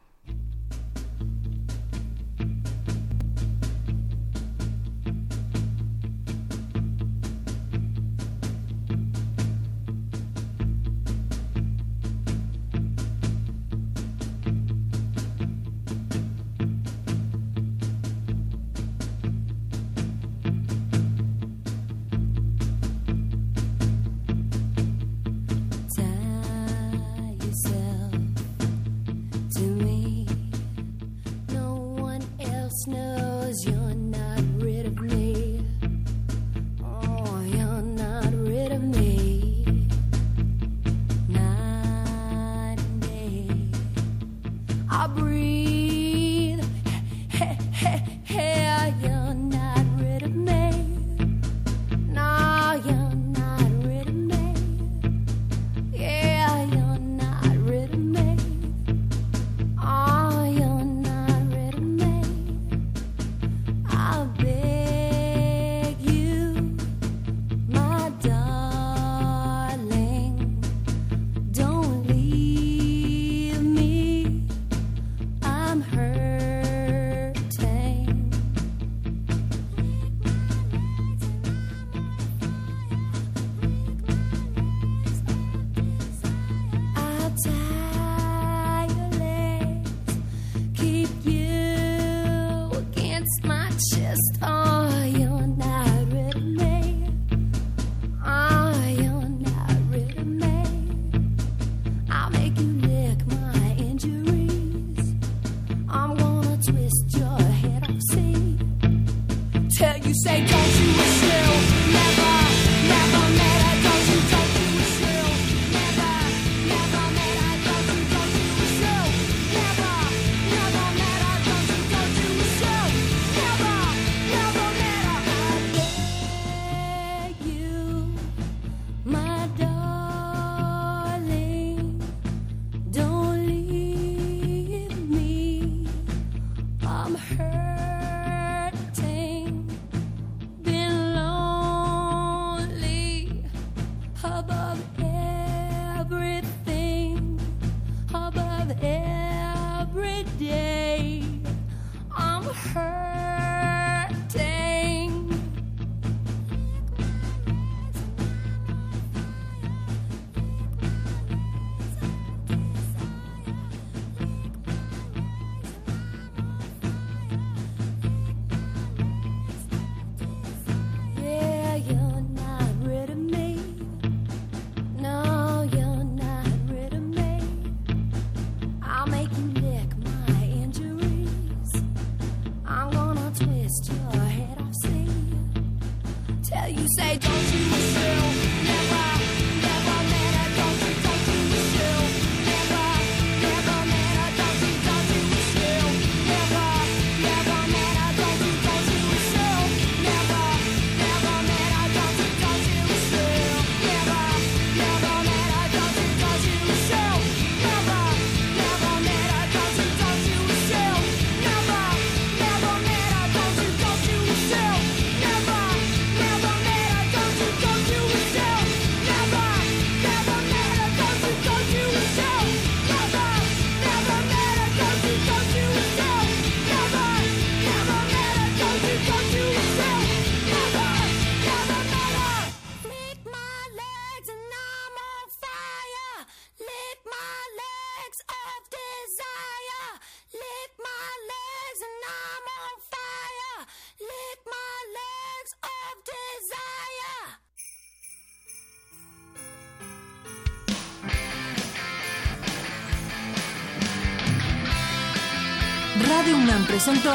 Presentó 256.75 257.15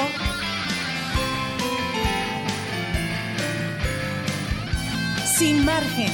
Sin 5.37 5.65
margen. 5.65 6.11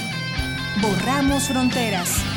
Borramos 0.82 1.48
fronteras. 1.48 2.35